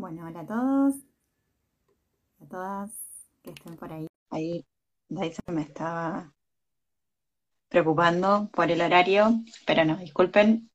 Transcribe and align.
Bueno, 0.00 0.26
hola 0.26 0.40
a 0.40 0.46
todos, 0.46 0.94
a 2.40 2.46
todas 2.48 2.90
que 3.42 3.50
estén 3.50 3.76
por 3.76 3.92
ahí. 3.92 4.06
Ahí 4.30 4.64
Dyson 5.10 5.54
me 5.54 5.60
estaba 5.60 6.32
preocupando 7.68 8.48
por 8.50 8.70
el 8.70 8.80
horario, 8.80 9.42
pero 9.66 9.84
no, 9.84 9.98
disculpen, 9.98 10.70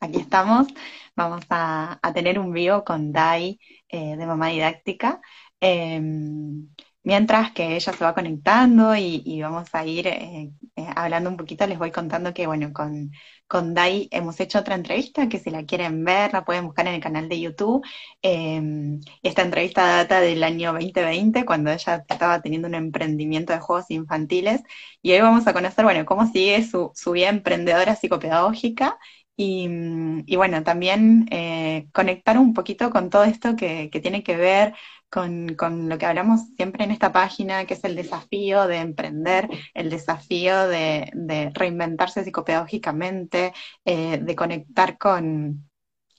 aquí 0.00 0.18
estamos. 0.18 0.66
Vamos 1.14 1.44
a, 1.48 2.00
tener 2.12 2.40
un 2.40 2.52
vivo 2.52 2.82
con 2.84 3.12
Dai 3.12 3.60
eh, 3.88 4.16
de 4.16 4.26
Mamá 4.26 4.48
Didáctica. 4.48 5.20
Em, 5.60 6.68
mientras 7.06 7.52
que 7.52 7.76
ella 7.76 7.92
se 7.92 8.04
va 8.04 8.14
conectando 8.14 8.96
y, 8.96 9.40
vamos 9.40 9.68
a 9.72 9.86
ir 9.86 10.08
eh, 10.08 10.50
eh, 10.74 10.86
hablando 10.96 11.30
un 11.30 11.36
poquito, 11.36 11.64
les 11.66 11.78
voy 11.78 11.92
contando 11.92 12.34
que, 12.34 12.48
bueno, 12.48 12.72
con, 12.72 13.12
con 13.46 13.74
Dai 13.74 14.08
hemos 14.10 14.40
hecho 14.40 14.58
otra 14.58 14.74
entrevista, 14.74 15.28
que 15.28 15.38
si 15.38 15.50
la 15.50 15.64
quieren 15.64 16.04
ver, 16.04 16.32
la 16.32 16.44
pueden 16.44 16.66
buscar 16.66 16.88
en 16.88 16.94
el 16.94 17.00
canal 17.00 17.28
de 17.28 17.40
YouTube. 17.40 17.86
Em, 18.22 19.00
esta 19.22 19.42
entrevista 19.42 19.86
data 19.86 20.20
del 20.20 20.42
año 20.42 20.72
2020, 20.72 21.44
cuando 21.44 21.70
ella 21.70 22.04
estaba 22.08 22.42
teniendo 22.42 22.66
un 22.66 22.74
emprendimiento 22.74 23.52
de 23.52 23.60
juegos 23.60 23.88
infantiles, 23.90 24.62
y 25.00 25.12
hoy 25.12 25.20
vamos 25.20 25.46
a 25.46 25.52
conocer, 25.52 25.84
bueno, 25.84 26.04
cómo 26.06 26.26
sigue 26.26 26.64
su, 26.64 26.90
su 26.94 27.12
vida 27.12 27.28
emprendedora 27.28 27.94
psicopedagógica 27.94 28.98
y, 29.38 30.36
bueno, 30.36 30.62
también 30.64 31.26
eh, 31.30 31.88
conectar 31.92 32.38
un 32.38 32.54
poquito 32.54 32.90
con 32.90 33.10
todo 33.10 33.24
esto 33.24 33.54
que, 33.54 33.90
que 33.90 34.00
tiene 34.00 34.22
que 34.22 34.36
ver 34.36 34.74
con, 35.10 35.88
lo 35.88 35.98
que 35.98 36.06
hablamos 36.06 36.40
siempre 36.56 36.84
en 36.84 36.90
esta 36.90 37.12
página, 37.12 37.64
que 37.66 37.74
es 37.74 37.84
el 37.84 37.96
desafío 37.96 38.66
de 38.66 38.78
emprender, 38.78 39.48
el 39.74 39.90
desafío 39.90 40.68
de, 40.68 41.50
reinventarse 41.54 42.24
psicopedagógicamente, 42.24 43.52
eh, 43.84 44.18
de 44.18 44.36
conectar 44.36 44.98
con, 44.98 45.68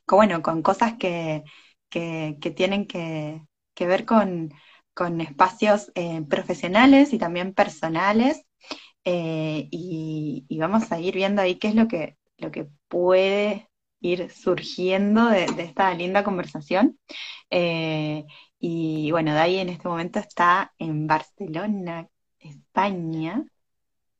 bueno, 0.07 0.41
con 0.41 0.61
cosas 0.61 0.95
que, 0.97 1.43
tienen 1.89 2.87
que, 2.87 3.41
ver 3.79 4.05
con, 4.05 4.51
espacios 5.21 5.91
eh, 5.95 6.23
profesionales 6.29 7.13
y 7.13 7.17
también 7.19 7.53
personales. 7.53 8.43
Eh, 9.05 9.67
y, 9.71 10.45
vamos 10.59 10.91
a 10.91 10.99
ir 10.99 11.15
viendo 11.15 11.41
ahí 11.41 11.55
qué 11.55 11.69
es 11.69 11.75
lo 11.75 11.87
que, 11.87 12.17
lo 12.37 12.51
que 12.51 12.67
puede 12.87 13.66
ir 13.99 14.31
surgiendo 14.31 15.27
de, 15.27 15.45
esta 15.57 15.93
linda 15.93 16.23
conversación. 16.23 16.97
Y 18.59 19.11
bueno, 19.11 19.33
Dai 19.33 19.57
en 19.57 19.69
este 19.69 19.87
momento 19.87 20.19
está 20.19 20.73
en 20.79 21.05
Barcelona, 21.05 22.07
España. 22.39 23.43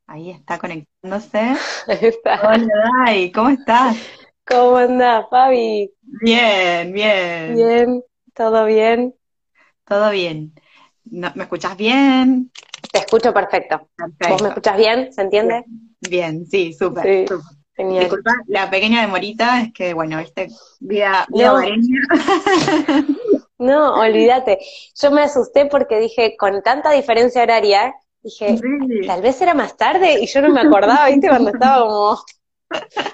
Ahí 0.05 0.29
está 0.29 0.59
conectándose. 0.59 1.55
Hola 2.43 2.67
Dai, 3.05 3.31
¿cómo 3.31 3.49
estás? 3.49 3.97
¿Cómo 4.45 4.77
andás, 4.77 5.25
Fabi? 5.29 5.91
Bien, 6.01 6.93
bien. 6.93 7.55
Bien, 7.55 8.03
todo 8.33 8.65
bien. 8.65 9.15
Todo 9.85 10.11
bien. 10.11 10.53
¿Me 11.03 11.31
escuchas 11.35 11.75
bien? 11.75 12.51
Te 12.91 12.99
escucho 12.99 13.33
perfecto. 13.33 13.89
¿Vos 14.29 14.41
me 14.41 14.49
escuchas 14.49 14.77
bien? 14.77 15.11
¿Se 15.11 15.21
entiende? 15.21 15.65
Bien, 15.99 16.45
sí, 16.45 16.73
súper. 16.73 17.27
Sí, 17.27 17.35
Disculpa, 17.77 18.31
la 18.47 18.69
pequeña 18.69 19.01
demorita 19.01 19.61
es 19.61 19.73
que, 19.73 19.93
bueno, 19.93 20.19
este 20.19 20.47
vida, 20.79 21.27
vida 21.29 21.53
No, 23.59 23.95
olvídate. 23.99 24.59
Yo 24.99 25.11
me 25.11 25.21
asusté 25.21 25.65
porque 25.65 25.99
dije, 25.99 26.35
con 26.37 26.61
tanta 26.61 26.91
diferencia 26.91 27.41
horaria, 27.43 27.93
dije, 28.21 28.59
tal 29.05 29.21
vez 29.21 29.41
era 29.41 29.53
más 29.53 29.77
tarde 29.77 30.19
y 30.21 30.27
yo 30.27 30.41
no 30.41 30.49
me 30.49 30.61
acordaba, 30.61 31.07
¿viste? 31.07 31.27
Cuando 31.27 31.51
estaba 31.51 31.85
como... 31.85 32.19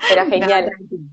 Pero 0.09 0.25
genial. 0.29 0.71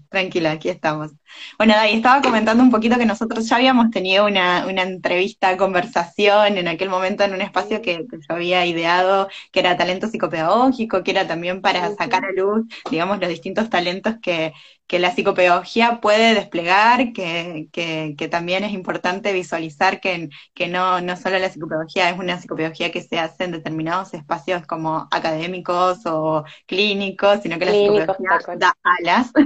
tranquila, 0.09 0.53
aquí 0.53 0.69
estamos. 0.69 1.13
Bueno, 1.59 1.75
Dai, 1.75 1.95
estaba 1.95 2.23
comentando 2.23 2.63
un 2.63 2.71
poquito 2.71 2.99
que 2.99 3.07
nosotros 3.07 3.49
ya 3.49 3.57
habíamos 3.57 3.91
tenido 3.91 4.27
una, 4.27 4.67
una 4.67 4.83
entrevista, 4.83 5.57
conversación 5.57 6.59
en 6.59 6.69
aquel 6.69 6.89
momento 6.89 7.23
en 7.25 7.35
un 7.35 7.41
espacio 7.41 7.83
que, 7.83 8.07
que, 8.09 8.17
yo 8.17 8.35
había 8.35 8.65
ideado, 8.67 9.29
que 9.53 9.61
era 9.61 9.77
talento 9.77 10.09
psicopedagógico, 10.09 11.03
que 11.03 11.11
era 11.11 11.27
también 11.27 11.61
para 11.61 11.95
sacar 11.95 12.25
a 12.25 12.33
luz, 12.33 12.67
digamos, 12.91 13.21
los 13.21 13.29
distintos 13.29 13.71
talentos 13.71 14.17
que, 14.23 14.53
que 14.91 14.99
la 14.99 15.13
psicopedagogía 15.13 16.01
puede 16.01 16.35
desplegar, 16.35 17.13
que, 17.13 17.69
que, 17.71 18.29
también 18.29 18.65
es 18.65 18.73
importante 18.73 19.33
visualizar 19.33 20.01
que, 20.01 20.31
que 20.53 20.67
no, 20.67 21.01
no 21.01 21.17
solo 21.17 21.39
la 21.39 21.49
psicopedagogía 21.49 22.11
es 22.11 22.19
una 22.19 22.41
psicopedagogía 22.41 22.91
que 22.91 23.01
se 23.01 23.17
hace 23.17 23.45
en 23.45 23.53
determinados 23.53 24.13
espacios 24.15 24.67
como 24.67 25.07
académicos 25.13 26.01
o 26.07 26.43
clínicos, 26.67 27.39
sino 27.41 27.57
que 27.61 27.67
la 27.67 27.71
psicopedagogía 27.71 28.57
da 28.57 28.77
alas. 28.83 29.31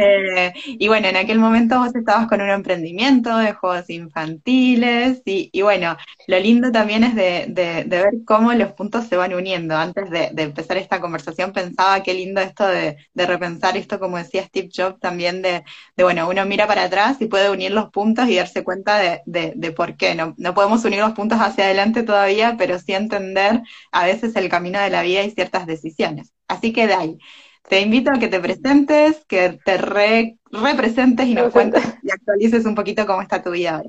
Eh, 0.00 0.52
y 0.66 0.88
bueno, 0.88 1.08
en 1.08 1.16
aquel 1.16 1.38
momento 1.38 1.78
vos 1.80 1.94
estabas 1.94 2.26
con 2.28 2.40
un 2.40 2.48
emprendimiento 2.48 3.36
de 3.36 3.52
juegos 3.52 3.90
infantiles 3.90 5.20
y, 5.24 5.50
y 5.52 5.62
bueno, 5.62 5.96
lo 6.28 6.38
lindo 6.38 6.70
también 6.70 7.04
es 7.04 7.14
de, 7.14 7.46
de, 7.48 7.84
ver 7.88 8.12
cómo 8.26 8.52
los 8.52 8.74
puntos 8.74 9.06
se 9.06 9.16
van 9.16 9.32
uniendo. 9.32 9.74
Antes 9.74 10.10
de, 10.10 10.28
de 10.34 10.42
empezar 10.42 10.76
esta 10.76 11.00
conversación 11.00 11.54
pensaba 11.54 12.02
qué 12.02 12.12
lindo 12.12 12.42
esto 12.42 12.66
de, 12.66 12.98
de 13.14 13.26
repensar 13.26 13.78
esto 13.78 13.98
como 13.98 14.18
decía 14.18 14.44
Steve 14.44 14.68
Jobs 14.70 15.00
también 15.00 15.40
de, 15.40 15.64
bueno, 15.96 16.28
uno 16.28 16.44
mira 16.44 16.66
para 16.66 16.84
atrás 16.84 17.16
y 17.20 17.28
puede 17.28 17.50
unir 17.50 17.70
los 17.70 17.88
puntos 17.90 18.28
y 18.28 18.36
darse 18.36 18.62
cuenta 18.62 18.98
de, 18.98 19.22
de, 19.24 19.72
por 19.72 19.96
qué. 19.96 20.14
No, 20.14 20.34
no 20.36 20.52
podemos 20.52 20.84
unir 20.84 21.00
los 21.00 21.12
puntos 21.12 21.38
hacia 21.40 21.64
adelante 21.64 22.02
todavía, 22.02 22.56
pero 22.58 22.78
sí 22.78 22.92
entender 22.92 23.62
a 23.90 24.04
veces 24.04 24.36
el 24.36 24.50
camino 24.50 24.78
de 24.80 24.90
la 24.90 25.00
vida 25.00 25.22
y 25.22 25.30
ciertas 25.30 25.66
decisiones. 25.66 26.34
Así 26.46 26.74
que 26.74 26.86
de 26.86 26.94
ahí, 26.94 27.18
te 27.70 27.80
invito 27.80 28.10
a 28.10 28.18
que 28.18 28.28
te 28.28 28.38
presentes, 28.40 29.24
que 29.26 29.58
te 29.64 29.78
representes 29.78 31.26
y 31.26 31.34
nos 31.34 31.54
cuentes 31.54 31.82
y 32.02 32.10
actualices 32.10 32.66
un 32.66 32.74
poquito 32.74 33.06
cómo 33.06 33.22
está 33.22 33.42
tu 33.42 33.50
vida 33.50 33.76
ahora. 33.76 33.88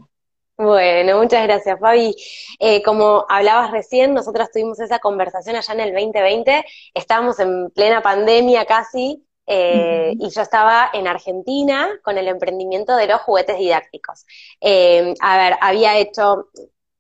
Bueno, 0.60 1.18
muchas 1.20 1.44
gracias, 1.44 1.80
Fabi. 1.80 2.14
Eh, 2.60 2.84
como 2.84 3.26
hablabas 3.30 3.72
recién, 3.72 4.14
nosotros 4.14 4.50
tuvimos 4.52 4.78
esa 4.82 5.00
conversación 5.00 5.56
allá 5.56 5.74
en 5.74 5.80
el 5.80 5.94
2020, 5.94 6.66
estábamos 6.94 7.40
en 7.40 7.70
plena 7.72 8.02
pandemia 8.02 8.66
casi, 8.66 9.26
eh, 9.48 10.14
y 10.20 10.30
yo 10.30 10.42
estaba 10.42 10.90
en 10.94 11.08
Argentina 11.08 11.88
con 12.04 12.18
el 12.18 12.28
emprendimiento 12.28 12.98
de 12.98 13.08
los 13.08 13.22
juguetes 13.22 13.58
didácticos. 13.58 14.26
Eh, 14.60 15.14
a 15.22 15.38
ver, 15.38 15.58
había 15.62 15.98
hecho, 15.98 16.50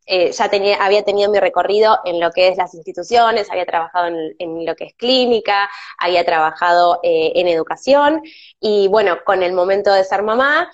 eh, 0.06 0.32
ya 0.32 0.50
tenía, 0.50 0.78
había 0.78 1.04
tenido 1.04 1.30
mi 1.30 1.40
recorrido 1.42 2.00
en 2.06 2.22
lo 2.22 2.32
que 2.32 2.48
es 2.48 2.56
las 2.56 2.74
instituciones, 2.74 3.52
había 3.52 3.66
trabajado 3.66 4.08
en, 4.08 4.66
lo 4.66 4.74
que 4.76 4.86
es 4.86 4.94
clínica, 4.94 5.70
había 5.98 6.26
trabajado 6.26 7.02
en 7.04 7.48
educación 7.50 8.22
y 8.62 8.88
bueno, 8.88 9.18
con 9.26 9.44
el 9.44 9.52
momento 9.52 9.92
de 9.92 10.06
ser 10.06 10.24
mamá, 10.24 10.72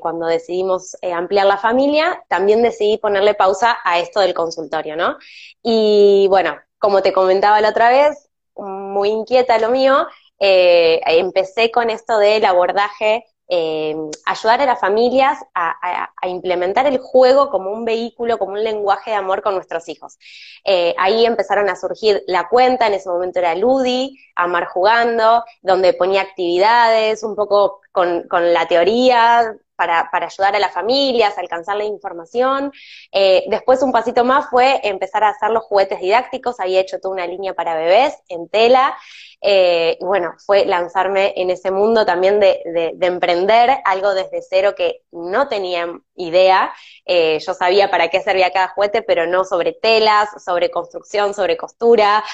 cuando 0.00 0.26
decidimos 0.26 0.96
ampliar 1.02 1.46
la 1.46 1.56
familia, 1.56 2.24
también 2.28 2.62
decidí 2.62 2.98
ponerle 2.98 3.34
pausa 3.34 3.78
a 3.84 3.98
esto 3.98 4.20
del 4.20 4.32
consultorio, 4.32 4.96
¿no? 4.96 5.16
Y 5.62 6.26
bueno, 6.28 6.56
como 6.78 7.02
te 7.02 7.12
comentaba 7.12 7.60
la 7.60 7.70
otra 7.70 7.90
vez, 7.90 8.30
muy 8.56 9.08
inquieta 9.08 9.58
lo 9.58 9.70
mío, 9.70 10.06
eh, 10.38 11.00
empecé 11.06 11.70
con 11.70 11.90
esto 11.90 12.18
del 12.18 12.44
abordaje, 12.44 13.24
eh, 13.48 13.94
ayudar 14.24 14.60
a 14.60 14.66
las 14.66 14.80
familias 14.80 15.38
a, 15.54 16.10
implementar 16.26 16.86
el 16.86 16.98
juego 16.98 17.50
como 17.50 17.70
un 17.70 17.84
vehículo, 17.84 18.38
como 18.38 18.54
un 18.54 18.64
lenguaje 18.64 19.10
de 19.10 19.16
amor 19.16 19.42
con 19.42 19.54
nuestros 19.54 19.88
hijos. 19.88 20.18
Eh, 20.64 20.94
ahí 20.98 21.24
empezaron 21.24 21.68
a 21.68 21.76
surgir 21.76 22.24
la 22.26 22.48
cuenta, 22.48 22.86
en 22.86 22.94
ese 22.94 23.08
momento 23.08 23.38
era 23.38 23.54
Ludi, 23.54 24.18
Amar 24.34 24.66
Jugando, 24.66 25.44
donde 25.62 25.92
ponía 25.92 26.22
actividades, 26.22 27.22
un 27.22 27.36
poco 27.36 27.80
con, 27.92 28.24
con 28.28 28.52
la 28.52 28.66
teoría, 28.66 29.56
para, 29.76 30.08
para, 30.10 30.26
ayudar 30.26 30.56
a 30.56 30.58
las 30.58 30.72
familias, 30.72 31.38
alcanzar 31.38 31.76
la 31.76 31.84
información. 31.84 32.72
Eh, 33.12 33.44
después 33.48 33.82
un 33.82 33.92
pasito 33.92 34.24
más 34.24 34.48
fue 34.50 34.80
empezar 34.82 35.22
a 35.24 35.30
hacer 35.30 35.50
los 35.50 35.64
juguetes 35.64 36.00
didácticos, 36.00 36.60
había 36.60 36.80
hecho 36.80 36.98
toda 36.98 37.14
una 37.14 37.26
línea 37.26 37.54
para 37.54 37.76
bebés 37.76 38.14
en 38.28 38.48
tela. 38.48 38.96
Eh, 39.40 39.98
y 40.00 40.04
bueno, 40.04 40.34
fue 40.44 40.64
lanzarme 40.64 41.34
en 41.36 41.50
ese 41.50 41.70
mundo 41.70 42.06
también 42.06 42.40
de, 42.40 42.62
de, 42.96 43.06
emprender 43.06 43.78
algo 43.84 44.14
desde 44.14 44.42
cero 44.42 44.74
que 44.74 45.02
no 45.12 45.48
tenía 45.48 45.86
idea. 46.16 46.72
Eh, 47.04 47.38
yo 47.38 47.54
sabía 47.54 47.90
para 47.90 48.08
qué 48.08 48.20
servía 48.22 48.50
cada 48.50 48.68
juguete, 48.68 49.02
pero 49.02 49.26
no 49.26 49.44
sobre 49.44 49.72
telas, 49.72 50.30
sobre 50.42 50.70
construcción, 50.70 51.34
sobre 51.34 51.56
costura. 51.56 52.24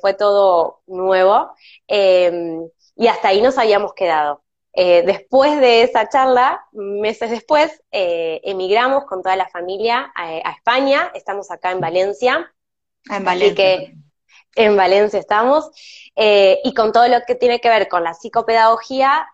fue 0.00 0.14
todo 0.14 0.80
nuevo. 0.86 1.50
y 2.96 3.06
hasta 3.08 3.28
ahí 3.28 3.42
nos 3.42 3.58
habíamos 3.58 3.94
quedado. 3.94 4.42
Eh, 4.74 5.02
después 5.04 5.60
de 5.60 5.82
esa 5.82 6.08
charla, 6.08 6.66
meses 6.72 7.30
después, 7.30 7.82
eh, 7.90 8.40
emigramos 8.44 9.04
con 9.04 9.22
toda 9.22 9.36
la 9.36 9.48
familia 9.48 10.12
a, 10.14 10.50
España, 10.50 11.10
estamos 11.14 11.50
acá 11.50 11.72
en 11.72 11.80
Valencia. 11.80 12.52
Ah, 13.10 13.18
en 13.18 13.24
Valencia. 13.24 13.54
que 13.54 13.94
en 14.54 14.76
Valencia 14.76 15.18
estamos, 15.18 15.70
eh, 16.14 16.60
y 16.64 16.74
con 16.74 16.92
todo 16.92 17.08
lo 17.08 17.22
que 17.26 17.34
tiene 17.34 17.60
que 17.60 17.68
ver 17.68 17.88
con 17.88 18.04
la 18.04 18.14
psicopedagogía, 18.14 19.28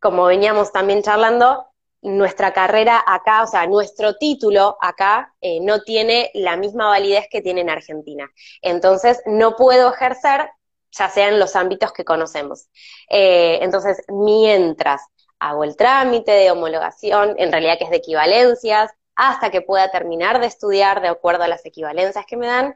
como 0.00 0.26
veníamos 0.26 0.72
también 0.72 1.02
charlando, 1.02 1.66
nuestra 2.02 2.52
carrera 2.52 3.02
acá, 3.06 3.42
o 3.42 3.46
sea, 3.46 3.66
nuestro 3.66 4.16
título 4.16 4.76
acá 4.80 5.32
no 5.62 5.80
tiene 5.82 6.30
la 6.34 6.56
misma 6.56 6.88
validez 6.88 7.26
que 7.30 7.40
tiene 7.40 7.60
en 7.60 7.70
Argentina. 7.70 8.28
Entonces, 8.62 9.22
no 9.26 9.54
puedo 9.56 9.92
ejercer 9.92 10.50
ya 10.92 11.08
sea 11.08 11.28
en 11.28 11.38
los 11.38 11.56
ámbitos 11.56 11.92
que 11.92 12.04
conocemos. 12.04 12.68
Eh, 13.08 13.58
entonces, 13.62 14.02
mientras 14.08 15.02
hago 15.38 15.64
el 15.64 15.76
trámite 15.76 16.32
de 16.32 16.50
homologación, 16.50 17.34
en 17.38 17.52
realidad 17.52 17.78
que 17.78 17.84
es 17.84 17.90
de 17.90 17.96
equivalencias, 17.96 18.90
hasta 19.14 19.50
que 19.50 19.62
pueda 19.62 19.90
terminar 19.90 20.40
de 20.40 20.46
estudiar 20.46 21.00
de 21.00 21.08
acuerdo 21.08 21.44
a 21.44 21.48
las 21.48 21.64
equivalencias 21.64 22.24
que 22.26 22.36
me 22.36 22.46
dan, 22.46 22.74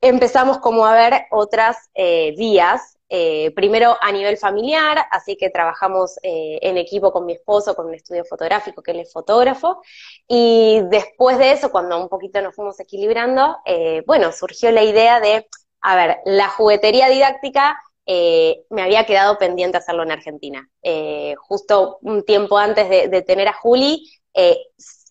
empezamos 0.00 0.58
como 0.58 0.86
a 0.86 0.94
ver 0.94 1.26
otras 1.30 1.76
eh, 1.94 2.34
vías. 2.36 2.94
Eh, 3.10 3.52
primero 3.56 3.96
a 4.02 4.12
nivel 4.12 4.36
familiar, 4.36 4.98
así 5.10 5.34
que 5.38 5.48
trabajamos 5.48 6.18
en 6.22 6.76
equipo 6.76 7.10
con 7.10 7.24
mi 7.24 7.32
esposo, 7.32 7.74
con 7.74 7.86
un 7.86 7.94
estudio 7.94 8.22
fotográfico, 8.26 8.82
que 8.82 8.90
él 8.90 9.00
es 9.00 9.10
fotógrafo, 9.10 9.80
y 10.26 10.82
después 10.90 11.38
de 11.38 11.52
eso, 11.52 11.70
cuando 11.70 11.98
un 11.98 12.10
poquito 12.10 12.42
nos 12.42 12.54
fuimos 12.54 12.78
equilibrando, 12.80 13.56
bueno, 14.06 14.30
surgió 14.30 14.70
la 14.72 14.82
idea 14.82 15.20
de, 15.20 15.48
a 15.80 15.96
ver, 15.96 16.18
la 16.24 16.48
juguetería 16.48 17.08
didáctica 17.08 17.80
me 18.06 18.82
había 18.82 19.04
quedado 19.04 19.36
pendiente 19.36 19.76
hacerlo 19.76 20.02
en 20.02 20.12
Argentina. 20.12 20.66
justo 21.36 21.98
un 22.00 22.24
tiempo 22.24 22.56
antes 22.56 22.88
de, 22.88 23.22
tener 23.22 23.48
a 23.48 23.52
Juli, 23.52 24.10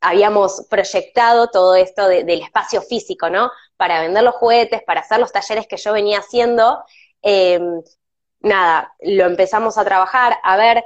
habíamos 0.02 0.66
proyectado 0.70 1.48
todo 1.48 1.76
esto 1.76 2.08
del 2.08 2.42
espacio 2.42 2.82
físico, 2.82 3.30
¿no? 3.30 3.52
Para 3.78 4.02
vender 4.02 4.24
los 4.24 4.36
juguetes, 4.36 4.84
para 4.84 5.02
hacer 5.02 5.20
los 5.20 5.32
talleres 5.32 5.68
que 5.68 5.78
yo 5.78 5.94
venía 5.94 6.20
haciendo. 6.20 6.84
Em, 7.22 7.82
nada, 8.40 8.94
lo 9.02 9.26
empezamos 9.26 9.78
a 9.78 9.86
trabajar, 9.86 10.38
a 10.44 10.58
ver, 10.58 10.86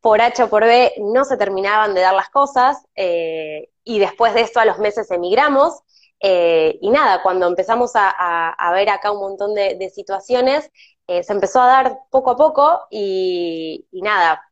por 0.00 0.20
H 0.22 0.42
o 0.44 0.50
por 0.50 0.64
B 0.64 0.94
no 0.98 1.24
se 1.24 1.36
terminaban 1.36 1.94
de 1.94 2.00
dar 2.00 2.14
las 2.14 2.30
cosas, 2.30 2.78
eh, 2.94 3.68
y 3.84 3.98
después 3.98 4.34
de 4.34 4.40
esto 4.42 4.60
a 4.60 4.64
los 4.64 4.78
meses 4.78 5.10
emigramos, 5.10 5.80
eh, 6.20 6.78
y 6.82 6.90
nada, 6.90 7.22
cuando 7.22 7.46
empezamos 7.46 7.92
a, 7.94 8.72
ver 8.74 8.90
acá 8.90 9.10
un 9.10 9.20
montón 9.20 9.54
de, 9.54 9.90
situaciones, 9.90 10.70
eh, 11.06 11.22
se 11.22 11.32
empezó 11.32 11.60
a 11.60 11.66
dar 11.66 11.98
poco 12.10 12.30
a 12.30 12.36
poco, 12.36 12.86
y, 12.90 13.86
nada, 13.92 14.42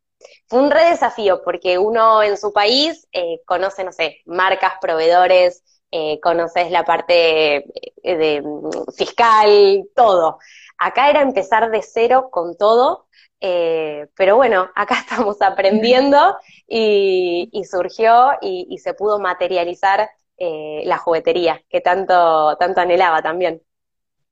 fue 0.49 0.61
un 0.61 0.71
re 0.71 0.91
desafío 0.91 1.43
porque 1.45 1.79
uno 1.79 2.23
en 2.23 2.37
su 2.37 2.53
país 2.53 3.07
eh, 3.13 3.41
conoce, 3.47 3.85
no 3.85 3.93
sé, 3.93 4.19
marcas, 4.27 4.75
proveedores, 4.81 5.63
conoces 6.23 6.71
la 6.71 6.85
parte 6.85 7.65
mm, 8.05 8.93
fiscal, 8.95 9.85
todo. 9.95 10.39
Acá 10.79 11.09
era 11.11 11.23
empezar 11.23 11.71
de 11.71 11.83
cero 11.83 12.29
con 12.31 12.57
todo, 12.57 13.07
pero 13.41 14.37
bueno, 14.37 14.71
acá 14.75 14.97
estamos 15.01 15.41
aprendiendo 15.43 16.37
y, 16.67 17.51
surgió 17.71 18.33
y, 18.41 18.79
se 18.79 18.95
pudo 18.95 19.19
materializar 19.19 20.11
la 20.39 20.99
juguetería 20.99 21.63
que 21.69 21.81
tanto, 21.81 22.57
tanto 22.59 22.81
anhelaba 22.81 23.23
también. 23.23 23.63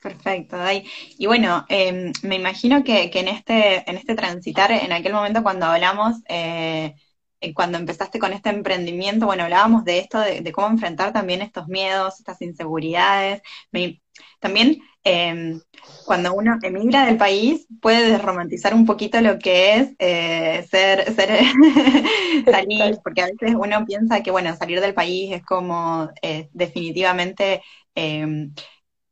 Perfecto, 0.00 0.56
Dai. 0.56 0.84
Y 1.18 1.26
bueno, 1.26 1.64
em, 1.68 2.12
me 2.22 2.36
imagino 2.36 2.84
que, 2.84 3.10
en 3.12 3.28
este, 3.28 3.88
en 3.90 3.96
este 3.96 4.14
transitar, 4.14 4.70
en 4.70 4.92
aquel 4.92 5.12
momento 5.12 5.42
cuando 5.42 5.66
hablamos, 5.66 6.16
eh, 6.28 6.94
eh, 7.40 7.54
cuando 7.54 7.78
empezaste 7.78 8.18
con 8.18 8.32
este 8.32 8.50
emprendimiento, 8.50 9.26
bueno, 9.26 9.44
hablábamos 9.44 9.84
de 9.84 9.98
esto, 9.98 10.20
de, 10.20 10.52
cómo 10.52 10.68
enfrentar 10.68 11.12
también 11.12 11.42
estos 11.42 11.66
miedos, 11.68 12.18
estas 12.20 12.40
inseguridades. 12.42 13.42
También 14.40 14.78
em, 15.04 15.60
cuando 16.04 16.34
uno 16.34 16.58
emigra 16.62 17.06
del 17.06 17.16
país, 17.16 17.66
puede 17.80 18.10
desromantizar 18.10 18.74
un 18.74 18.86
poquito 18.86 19.20
lo 19.20 19.38
que 19.38 19.76
es 19.76 19.94
eh, 19.98 20.66
ser, 20.70 21.14
ser 21.14 21.28
salir, 22.50 22.98
porque 23.02 23.22
a 23.22 23.26
veces 23.26 23.54
uno 23.58 23.84
piensa 23.86 24.22
que, 24.22 24.30
bueno, 24.30 24.56
salir 24.56 24.80
del 24.80 24.94
país 24.94 25.32
es 25.32 25.44
como 25.44 26.10
definitivamente 26.52 27.62
em, 27.94 28.52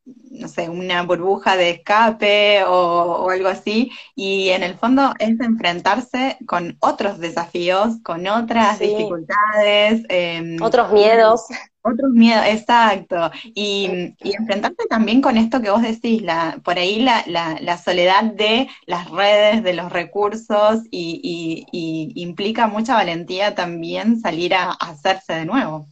no 0.05 0.49
sé, 0.49 0.69
una 0.69 1.03
burbuja 1.03 1.57
de 1.57 1.71
escape 1.71 2.65
o, 2.65 3.31
algo 3.31 3.49
así, 3.49 3.91
y 4.15 4.51
en 4.51 4.63
el 4.63 4.75
fondo 4.75 5.15
es 5.19 5.41
enfrentarse 5.41 6.37
con 6.47 6.77
otros 6.81 7.19
desafíos, 7.19 7.95
con 8.03 8.27
otras 8.27 8.79
dificultades. 8.79 10.05
Em, 10.09 10.61
otros 10.63 10.93
miedos. 10.93 11.47
Otros 11.87 12.13
miedos, 12.13 12.47
exacto. 12.47 13.31
Y, 13.45 14.15
y, 14.19 14.35
enfrentarse 14.35 14.87
también 14.89 15.21
con 15.21 15.37
esto 15.37 15.61
que 15.61 15.69
vos 15.69 15.83
decís, 15.83 16.23
la, 16.23 16.59
por 16.65 16.79
ahí 16.79 17.03
la, 17.03 17.23
la, 17.27 17.77
soledad 17.77 18.25
de 18.25 18.71
las 18.87 19.11
redes, 19.11 19.63
de 19.63 19.75
los 19.75 19.93
recursos, 19.93 20.81
y, 20.91 21.67
y, 21.71 22.23
implica 22.23 22.69
mucha 22.69 22.95
valentía 22.95 23.55
también 23.55 24.19
salir 24.19 24.55
a 24.55 24.71
hacerse 24.71 25.35
de 25.35 25.45
nuevo. 25.45 25.87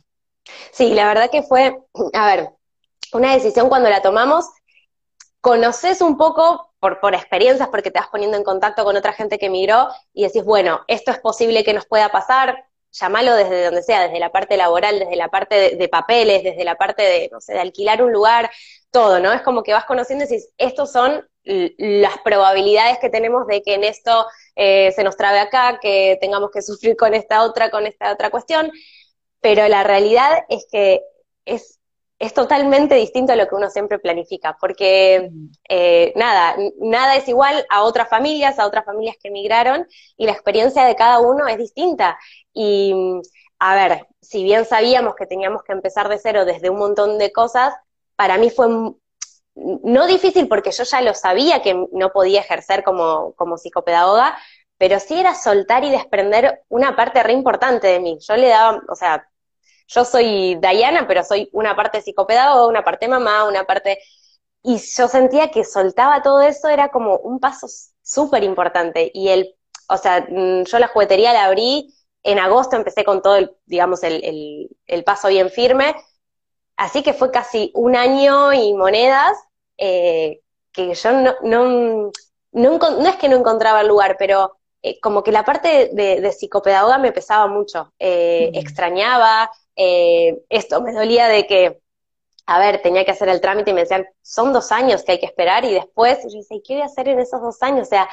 Sí, 0.70 0.94
la 0.94 1.06
verdad 1.06 1.30
que 1.30 1.42
fue, 1.42 1.78
a 2.14 2.26
ver, 2.26 2.48
una 3.12 3.34
decisión 3.34 3.68
cuando 3.68 3.90
la 3.90 4.00
tomamos, 4.00 4.46
conoces 5.42 6.00
un 6.00 6.16
poco 6.16 6.72
por, 6.80 7.00
por 7.00 7.14
experiencias, 7.14 7.68
porque 7.68 7.90
te 7.90 7.98
vas 7.98 8.08
poniendo 8.08 8.38
en 8.38 8.44
contacto 8.44 8.84
con 8.84 8.96
otra 8.96 9.12
gente 9.12 9.38
que 9.38 9.46
emigró 9.46 9.88
y 10.14 10.22
decís, 10.22 10.42
bueno, 10.42 10.80
esto 10.88 11.10
es 11.10 11.18
posible 11.18 11.64
que 11.64 11.74
nos 11.74 11.84
pueda 11.84 12.08
pasar, 12.08 12.64
llámalo 12.92 13.34
desde 13.34 13.64
donde 13.64 13.82
sea, 13.82 14.02
desde 14.02 14.20
la 14.20 14.30
parte 14.30 14.56
laboral, 14.56 14.98
desde 14.98 15.16
la 15.16 15.28
parte 15.28 15.76
de, 15.76 15.88
papeles, 15.88 16.44
desde 16.44 16.64
la 16.64 16.76
parte 16.76 17.02
de, 17.02 17.28
no 17.32 17.40
sé, 17.40 17.54
de 17.54 17.60
alquilar 17.60 18.02
un 18.02 18.12
lugar, 18.12 18.50
todo, 18.90 19.18
¿no? 19.20 19.32
Es 19.32 19.42
como 19.42 19.62
que 19.62 19.72
vas 19.72 19.86
conociendo 19.86 20.24
y 20.24 20.28
decís, 20.28 20.50
estos 20.58 20.92
son 20.92 21.26
las 21.44 22.18
probabilidades 22.18 22.98
que 22.98 23.10
tenemos 23.10 23.46
de 23.46 23.62
que 23.62 23.74
en 23.74 23.84
esto 23.84 24.26
eh, 24.54 24.92
se 24.92 25.02
nos 25.02 25.16
trabe 25.16 25.40
acá, 25.40 25.78
que 25.80 26.18
tengamos 26.20 26.50
que 26.50 26.62
sufrir 26.62 26.96
con 26.96 27.14
esta 27.14 27.42
otra, 27.42 27.70
con 27.70 27.86
esta 27.86 28.12
otra 28.12 28.30
cuestión, 28.30 28.70
pero 29.40 29.66
la 29.68 29.82
realidad 29.82 30.44
es 30.48 30.66
que 30.70 31.00
es 31.44 31.80
es 32.22 32.34
totalmente 32.34 32.94
distinto 32.94 33.32
a 33.32 33.36
lo 33.36 33.48
que 33.48 33.56
uno 33.56 33.68
siempre 33.68 33.98
planifica, 33.98 34.56
porque 34.60 35.28
eh, 35.68 36.12
nada, 36.14 36.54
nada 36.78 37.16
es 37.16 37.26
igual 37.26 37.66
a 37.68 37.82
otras 37.82 38.08
familias, 38.08 38.60
a 38.60 38.66
otras 38.66 38.84
familias 38.84 39.16
que 39.20 39.26
emigraron, 39.26 39.88
y 40.16 40.26
la 40.26 40.30
experiencia 40.30 40.84
de 40.84 40.94
cada 40.94 41.18
uno 41.18 41.48
es 41.48 41.58
distinta. 41.58 42.16
Y, 42.52 42.94
a 43.58 43.74
ver, 43.74 44.06
si 44.20 44.44
bien 44.44 44.64
sabíamos 44.64 45.16
que 45.16 45.26
teníamos 45.26 45.64
que 45.64 45.72
empezar 45.72 46.08
de 46.08 46.20
cero 46.20 46.44
desde 46.44 46.70
un 46.70 46.78
montón 46.78 47.18
de 47.18 47.32
cosas, 47.32 47.74
para 48.14 48.38
mí 48.38 48.50
fue 48.50 48.68
no 49.56 50.06
difícil 50.06 50.46
porque 50.46 50.70
yo 50.70 50.84
ya 50.84 51.00
lo 51.00 51.14
sabía 51.14 51.60
que 51.60 51.74
no 51.90 52.10
podía 52.12 52.40
ejercer 52.40 52.84
como, 52.84 53.32
como 53.32 53.58
psicopedagoga, 53.58 54.38
pero 54.78 55.00
sí 55.00 55.18
era 55.18 55.34
soltar 55.34 55.82
y 55.82 55.90
desprender 55.90 56.62
una 56.68 56.94
parte 56.94 57.20
re 57.24 57.32
importante 57.32 57.88
de 57.88 57.98
mí. 57.98 58.18
Yo 58.20 58.36
le 58.36 58.46
daba, 58.46 58.80
o 58.88 58.94
sea, 58.94 59.28
yo 59.94 60.04
soy 60.04 60.56
Diana, 60.56 61.06
pero 61.06 61.24
soy 61.24 61.48
una 61.52 61.76
parte 61.76 62.00
psicopedagoga, 62.00 62.66
una 62.66 62.84
parte 62.84 63.08
mamá, 63.08 63.44
una 63.44 63.64
parte... 63.64 63.98
Y 64.62 64.78
yo 64.78 65.08
sentía 65.08 65.50
que 65.50 65.64
soltaba 65.64 66.22
todo 66.22 66.40
eso, 66.40 66.68
era 66.68 66.90
como 66.90 67.16
un 67.18 67.40
paso 67.40 67.66
súper 68.02 68.44
importante. 68.44 69.10
Y 69.12 69.28
el, 69.28 69.54
o 69.88 69.96
sea, 69.96 70.26
mm, 70.28 70.64
yo 70.64 70.78
la 70.78 70.88
juguetería 70.88 71.32
la 71.32 71.46
abrí, 71.46 71.92
en 72.22 72.38
agosto 72.38 72.76
empecé 72.76 73.04
con 73.04 73.22
todo 73.22 73.36
el, 73.36 73.56
digamos, 73.66 74.02
el, 74.04 74.68
el, 74.86 75.04
paso 75.04 75.28
bien 75.28 75.50
firme. 75.50 75.94
Así 76.76 77.02
que 77.02 77.12
fue 77.12 77.30
casi 77.30 77.70
un 77.74 77.96
año 77.96 78.52
y 78.52 78.74
monedas 78.74 79.36
eh, 79.78 80.42
que 80.72 80.94
yo 80.94 81.12
no, 81.12 81.34
no, 81.42 82.12
no, 82.52 83.08
es 83.08 83.16
que 83.16 83.28
no 83.28 83.36
encontraba 83.36 83.80
el 83.80 83.88
lugar, 83.88 84.16
pero 84.18 84.58
eh, 84.82 84.98
como 85.00 85.22
que 85.22 85.32
la 85.32 85.44
parte 85.44 85.90
de, 85.92 86.32
psicopedagoga 86.32 86.98
me 86.98 87.12
pesaba 87.12 87.46
mucho. 87.46 87.92
Eh, 87.98 88.50
extrañaba, 88.54 89.50
eh, 89.76 90.42
esto 90.48 90.82
me 90.82 90.92
dolía 90.92 91.28
de 91.28 91.46
que, 91.46 91.80
a 92.46 92.58
ver, 92.58 92.82
tenía 92.82 93.04
que 93.04 93.12
hacer 93.12 93.28
el 93.28 93.40
trámite 93.40 93.70
y 93.70 93.74
me 93.74 93.82
decían, 93.82 94.06
son 94.22 94.52
dos 94.52 94.72
años 94.72 95.02
que 95.02 95.12
hay 95.12 95.20
que 95.20 95.26
esperar 95.26 95.64
y 95.64 95.72
después, 95.72 96.18
yo 96.24 96.38
decía, 96.38 96.58
¿qué 96.64 96.74
voy 96.74 96.82
a 96.82 96.86
hacer 96.86 97.08
en 97.08 97.20
esos 97.20 97.40
dos 97.40 97.62
años? 97.62 97.86
O 97.86 97.90
sea, 97.90 98.08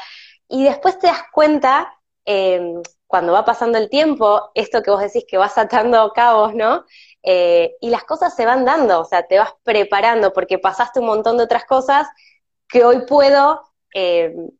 y 0.47 0.63
después 0.63 0.99
te 0.99 1.07
das 1.07 1.23
cuenta, 1.31 1.93
em, 2.25 2.81
cuando 3.07 3.33
va 3.33 3.45
pasando 3.45 3.77
el 3.77 3.89
tiempo, 3.89 4.51
esto 4.55 4.81
que 4.83 4.91
vos 4.91 5.01
decís 5.01 5.25
que 5.27 5.37
vas 5.37 5.57
atando 5.57 6.11
cabos, 6.13 6.53
¿no? 6.55 6.85
Eh, 7.23 7.75
y 7.81 7.89
las 7.89 8.03
cosas 8.03 8.35
se 8.35 8.45
van 8.45 8.65
dando, 8.65 9.01
o 9.01 9.05
sea, 9.05 9.23
te 9.27 9.39
vas 9.39 9.53
preparando 9.63 10.31
porque 10.33 10.59
pasaste 10.59 10.99
un 10.99 11.07
montón 11.07 11.37
de 11.37 11.43
otras 11.43 11.65
cosas 11.65 12.07
que 12.67 12.83
hoy 12.85 13.05
puedo 13.07 13.63
em, 13.93 14.51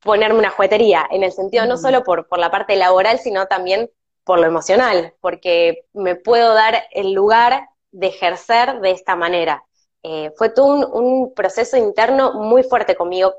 ponerme 0.00 0.38
una 0.38 0.50
juguetería, 0.50 1.06
en 1.10 1.24
el 1.24 1.32
sentido 1.32 1.66
no 1.66 1.76
solo 1.76 2.04
por, 2.04 2.28
por 2.28 2.38
la 2.38 2.50
parte 2.50 2.76
laboral, 2.76 3.18
sino 3.18 3.46
también 3.46 3.90
por 4.28 4.40
lo 4.40 4.46
emocional, 4.46 5.14
porque 5.22 5.86
me 5.94 6.14
puedo 6.14 6.52
dar 6.52 6.84
el 6.90 7.12
lugar 7.12 7.66
de 7.92 8.08
ejercer 8.08 8.78
de 8.82 8.90
esta 8.90 9.16
manera. 9.16 9.64
Eh, 10.02 10.32
fue 10.36 10.50
todo 10.50 10.86
un, 10.90 11.32
proceso 11.32 11.78
interno 11.78 12.34
muy 12.34 12.62
fuerte 12.62 12.94
conmigo 12.94 13.32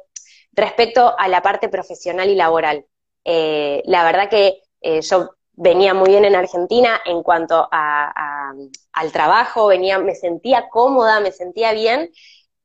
respecto 0.52 1.14
a 1.16 1.28
la 1.28 1.44
parte 1.44 1.70
profesional 1.70 2.28
y 2.28 2.34
laboral. 2.34 2.88
Eh, 3.24 3.84
la 3.86 4.04
verdad 4.04 4.32
que 4.32 4.64
eh, 4.82 5.02
yo 5.04 5.30
venía 5.54 5.94
muy 5.94 6.10
bien 6.10 6.26
en 6.26 6.36
Argentina 6.36 7.00
en 7.06 7.22
cuanto 7.22 7.70
al 7.72 9.12
trabajo, 9.12 9.68
venía, 9.68 10.00
me 10.00 10.16
sentía 10.16 10.70
cómoda, 10.70 11.20
me 11.20 11.32
sentía 11.32 11.72
bien, 11.74 12.10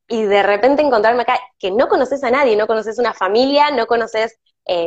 y 0.08 0.22
de 0.22 0.42
repente 0.42 0.80
encontrarme 0.80 1.24
acá 1.24 1.38
que 1.58 1.70
no 1.70 1.88
conoces 1.88 2.24
a 2.24 2.30
nadie, 2.30 2.56
no 2.56 2.66
conoces 2.66 2.98
una 2.98 3.12
familia, 3.12 3.70
no 3.70 3.86
conoces, 3.86 4.38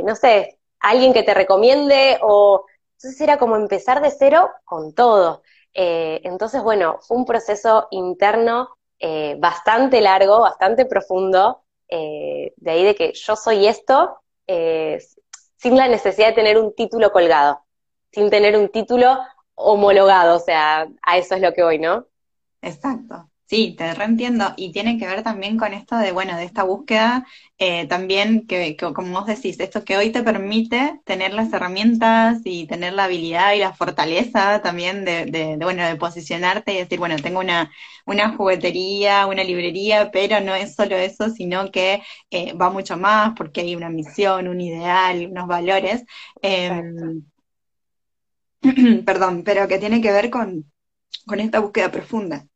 no 0.04 0.16
sé, 0.16 0.58
alguien 0.80 1.14
que 1.14 1.22
te 1.22 1.36
recomiende 1.36 2.18
o 2.24 2.66
entonces 2.98 3.22
era 3.22 3.38
como 3.38 3.56
empezar 3.56 4.02
de 4.02 4.10
cero 4.10 4.50
con 4.66 4.94
todo. 4.94 5.44
Eh, 5.74 6.20
entonces, 6.24 6.64
bueno, 6.64 6.98
fue 7.02 7.18
un 7.18 7.26
proceso 7.26 7.88
interno 7.92 8.70
eh, 8.98 9.36
bastante 9.38 10.02
largo, 10.02 10.40
bastante 10.40 10.86
profundo, 10.86 11.64
eh, 11.88 12.54
de 12.56 12.72
ahí 12.72 12.84
de 12.84 12.96
que 12.96 13.14
yo 13.14 13.36
soy 13.36 13.68
esto, 13.68 14.20
sin 14.48 15.78
la 15.78 15.88
necesidad 15.88 16.30
de 16.30 16.34
tener 16.34 16.58
un 16.58 16.74
título 16.74 17.12
colgado, 17.12 17.62
sin 18.12 18.32
tener 18.32 18.58
un 18.58 18.70
título 18.70 19.20
homologado, 19.54 20.38
o 20.38 20.40
sea, 20.40 20.88
a 21.04 21.18
eso 21.18 21.36
es 21.36 21.42
lo 21.42 21.54
que 21.54 21.64
voy, 21.64 21.78
¿no? 21.78 22.08
Exacto. 22.62 23.30
Sí, 23.50 23.76
te 23.78 23.94
reentiendo. 23.94 24.54
Y 24.58 24.74
tiene 24.74 24.98
que 24.98 25.08
ver 25.08 25.24
también 25.24 25.58
con 25.58 25.74
esto 25.74 25.96
de, 25.98 26.12
bueno, 26.12 26.36
de 26.36 26.44
esta 26.44 26.64
búsqueda, 26.64 27.26
eh, 27.58 27.88
también 27.88 28.46
que, 28.46 28.76
como 28.76 29.22
vos 29.22 29.26
decís, 29.26 29.58
esto 29.62 29.86
que 29.86 29.96
hoy 29.96 30.12
te 30.12 30.22
permite 30.22 31.00
tener 31.06 31.34
las 31.34 31.54
herramientas 31.54 32.42
y 32.44 32.68
tener 32.68 32.92
la 32.92 33.06
habilidad 33.06 33.54
y 33.54 33.60
la 33.60 33.72
fortaleza 33.74 34.62
también 34.62 35.06
de, 35.06 35.58
bueno, 35.62 35.86
de 35.88 35.96
posicionarte 35.96 36.74
y 36.74 36.78
decir, 36.80 37.00
bueno, 37.00 37.16
tengo 37.18 37.40
una, 37.40 37.72
una 38.06 38.36
juguetería, 38.36 39.26
una 39.28 39.46
librería, 39.46 40.12
pero 40.12 40.42
no 40.42 40.54
es 40.54 40.76
solo 40.76 40.98
eso, 40.98 41.30
sino 41.30 41.72
que 41.72 42.02
eh, 42.30 42.52
va 42.54 42.70
mucho 42.70 42.98
más 42.98 43.32
porque 43.38 43.62
hay 43.62 43.76
una 43.78 43.90
misión, 43.90 44.50
un 44.50 44.60
ideal, 44.60 45.26
unos 45.32 45.48
valores. 45.48 46.04
Em, 46.42 47.24
perdón, 49.06 49.44
pero 49.44 49.68
que 49.68 49.80
tiene 49.80 50.02
que 50.02 50.12
ver 50.12 50.30
con, 50.30 50.72
con 51.28 51.40
esta 51.42 51.60
búsqueda 51.62 51.92
profunda. 51.92 52.48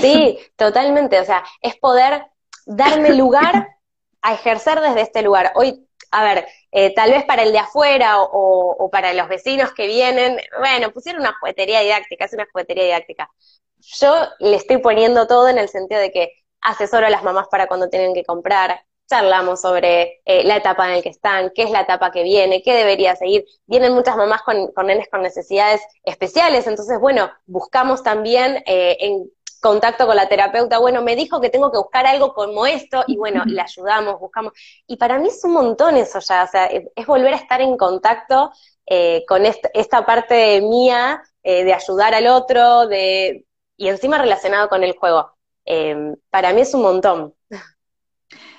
Sí, 0.00 0.38
totalmente. 0.56 1.20
O 1.20 1.24
sea, 1.24 1.44
es 1.60 1.76
poder 1.76 2.26
darme 2.66 3.10
lugar 3.14 3.76
a 4.22 4.34
ejercer 4.34 4.80
desde 4.80 5.02
este 5.02 5.22
lugar. 5.22 5.52
Hoy, 5.54 5.86
a 6.10 6.24
ver, 6.24 6.46
eh, 6.70 6.94
tal 6.94 7.10
vez 7.10 7.24
para 7.24 7.42
el 7.42 7.52
de 7.52 7.58
afuera 7.58 8.16
o, 8.20 8.88
para 8.90 9.12
los 9.14 9.28
vecinos 9.28 9.72
que 9.72 9.86
vienen, 9.86 10.40
bueno, 10.58 10.90
pusieron 10.90 11.22
una 11.22 11.34
juguetería 11.38 11.80
didáctica, 11.80 12.24
es 12.24 12.32
una 12.32 12.46
juguetería 12.52 12.84
didáctica. 12.84 13.30
Yo 13.78 14.14
le 14.40 14.56
estoy 14.56 14.78
poniendo 14.78 15.26
todo 15.26 15.48
en 15.48 15.58
el 15.58 15.68
sentido 15.68 16.00
de 16.00 16.10
que 16.10 16.32
asesoro 16.60 17.06
a 17.06 17.10
las 17.10 17.22
mamás 17.22 17.48
para 17.48 17.68
cuando 17.68 17.88
tienen 17.88 18.12
que 18.12 18.24
comprar, 18.24 18.80
charlamos 19.08 19.60
sobre 19.62 20.20
eh, 20.24 20.44
la 20.44 20.56
etapa 20.56 20.86
en 20.86 20.96
la 20.96 21.02
que 21.02 21.08
están, 21.08 21.50
qué 21.54 21.62
es 21.62 21.70
la 21.70 21.82
etapa 21.82 22.10
que 22.10 22.22
viene, 22.22 22.62
qué 22.62 22.74
debería 22.74 23.16
seguir. 23.16 23.46
Vienen 23.66 23.94
muchas 23.94 24.16
mamás 24.16 24.42
con, 24.42 24.70
con 24.72 24.86
nenes 24.86 25.08
con 25.08 25.22
necesidades 25.22 25.80
especiales, 26.04 26.66
entonces, 26.66 27.00
bueno, 27.00 27.30
buscamos 27.46 28.02
también 28.02 28.62
eh, 28.66 28.98
en 29.00 29.30
contacto 29.60 30.06
con 30.06 30.16
la 30.16 30.28
terapeuta, 30.28 30.78
bueno, 30.78 31.02
me 31.02 31.16
dijo 31.16 31.40
que 31.40 31.50
tengo 31.50 31.70
que 31.70 31.78
buscar 31.78 32.06
algo 32.06 32.32
como 32.34 32.66
esto, 32.66 33.04
y 33.06 33.16
bueno, 33.16 33.44
le 33.46 33.60
ayudamos, 33.60 34.18
buscamos. 34.20 34.52
Y 34.86 34.96
para 34.96 35.18
mí 35.18 35.28
es 35.28 35.42
un 35.44 35.52
montón 35.52 35.96
eso 35.96 36.20
ya, 36.20 36.44
o 36.44 36.46
sea, 36.46 36.66
es 36.66 37.06
volver 37.06 37.34
a 37.34 37.36
estar 37.36 37.60
en 37.60 37.76
contacto 37.76 38.52
eh, 38.86 39.24
con 39.28 39.44
esta, 39.46 40.06
parte 40.06 40.60
mía 40.62 41.22
eh, 41.42 41.64
de 41.64 41.74
ayudar 41.74 42.14
al 42.14 42.26
otro, 42.26 42.86
de, 42.86 43.46
y 43.76 43.88
encima 43.88 44.18
relacionado 44.18 44.68
con 44.68 44.82
el 44.84 44.96
juego. 44.96 45.32
Eh, 45.64 46.14
para 46.30 46.52
mí 46.52 46.62
es 46.62 46.74
un 46.74 46.82
montón. 46.82 47.34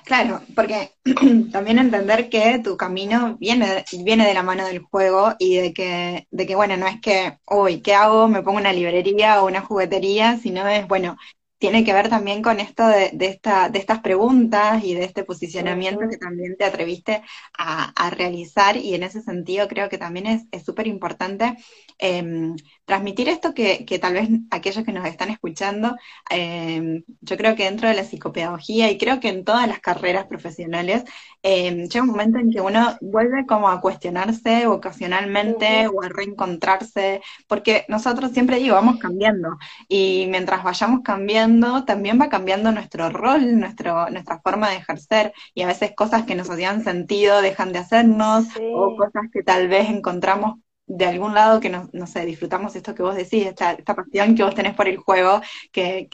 Claro, 0.04 0.40
porque 0.56 0.92
también 1.52 1.78
entender 1.78 2.28
que 2.28 2.58
tu 2.58 2.76
camino 2.76 3.36
viene, 3.38 3.84
viene 4.04 4.26
de 4.26 4.34
la 4.34 4.42
mano 4.42 4.66
del 4.66 4.80
juego 4.80 5.34
y 5.38 5.56
de 5.56 5.72
que, 5.72 6.26
de 6.30 6.46
que, 6.46 6.56
bueno, 6.56 6.76
no 6.76 6.86
es 6.86 7.00
que, 7.00 7.38
uy, 7.46 7.80
¿qué 7.80 7.94
hago? 7.94 8.28
Me 8.28 8.42
pongo 8.42 8.58
una 8.58 8.72
librería 8.72 9.42
o 9.42 9.46
una 9.46 9.60
juguetería, 9.60 10.36
sino 10.38 10.66
es, 10.68 10.86
bueno, 10.88 11.16
tiene 11.58 11.84
que 11.84 11.92
ver 11.92 12.08
también 12.08 12.42
con 12.42 12.58
esto 12.58 12.88
de, 12.88 13.10
de, 13.12 13.26
esta, 13.26 13.68
de 13.68 13.78
estas 13.78 14.00
preguntas 14.00 14.82
y 14.82 14.94
de 14.94 15.04
este 15.04 15.24
posicionamiento 15.24 16.08
que 16.08 16.16
también 16.16 16.56
te 16.56 16.64
atreviste 16.64 17.22
a, 17.56 17.90
a, 17.90 18.10
realizar 18.10 18.76
y 18.78 18.94
en 18.94 19.02
ese 19.02 19.20
sentido 19.22 19.68
creo 19.68 19.88
que 19.90 19.98
también 19.98 20.48
es 20.50 20.64
súper 20.64 20.86
importante 20.86 21.56
eh, 22.00 22.54
transmitir 22.84 23.28
esto 23.28 23.54
que, 23.54 23.84
que, 23.84 23.98
tal 23.98 24.14
vez 24.14 24.28
aquellos 24.50 24.84
que 24.84 24.92
nos 24.92 25.06
están 25.06 25.30
escuchando, 25.30 25.96
eh, 26.30 27.02
yo 27.20 27.36
creo 27.36 27.54
que 27.54 27.64
dentro 27.64 27.88
de 27.88 27.94
la 27.94 28.04
psicopedagogía 28.04 28.90
y 28.90 28.98
creo 28.98 29.20
que 29.20 29.28
en 29.28 29.44
todas 29.44 29.68
las 29.68 29.80
carreras 29.80 30.26
profesionales, 30.26 31.04
eh, 31.42 31.86
llega 31.88 32.02
un 32.02 32.08
momento 32.08 32.38
en 32.38 32.50
que 32.50 32.60
uno 32.60 32.96
vuelve 33.00 33.46
como 33.46 33.68
a 33.68 33.80
cuestionarse 33.80 34.66
ocasionalmente 34.66 35.86
o 35.88 36.02
a 36.02 36.08
reencontrarse, 36.08 37.22
porque 37.46 37.84
nosotros 37.88 38.32
siempre 38.32 38.58
digo, 38.58 38.74
vamos 38.74 38.98
cambiando 38.98 39.58
y 39.88 40.26
mientras 40.30 40.64
vayamos 40.64 41.00
cambiando, 41.02 41.84
también 41.84 42.20
va 42.20 42.28
cambiando 42.28 42.72
nuestro 42.72 43.10
rol, 43.10 43.58
nuestro, 43.58 44.10
nuestra 44.10 44.40
forma 44.40 44.70
de 44.70 44.76
ejercer 44.76 45.32
y 45.54 45.62
a 45.62 45.66
veces 45.66 45.92
cosas 45.96 46.24
que 46.24 46.34
nos 46.34 46.50
hacían 46.50 46.82
sensentido 46.82 47.40
dejan 47.40 47.72
de 47.72 47.78
hacernos 47.78 48.46
o 48.74 48.96
cosas 48.96 49.24
que 49.32 49.42
tal 49.42 49.68
vez 49.68 49.88
encontramos 49.90 50.58
de 50.92 51.06
algún 51.06 51.34
lado 51.34 51.60
que 51.60 51.68
no, 51.70 51.88
no 51.92 52.06
sé, 52.08 52.26
disfrutamos 52.26 52.74
esto 52.74 52.94
que 52.96 53.02
vos 53.04 53.14
decís, 53.14 53.46
esta, 53.46 53.72
esta 53.72 53.94
pasión 53.94 54.34
que 54.34 54.42
vos 54.42 54.54
tenés 54.56 54.74
por 54.74 54.88
el 54.88 54.96
juego, 54.96 55.40
que, 55.72 56.08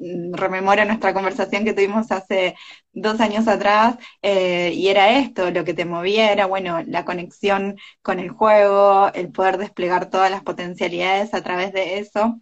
mm, 0.00 0.34
rememora 0.34 0.84
nuestra 0.84 1.12
conversación 1.12 1.64
que 1.64 1.72
tuvimos 1.72 2.10
hace 2.12 2.54
dos 2.92 3.20
años 3.20 3.48
atrás, 3.48 3.96
eh, 4.22 4.72
y 4.74 4.88
era 4.88 5.18
esto, 5.18 5.50
lo 5.50 5.64
que 5.64 5.74
te 5.74 5.84
movía 5.84 6.32
era, 6.32 6.46
bueno, 6.46 6.80
la 6.86 7.04
conexión 7.04 7.76
con 8.02 8.20
el 8.20 8.30
juego, 8.30 9.12
el 9.14 9.32
poder 9.32 9.58
desplegar 9.58 10.10
todas 10.10 10.30
las 10.30 10.42
potencialidades 10.42 11.34
a 11.34 11.42
través 11.42 11.72
de 11.72 11.98
eso. 11.98 12.40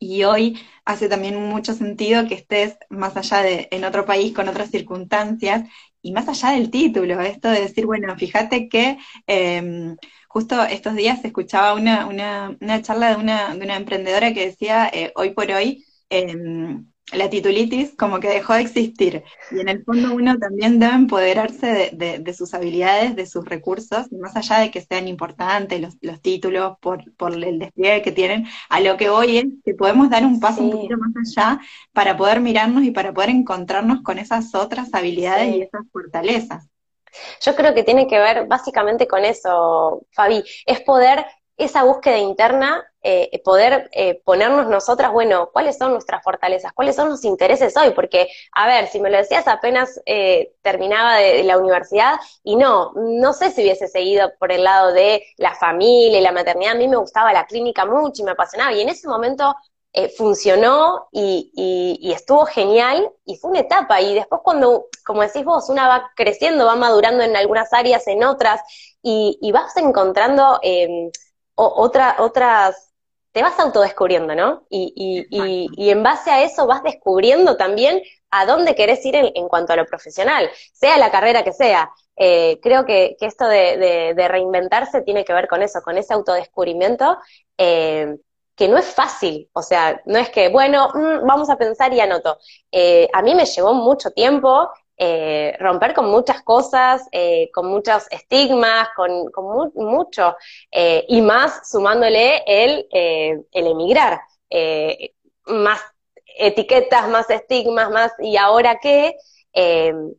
Y 0.00 0.22
hoy 0.24 0.60
hace 0.84 1.08
también 1.08 1.36
mucho 1.48 1.74
sentido 1.74 2.26
que 2.28 2.34
estés 2.34 2.76
más 2.88 3.16
allá 3.16 3.42
de, 3.42 3.68
en 3.72 3.84
otro 3.84 4.04
país, 4.06 4.32
con 4.34 4.48
otras 4.48 4.70
circunstancias, 4.70 5.68
y 6.02 6.12
más 6.12 6.28
allá 6.28 6.50
del 6.52 6.70
título, 6.70 7.20
esto 7.20 7.48
de 7.50 7.60
decir, 7.62 7.84
bueno, 7.86 8.16
fíjate 8.16 8.68
que 8.68 8.98
eh, 9.26 9.96
Justo 10.28 10.62
estos 10.62 10.94
días 10.94 11.24
escuchaba 11.24 11.74
una, 11.74 12.06
una, 12.06 12.56
una 12.60 12.82
charla 12.82 13.10
de 13.10 13.16
una, 13.16 13.54
de 13.54 13.64
una 13.64 13.76
emprendedora 13.76 14.34
que 14.34 14.46
decía, 14.46 14.88
eh, 14.92 15.10
hoy 15.16 15.30
por 15.30 15.50
hoy, 15.50 15.84
em, 16.10 16.86
la 17.12 17.30
titulitis 17.30 17.94
como 17.96 18.20
que 18.20 18.28
dejó 18.28 18.52
de 18.52 18.60
existir. 18.60 19.24
Y 19.50 19.60
en 19.60 19.68
el 19.68 19.82
fondo 19.84 20.14
uno 20.14 20.36
también 20.38 20.78
debe 20.78 20.94
empoderarse 20.94 21.90
de, 21.94 22.18
de, 22.18 22.34
sus 22.34 22.52
habilidades, 22.52 23.16
de 23.16 23.26
sus 23.26 23.44
recursos, 23.46 24.12
más 24.12 24.36
allá 24.36 24.58
de 24.58 24.70
que 24.70 24.82
sean 24.82 25.08
importantes 25.08 25.80
los, 25.80 25.96
los 26.02 26.20
títulos 26.20 26.76
por, 26.80 27.10
por, 27.14 27.32
el 27.32 27.58
despliegue 27.58 28.02
que 28.02 28.12
tienen, 28.12 28.46
a 28.68 28.80
lo 28.80 28.96
que 28.96 29.08
hoy 29.08 29.38
es 29.38 29.46
que 29.64 29.74
podemos 29.74 30.10
dar 30.10 30.26
un 30.26 30.40
paso 30.40 30.62
un 30.62 30.70
poquito 30.70 30.96
más 30.98 31.12
allá 31.16 31.60
para 31.92 32.16
poder 32.16 32.40
mirarnos 32.40 32.84
y 32.84 32.90
para 32.90 33.14
poder 33.14 33.30
encontrarnos 33.30 34.02
con 34.02 34.18
esas 34.18 34.54
otras 34.54 34.92
habilidades 34.92 35.56
y 35.56 35.62
esas 35.62 35.82
fortalezas. 35.90 36.68
Yo 37.40 37.54
creo 37.54 37.74
que 37.74 37.84
tiene 37.84 38.06
que 38.06 38.18
ver 38.18 38.46
básicamente 38.46 39.06
con 39.06 39.24
eso, 39.24 40.02
Fabi, 40.12 40.44
es 40.66 40.80
poder, 40.80 41.26
esa 41.56 41.82
búsqueda 41.82 42.18
interna, 42.18 42.84
eh, 43.02 43.40
poder 43.44 43.88
eh, 43.92 44.20
ponernos 44.24 44.68
nosotras, 44.68 45.12
bueno, 45.12 45.50
cuáles 45.52 45.76
son 45.76 45.92
nuestras 45.92 46.22
fortalezas, 46.22 46.72
cuáles 46.72 46.94
son 46.94 47.08
los 47.08 47.24
intereses 47.24 47.76
hoy, 47.76 47.90
porque, 47.90 48.28
a 48.54 48.66
ver, 48.68 48.86
si 48.86 49.00
me 49.00 49.10
lo 49.10 49.16
decías 49.18 49.48
apenas 49.48 50.00
eh, 50.06 50.52
terminaba 50.62 51.16
de, 51.16 51.42
la 51.42 51.58
universidad, 51.58 52.14
y 52.44 52.54
no, 52.56 52.92
no 52.94 53.32
sé 53.32 53.50
si 53.50 53.62
hubiese 53.62 53.88
seguido 53.88 54.32
por 54.38 54.52
el 54.52 54.64
lado 54.64 54.92
de 54.92 55.24
la 55.36 55.54
familia 55.54 56.18
y 56.20 56.22
la 56.22 56.32
maternidad, 56.32 56.72
a 56.72 56.78
mí 56.78 56.86
me 56.86 56.96
gustaba 56.96 57.32
la 57.32 57.46
clínica 57.46 57.84
mucho 57.84 58.22
y 58.22 58.24
me 58.24 58.32
apasionaba, 58.32 58.72
y 58.72 58.80
en 58.82 58.88
ese 58.90 59.08
momento 59.08 59.54
eh, 59.92 60.10
funcionó 60.10 61.08
y, 61.12 61.50
y, 62.00 62.12
estuvo 62.12 62.44
genial 62.44 63.10
y 63.24 63.36
fue 63.36 63.50
una 63.50 63.60
etapa. 63.60 64.00
Y 64.00 64.14
después 64.14 64.42
cuando, 64.44 64.86
como 65.04 65.22
decís 65.22 65.44
vos, 65.44 65.68
una 65.70 65.88
va 65.88 66.10
creciendo, 66.14 66.66
va 66.66 66.76
madurando 66.76 67.24
en 67.24 67.34
algunas 67.36 67.72
áreas, 67.72 68.06
en 68.06 68.22
otras, 68.22 68.60
y, 69.02 69.38
y 69.40 69.50
vas 69.52 69.76
encontrando 69.76 70.60
eh, 70.62 71.10
otra, 71.54 72.16
otras, 72.18 72.92
te 73.32 73.42
vas 73.42 73.58
autodescubriendo, 73.58 74.34
¿no? 74.34 74.66
Y, 74.70 75.26
y, 75.30 75.90
en 75.90 76.02
base 76.02 76.30
a 76.30 76.42
eso 76.42 76.66
vas 76.66 76.82
descubriendo 76.82 77.56
también 77.56 78.02
a 78.30 78.46
dónde 78.46 78.74
querés 78.74 79.04
ir 79.06 79.16
en, 79.16 79.30
en 79.34 79.48
cuanto 79.48 79.72
a 79.72 79.76
lo 79.76 79.86
profesional, 79.86 80.50
sea 80.72 80.98
la 80.98 81.10
carrera 81.10 81.44
que 81.44 81.52
sea. 81.52 81.90
Eh, 82.16 82.58
creo 82.62 82.84
que, 82.84 83.16
que 83.18 83.26
esto 83.26 83.46
de, 83.48 83.76
de, 83.78 84.14
de, 84.14 84.28
reinventarse 84.28 85.02
tiene 85.02 85.24
que 85.24 85.32
ver 85.32 85.48
con 85.48 85.62
eso, 85.62 85.80
con 85.82 85.96
ese 85.96 86.14
autodescubrimiento. 86.14 87.16
Que 88.58 88.66
no 88.66 88.76
es 88.76 88.86
fácil, 88.86 89.48
o 89.52 89.62
sea, 89.62 90.02
no 90.04 90.18
es 90.18 90.30
que, 90.30 90.48
bueno, 90.48 90.88
mm, 90.92 91.24
vamos 91.24 91.48
a 91.48 91.56
pensar 91.56 91.94
y 91.94 92.00
anoto. 92.00 92.38
Eh, 92.72 93.08
a 93.12 93.22
mí 93.22 93.32
me 93.36 93.46
llevó 93.46 93.72
mucho 93.72 94.10
tiempo 94.10 94.68
eh, 94.96 95.56
romper 95.60 95.94
con 95.94 96.10
muchas 96.10 96.42
cosas, 96.42 97.06
eh, 97.12 97.50
con 97.54 97.66
muchos 97.66 98.08
estigmas, 98.10 98.88
con, 98.96 99.30
con 99.30 99.70
mucho, 99.76 100.36
y 100.72 101.22
más 101.22 101.70
sumándole 101.70 102.42
el, 102.46 102.88
el 102.90 103.66
emigrar, 103.68 104.20
más 105.46 105.80
etiquetas, 106.36 107.08
más 107.08 107.30
estigmas, 107.30 107.90
más, 107.90 108.12
¿y 108.18 108.36
ahora 108.36 108.80
qué? 108.82 109.16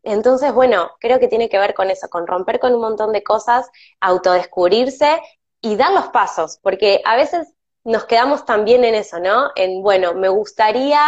entonces, 0.03 0.53
bueno, 0.53 0.91
creo 1.00 1.19
que 1.19 1.27
tiene 1.29 1.50
que 1.50 1.60
ver 1.60 1.74
con 1.74 1.89
eso, 1.89 2.10
con 2.10 2.27
romper 2.27 2.60
con 2.60 2.74
un 2.74 2.81
montón 2.81 3.13
de 3.13 3.24
cosas, 3.24 3.69
autodescubrirse 4.01 5.22
y 5.62 5.75
dar 5.75 5.91
los 5.93 6.08
pasos, 6.10 6.60
porque 6.62 7.01
a 7.05 7.15
veces 7.15 7.53
nos 7.84 8.06
quedamos 8.06 8.46
también 8.46 8.84
en 8.84 8.96
eso, 8.96 9.20
¿no? 9.20 9.52
En, 9.56 9.82
bueno, 9.82 10.14
me 10.14 10.30
gustaría 10.30 11.00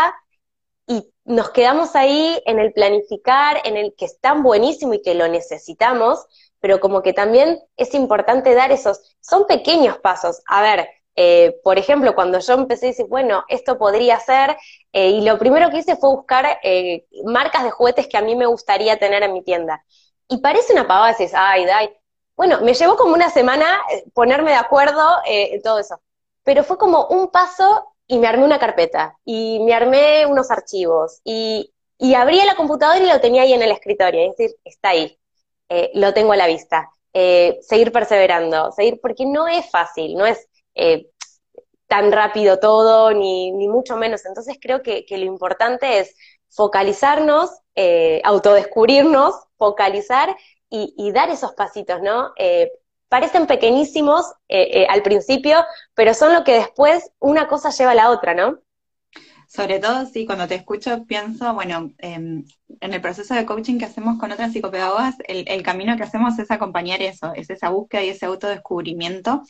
y 0.87 1.13
nos 1.25 1.49
quedamos 1.51 1.95
ahí 1.95 2.41
en 2.45 2.59
el 2.59 2.73
planificar, 2.73 3.61
en 3.65 3.77
el 3.77 3.93
que 3.97 4.05
es 4.05 4.19
tan 4.19 4.43
buenísimo 4.43 4.93
y 4.93 5.01
que 5.01 5.15
lo 5.15 5.27
necesitamos, 5.27 6.25
pero 6.59 6.79
como 6.79 7.01
que 7.01 7.13
también 7.13 7.59
es 7.77 7.93
importante 7.93 8.53
dar 8.55 8.71
esos, 8.71 9.15
son 9.21 9.47
pequeños 9.47 9.97
pasos. 9.99 10.41
A 10.47 10.61
ver, 10.61 10.89
eh, 11.15 11.59
por 11.63 11.77
ejemplo, 11.77 12.15
cuando 12.15 12.39
yo 12.39 12.53
empecé 12.53 12.87
a 12.87 12.89
decir, 12.89 13.05
bueno, 13.07 13.43
esto 13.49 13.77
podría 13.77 14.19
ser, 14.19 14.57
eh, 14.93 15.09
y 15.09 15.21
lo 15.21 15.37
primero 15.37 15.69
que 15.69 15.77
hice 15.79 15.95
fue 15.97 16.09
buscar 16.09 16.59
eh, 16.63 17.05
marcas 17.25 17.63
de 17.63 17.71
juguetes 17.71 18.07
que 18.07 18.17
a 18.17 18.21
mí 18.21 18.35
me 18.35 18.45
gustaría 18.45 18.97
tener 18.99 19.23
en 19.23 19.33
mi 19.33 19.43
tienda. 19.43 19.83
Y 20.27 20.37
parece 20.39 20.73
una 20.73 20.87
pavada, 20.87 21.09
dices, 21.09 21.33
ay, 21.35 21.65
Dai, 21.65 21.89
Bueno, 22.35 22.61
me 22.61 22.73
llevó 22.73 22.95
como 22.97 23.13
una 23.13 23.29
semana 23.29 23.81
eh, 23.91 24.03
ponerme 24.13 24.51
de 24.51 24.57
acuerdo 24.57 25.03
en 25.25 25.61
todo 25.61 25.79
eso, 25.79 26.01
pero 26.43 26.63
fue 26.63 26.77
como 26.77 27.07
un 27.07 27.29
paso 27.29 27.93
y 28.07 28.17
me 28.19 28.27
armé 28.27 28.43
una 28.45 28.59
carpeta 28.59 29.17
y 29.25 29.59
me 29.63 29.73
armé 29.73 30.25
unos 30.25 30.51
archivos 30.51 31.21
y, 31.23 31.73
y 31.97 32.13
abría 32.15 32.45
la 32.45 32.55
computadora 32.55 32.99
y 32.99 33.07
lo 33.07 33.21
tenía 33.21 33.43
ahí 33.43 33.53
en 33.53 33.61
el 33.63 33.71
escritorio, 33.71 34.21
es 34.21 34.37
decir, 34.37 34.55
está 34.65 34.89
ahí, 34.89 35.17
eh, 35.69 35.91
lo 35.95 36.13
tengo 36.13 36.33
a 36.33 36.37
la 36.37 36.47
vista. 36.47 36.89
seguir 37.13 37.91
perseverando, 37.91 38.71
seguir, 38.71 38.99
porque 39.01 39.25
no 39.25 39.47
es 39.47 39.69
fácil, 39.69 40.15
no 40.15 40.25
es 40.25 40.47
tan 41.87 42.11
rápido 42.13 42.57
todo, 42.57 43.11
ni, 43.11 43.51
ni, 43.51 43.67
mucho 43.67 43.97
menos. 43.97 44.25
Entonces 44.25 44.57
creo 44.61 44.81
que, 44.81 45.05
que 45.05 45.17
lo 45.17 45.25
importante 45.25 45.99
es 45.99 46.15
focalizarnos, 46.51 47.49
eh, 47.75 48.21
autodescubrirnos, 48.23 49.35
focalizar 49.57 50.35
y, 50.69 51.11
dar 51.11 51.29
esos 51.29 51.53
pasitos, 51.53 52.01
¿no? 52.01 52.31
Eh, 52.37 52.71
parecen 53.11 53.45
pequeñísimos 53.45 54.25
eh, 54.47 54.87
al 54.89 55.03
principio, 55.03 55.57
pero 55.93 56.13
son 56.13 56.33
lo 56.33 56.45
que 56.45 56.53
después 56.53 57.11
una 57.19 57.49
cosa 57.49 57.69
lleva 57.69 57.91
a 57.91 57.95
la 57.95 58.09
otra, 58.09 58.33
¿no? 58.33 58.59
Sobre 59.49 59.79
todo, 59.79 60.05
sí, 60.05 60.25
cuando 60.25 60.47
te 60.47 60.55
escucho 60.55 61.03
pienso, 61.05 61.53
bueno, 61.53 61.91
em, 61.97 62.45
en 62.79 62.93
el 62.93 63.01
proceso 63.01 63.33
de 63.33 63.45
coaching 63.45 63.79
que 63.79 63.83
hacemos 63.83 64.17
con 64.17 64.31
otras 64.31 64.53
psicopedagogas, 64.53 65.15
el, 65.27 65.61
camino 65.61 65.97
que 65.97 66.03
hacemos 66.03 66.39
es 66.39 66.49
acompañar 66.51 67.01
eso, 67.01 67.33
es 67.35 67.49
esa 67.49 67.67
búsqueda 67.67 68.01
y 68.01 68.09
ese 68.11 68.27
autodescubrimiento. 68.27 69.41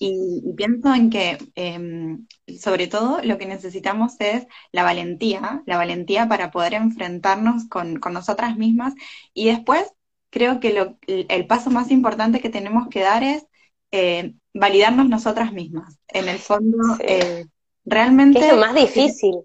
Y, 0.00 0.42
pienso 0.56 0.92
en 0.92 1.08
que, 1.08 1.38
em, 1.54 2.26
sobre 2.60 2.88
todo, 2.88 3.20
lo 3.22 3.38
que 3.38 3.46
necesitamos 3.46 4.14
es 4.18 4.44
la 4.72 4.82
valentía, 4.82 5.62
la 5.66 5.76
valentía 5.76 6.26
para 6.26 6.50
poder 6.50 6.74
enfrentarnos 6.74 7.68
con, 7.68 8.00
con 8.00 8.12
nosotras 8.12 8.56
mismas. 8.56 8.94
Y 9.34 9.46
después, 9.46 9.92
creo 10.34 10.58
que 10.58 10.72
lo, 10.72 10.98
el 11.06 11.46
paso 11.46 11.70
más 11.70 11.92
importante 11.92 12.40
que 12.40 12.50
tenemos 12.50 12.88
que 12.88 13.02
dar 13.02 13.22
es 13.22 13.46
eh, 13.92 14.34
validarnos 14.52 15.08
nosotras 15.08 15.52
mismas. 15.52 16.00
En 16.08 16.28
el 16.28 16.38
fondo, 16.38 16.76
eh, 16.98 17.46
realmente... 17.84 18.40
Es 18.40 18.52
lo 18.52 18.58
más 18.58 18.74
difícil. 18.74 19.36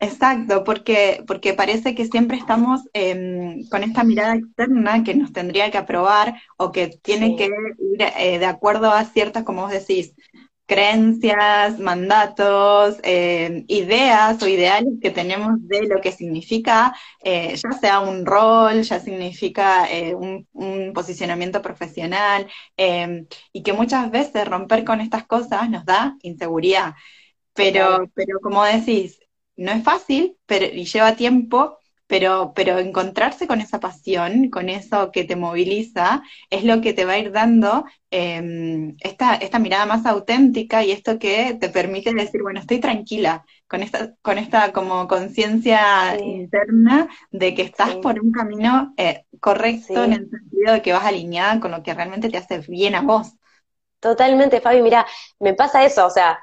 Exacto, 0.00 0.64
porque, 0.64 1.22
porque 1.28 1.54
parece 1.54 1.94
que 1.94 2.06
siempre 2.06 2.36
estamos 2.36 2.80
em, 2.92 3.68
con 3.68 3.84
esta 3.84 4.02
mirada 4.02 4.34
externa 4.34 5.04
que 5.04 5.14
nos 5.14 5.32
tendría 5.32 5.70
que 5.70 5.78
aprobar 5.78 6.34
o 6.56 6.72
que 6.72 6.88
tiene 6.88 7.36
que 7.36 7.44
ir 7.44 8.02
eh, 8.18 8.40
de 8.40 8.46
acuerdo 8.46 8.90
a 8.90 9.04
ciertas, 9.04 9.44
como 9.44 9.62
vos 9.62 9.70
decís, 9.70 10.12
creencias, 10.72 11.78
mandatos, 11.78 12.96
em, 13.02 13.64
ideas 13.68 14.42
o 14.42 14.48
ideales 14.48 14.94
que 15.02 15.10
tenemos 15.10 15.50
de 15.68 15.86
lo 15.86 16.00
que 16.00 16.12
significa, 16.12 16.94
eh, 17.22 17.54
ya 17.56 17.72
sea 17.72 18.00
un 18.00 18.24
rol, 18.24 18.82
ya 18.82 18.98
significa 18.98 19.86
eh, 19.90 20.14
un, 20.14 20.48
un, 20.52 20.92
posicionamiento 20.94 21.60
profesional, 21.60 22.46
em, 22.76 23.26
y 23.52 23.62
que 23.62 23.72
muchas 23.74 24.10
veces 24.10 24.48
romper 24.48 24.84
con 24.84 25.00
estas 25.02 25.26
cosas 25.26 25.68
nos 25.68 25.84
da 25.84 26.16
inseguridad. 26.22 26.94
Pero, 27.54 28.08
pero 28.14 28.40
como 28.40 28.64
decís, 28.64 29.20
no 29.56 29.72
es 29.72 29.84
fácil 29.84 30.38
pero, 30.46 30.66
y 30.66 30.84
lleva 30.86 31.16
tiempo, 31.16 31.78
pero, 32.12 32.52
pero 32.54 32.78
encontrarse 32.78 33.46
con 33.46 33.62
esa 33.62 33.80
pasión, 33.80 34.50
con 34.50 34.68
eso 34.68 35.10
que 35.10 35.24
te 35.24 35.34
moviliza, 35.34 36.22
es 36.50 36.62
lo 36.62 36.82
que 36.82 36.92
te 36.92 37.06
va 37.06 37.12
a 37.12 37.18
ir 37.18 37.32
dando 37.32 37.86
em, 38.10 38.96
esta, 39.00 39.36
esta 39.36 39.58
mirada 39.58 39.86
más 39.86 40.04
auténtica 40.04 40.84
y 40.84 40.90
esto 40.90 41.18
que 41.18 41.56
te 41.58 41.70
permite 41.70 42.12
decir, 42.12 42.42
bueno, 42.42 42.60
estoy 42.60 42.80
tranquila, 42.80 43.46
con 43.66 43.82
esta, 43.82 44.12
con 44.20 44.36
esta 44.36 44.74
como 44.74 45.08
conciencia 45.08 46.20
interna 46.20 47.08
de 47.30 47.54
que 47.54 47.62
estás 47.62 47.96
por 47.96 48.20
un 48.20 48.30
camino 48.30 48.92
eh, 48.98 49.24
correcto 49.40 50.04
en 50.04 50.12
el 50.12 50.28
sentido 50.28 50.74
de 50.74 50.82
que 50.82 50.92
vas 50.92 51.06
alineada 51.06 51.60
con 51.60 51.70
lo 51.70 51.82
que 51.82 51.94
realmente 51.94 52.28
te 52.28 52.36
hace 52.36 52.58
bien 52.58 52.94
a 52.94 53.00
vos. 53.00 53.32
Totalmente, 54.00 54.60
Fabi, 54.60 54.82
mira, 54.82 55.06
me 55.40 55.54
pasa 55.54 55.82
eso, 55.82 56.04
o 56.04 56.10
sea, 56.10 56.38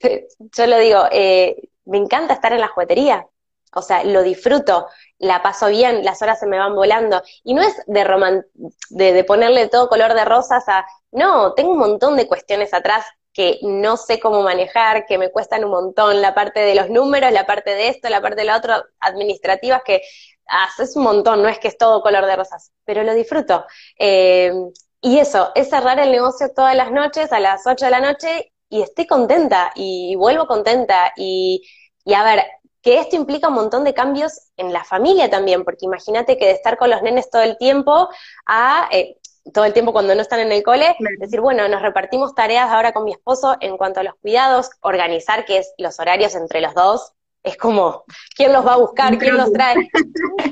yo 0.38 0.66
lo 0.66 0.78
digo, 0.78 1.04
eh, 1.10 1.70
me 1.86 1.96
encanta 1.96 2.34
estar 2.34 2.52
en 2.52 2.60
la 2.60 2.68
juguetería. 2.68 3.26
O 3.74 3.82
sea, 3.82 4.04
lo 4.04 4.22
disfruto, 4.22 4.88
la 5.18 5.42
paso 5.42 5.68
bien, 5.68 6.04
las 6.04 6.22
horas 6.22 6.38
se 6.40 6.46
me 6.46 6.58
van 6.58 6.74
volando. 6.74 7.22
Y 7.42 7.54
no 7.54 7.62
es 7.62 7.74
de, 7.86 9.12
de, 9.12 9.24
ponerle 9.24 9.68
todo 9.68 9.88
color 9.88 10.14
de 10.14 10.24
rosas 10.24 10.64
a... 10.68 10.86
No, 11.12 11.54
tengo 11.54 11.72
un 11.72 11.78
montón 11.78 12.16
de 12.16 12.26
cuestiones 12.26 12.74
atrás 12.74 13.04
que 13.32 13.58
no 13.62 13.96
sé 13.96 14.20
cómo 14.20 14.42
manejar, 14.42 15.06
que 15.06 15.18
me 15.18 15.30
cuestan 15.30 15.64
un 15.64 15.70
montón, 15.70 16.22
la 16.22 16.34
parte 16.34 16.60
de 16.60 16.74
los 16.74 16.88
números, 16.88 17.32
la 17.32 17.46
parte 17.46 17.70
de 17.70 17.88
esto, 17.88 18.08
la 18.08 18.22
parte 18.22 18.42
de 18.42 18.44
la 18.44 18.56
otra, 18.56 18.84
administrativas, 19.00 19.82
que 19.84 20.02
haces 20.46 20.94
un 20.96 21.02
montón, 21.02 21.42
no 21.42 21.48
es 21.48 21.58
que 21.58 21.68
es 21.68 21.76
todo 21.76 22.02
color 22.02 22.26
de 22.26 22.36
rosas, 22.36 22.72
pero 22.84 23.02
lo 23.02 23.14
disfruto. 23.14 23.66
Eh, 23.98 24.52
y 25.00 25.18
eso, 25.18 25.52
es 25.54 25.68
cerrar 25.68 25.98
el 25.98 26.12
negocio 26.12 26.50
todas 26.54 26.76
las 26.76 26.90
noches 26.90 27.32
a 27.32 27.40
las 27.40 27.66
8 27.66 27.84
de 27.84 27.90
la 27.90 28.00
noche 28.00 28.52
y 28.68 28.82
estoy 28.82 29.06
contenta 29.06 29.72
y 29.74 30.16
vuelvo 30.16 30.46
contenta 30.46 31.12
y, 31.16 31.62
y 32.04 32.14
a 32.14 32.24
ver, 32.24 32.44
que 32.84 33.00
esto 33.00 33.16
implica 33.16 33.48
un 33.48 33.54
montón 33.54 33.82
de 33.82 33.94
cambios 33.94 34.50
en 34.58 34.72
la 34.72 34.84
familia 34.84 35.30
también, 35.30 35.64
porque 35.64 35.86
imagínate 35.86 36.36
que 36.36 36.44
de 36.46 36.52
estar 36.52 36.76
con 36.76 36.90
los 36.90 37.02
nenes 37.02 37.30
todo 37.30 37.42
el 37.42 37.56
tiempo 37.56 38.10
a 38.46 38.88
eh, 38.92 39.16
todo 39.52 39.64
el 39.64 39.72
tiempo 39.72 39.92
cuando 39.92 40.14
no 40.14 40.20
están 40.20 40.40
en 40.40 40.52
el 40.52 40.62
cole, 40.62 40.94
decir, 41.18 41.40
bueno, 41.40 41.66
nos 41.68 41.82
repartimos 41.82 42.34
tareas 42.34 42.70
ahora 42.70 42.92
con 42.92 43.04
mi 43.04 43.12
esposo 43.12 43.56
en 43.60 43.76
cuanto 43.76 44.00
a 44.00 44.02
los 44.02 44.14
cuidados, 44.16 44.70
organizar 44.80 45.44
que 45.44 45.58
es 45.58 45.72
los 45.78 45.98
horarios 45.98 46.34
entre 46.34 46.60
los 46.60 46.74
dos, 46.74 47.12
es 47.42 47.56
como, 47.56 48.04
¿quién 48.34 48.52
los 48.52 48.66
va 48.66 48.74
a 48.74 48.78
buscar? 48.78 49.18
¿Quién 49.18 49.36
los 49.36 49.52
trae? 49.52 49.76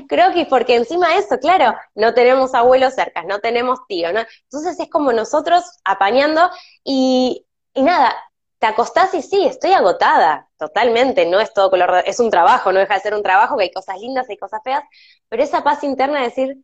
Creo 0.07 0.31
que 0.31 0.45
porque 0.45 0.75
encima 0.75 1.09
de 1.09 1.17
eso, 1.17 1.39
claro, 1.39 1.75
no 1.95 2.13
tenemos 2.13 2.53
abuelos 2.53 2.93
cerca, 2.93 3.23
no 3.23 3.39
tenemos 3.39 3.79
tío, 3.87 4.13
¿no? 4.13 4.21
Entonces 4.43 4.79
es 4.79 4.89
como 4.89 5.11
nosotros 5.11 5.63
apañando 5.83 6.51
y 6.83 7.47
y 7.73 7.81
nada, 7.81 8.15
te 8.63 8.67
acostás 8.67 9.13
y 9.13 9.21
sí, 9.21 9.43
estoy 9.43 9.73
agotada, 9.73 10.49
totalmente, 10.57 11.25
no 11.25 11.41
es 11.41 11.53
todo 11.53 11.69
color, 11.69 12.01
es 12.05 12.17
un 12.21 12.29
trabajo, 12.31 12.71
no 12.71 12.79
deja 12.79 12.93
de 12.93 13.01
ser 13.01 13.13
un 13.13 13.21
trabajo, 13.21 13.57
que 13.57 13.63
hay 13.63 13.71
cosas 13.73 13.99
lindas, 13.99 14.29
hay 14.29 14.37
cosas 14.37 14.61
feas, 14.63 14.85
pero 15.27 15.43
esa 15.43 15.65
paz 15.65 15.83
interna 15.83 16.19
de 16.19 16.27
decir, 16.27 16.57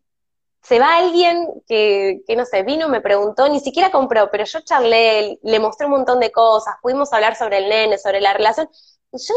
se 0.63 0.79
va 0.79 0.95
alguien 0.95 1.45
que, 1.67 2.21
que 2.25 2.37
no 2.37 2.45
sé, 2.45 2.63
vino, 2.63 2.87
me 2.87 3.01
preguntó, 3.01 3.49
ni 3.49 3.59
siquiera 3.59 3.91
compró, 3.91 4.31
pero 4.31 4.45
yo 4.45 4.61
charlé, 4.61 5.39
le 5.43 5.59
mostré 5.59 5.87
un 5.87 5.91
montón 5.91 6.21
de 6.21 6.31
cosas, 6.31 6.75
pudimos 6.81 7.11
hablar 7.11 7.35
sobre 7.35 7.57
el 7.57 7.67
nene, 7.67 7.97
sobre 7.97 8.21
la 8.21 8.31
relación, 8.31 8.69
y 9.11 9.17
yo, 9.17 9.33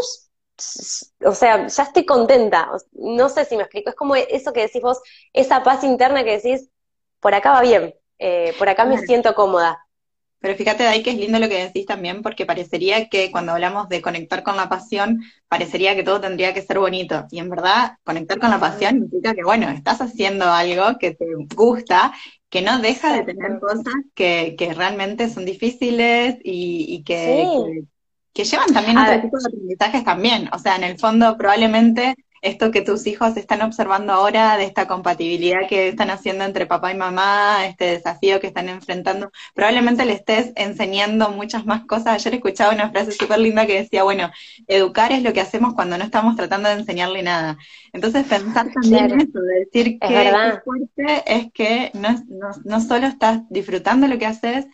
o 1.28 1.34
sea, 1.34 1.66
ya 1.66 1.82
estoy 1.82 2.06
contenta, 2.06 2.70
no 2.92 3.28
sé 3.28 3.44
si 3.44 3.56
me 3.56 3.64
explico, 3.64 3.90
es 3.90 3.96
como 3.96 4.14
eso 4.14 4.52
que 4.52 4.60
decís 4.60 4.82
vos, 4.82 5.00
esa 5.32 5.64
paz 5.64 5.82
interna 5.82 6.22
que 6.22 6.38
decís, 6.38 6.68
por 7.18 7.34
acá 7.34 7.54
va 7.54 7.62
bien, 7.62 7.92
eh, 8.20 8.54
por 8.56 8.68
acá 8.68 8.84
me 8.84 8.98
siento 8.98 9.34
cómoda. 9.34 9.84
Pero 10.42 10.56
fíjate 10.56 10.82
de 10.82 10.88
ahí 10.88 11.02
que 11.04 11.10
es 11.10 11.16
lindo 11.16 11.38
lo 11.38 11.48
que 11.48 11.64
decís 11.64 11.86
también, 11.86 12.20
porque 12.20 12.44
parecería 12.44 13.08
que 13.08 13.30
cuando 13.30 13.52
hablamos 13.52 13.88
de 13.88 14.02
conectar 14.02 14.42
con 14.42 14.56
la 14.56 14.68
pasión, 14.68 15.22
parecería 15.46 15.94
que 15.94 16.02
todo 16.02 16.20
tendría 16.20 16.52
que 16.52 16.62
ser 16.62 16.80
bonito. 16.80 17.28
Y 17.30 17.38
en 17.38 17.48
verdad, 17.48 17.96
conectar 18.02 18.40
con 18.40 18.50
la 18.50 18.58
pasión 18.58 18.96
implica 18.96 19.34
que, 19.34 19.44
bueno, 19.44 19.70
estás 19.70 20.00
haciendo 20.00 20.46
algo 20.46 20.98
que 20.98 21.14
te 21.14 21.26
gusta, 21.54 22.12
que 22.50 22.60
no 22.60 22.80
deja 22.80 23.14
de 23.14 23.22
tener 23.22 23.60
cosas 23.60 23.94
que, 24.14 24.56
que 24.58 24.74
realmente 24.74 25.30
son 25.30 25.44
difíciles 25.44 26.36
y, 26.42 27.04
que, 27.04 27.46
que, 28.32 28.42
llevan 28.42 28.74
también 28.74 28.98
otro 28.98 29.20
tipo 29.22 29.38
de 29.38 29.46
aprendizajes 29.46 30.04
también. 30.04 30.50
O 30.52 30.58
sea, 30.58 30.74
en 30.74 30.82
el 30.82 30.98
fondo 30.98 31.36
probablemente 31.38 32.16
esto 32.42 32.72
que 32.72 32.82
tus 32.82 33.06
hijos 33.06 33.36
están 33.36 33.62
observando 33.62 34.12
ahora, 34.12 34.56
de 34.56 34.64
esta 34.64 34.88
compatibilidad 34.88 35.68
que 35.68 35.88
están 35.88 36.10
haciendo 36.10 36.44
entre 36.44 36.66
papá 36.66 36.90
y 36.90 36.96
mamá, 36.96 37.66
este 37.66 37.84
desafío 37.84 38.40
que 38.40 38.48
están 38.48 38.68
enfrentando, 38.68 39.30
probablemente 39.54 40.04
le 40.04 40.14
estés 40.14 40.52
enseñando 40.56 41.30
muchas 41.30 41.64
más 41.64 41.86
cosas. 41.86 42.08
Ayer 42.08 42.34
escuchaba 42.34 42.74
una 42.74 42.90
frase 42.90 43.12
súper 43.12 43.38
linda 43.38 43.66
que 43.66 43.82
decía, 43.82 44.02
bueno, 44.02 44.30
educar 44.66 45.12
es 45.12 45.22
lo 45.22 45.32
que 45.32 45.40
hacemos 45.40 45.74
cuando 45.74 45.96
no 45.96 46.04
estamos 46.04 46.34
tratando 46.34 46.68
de 46.68 46.74
enseñarle 46.80 47.22
nada. 47.22 47.56
Entonces 47.92 48.26
pensar 48.26 48.66
también 48.74 49.20
eso, 49.20 49.40
de 49.40 49.60
decir 49.60 49.98
que 50.00 50.28
es 50.28 50.64
fuerte 50.64 51.22
es 51.26 51.52
que 51.52 51.92
no, 51.94 52.10
no, 52.28 52.50
no 52.64 52.80
solo 52.80 53.06
estás 53.06 53.40
disfrutando 53.50 54.08
lo 54.08 54.18
que 54.18 54.26
haces, 54.26 54.66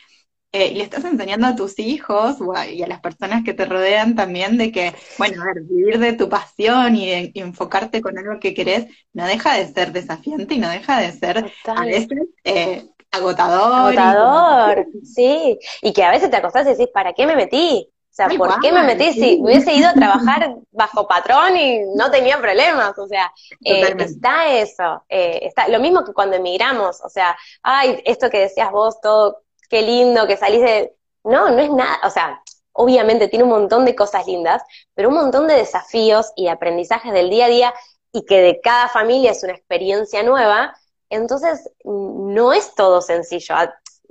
eh, 0.51 0.69
y 0.69 0.75
le 0.77 0.85
estás 0.85 1.05
enseñando 1.05 1.47
a 1.47 1.55
tus 1.55 1.79
hijos 1.79 2.37
y 2.71 2.83
a 2.83 2.87
las 2.87 3.01
personas 3.01 3.45
que 3.45 3.53
te 3.53 3.67
rodean 3.67 4.15
también 4.15 4.57
de 4.57 4.73
que, 4.73 4.95
bueno, 5.19 5.43
a 5.43 5.47
ver, 5.47 5.63
vivir 5.65 5.99
de 5.99 6.15
tu 6.15 6.31
pasión 6.31 6.97
y, 6.97 7.33
enfocarte 7.35 8.01
con 8.01 8.17
algo 8.17 8.41
que 8.41 8.55
querés 8.55 8.87
no 9.13 9.27
deja 9.27 9.55
de 9.55 9.69
ser 9.69 9.93
desafiante 9.93 10.55
y 10.55 10.59
no 10.59 10.71
deja 10.71 11.01
de 11.01 11.13
ser 11.13 11.53
a 11.67 11.85
veces 11.85 12.29
eh, 12.45 12.89
agotador. 13.11 13.99
Agotador, 13.99 14.87
sí. 15.05 15.59
Y 15.83 15.93
que 15.93 16.03
a 16.03 16.11
veces 16.11 16.31
te 16.31 16.37
acostás 16.39 16.67
y 16.67 16.71
decís, 16.71 16.89
¿para 16.95 17.13
qué 17.13 17.27
me 17.27 17.37
metí? 17.37 17.87
O 17.91 18.15
sea, 18.19 18.29
¿por 18.31 18.59
qué 18.61 18.73
me 18.73 18.83
metí 18.83 19.13
si 19.13 19.39
hubiese 19.41 19.75
ido 19.75 19.91
a 19.91 19.93
trabajar 19.95 20.57
bajo 20.73 21.07
patrón 21.07 21.59
y 21.59 21.81
no 21.95 22.11
tenía 22.11 22.41
problemas? 22.41 22.99
O 22.99 23.07
sea, 23.07 23.31
eh, 23.63 23.95
está 23.99 24.51
eso. 24.57 25.05
está 25.09 25.69
Lo 25.69 25.79
mismo 25.79 26.05
que 26.05 26.15
cuando 26.15 26.37
emigramos, 26.37 27.03
o 27.05 27.11
sea, 27.11 27.37
ay, 27.63 28.01
esto 28.07 28.31
que 28.31 28.39
decías 28.39 28.73
vos, 28.73 28.99
todo 29.03 29.43
qué 29.69 29.83
lindo 29.83 30.27
que 30.27 30.37
salís 30.37 30.63
de... 30.63 30.95
No, 31.25 31.51
no 31.51 31.59
es 31.59 31.71
nada, 31.71 31.99
o 32.05 32.11
sea, 32.11 32.43
obviamente 32.73 33.29
tiene 33.29 33.45
un 33.45 33.51
montón 33.51 33.85
de 33.85 33.95
cosas 33.95 34.27
lindas, 34.27 34.63
pero 34.95 35.09
un 35.09 35.17
montón 35.17 35.47
de 35.49 35.55
desafíos 35.55 36.33
y 36.37 36.49
aprendizajes 36.49 37.13
del 37.13 37.31
día 37.31 37.47
a 37.47 37.49
día 37.49 37.75
y 38.13 38.25
que 38.25 38.41
de 38.41 38.61
cada 38.61 38.89
familia 38.89 39.33
es 39.33 39.43
una 39.43 39.53
experiencia 39.53 40.23
nueva, 40.23 40.75
entonces 41.11 41.71
no 41.85 42.53
es 42.53 42.75
todo 42.75 43.01
sencillo. 43.01 43.55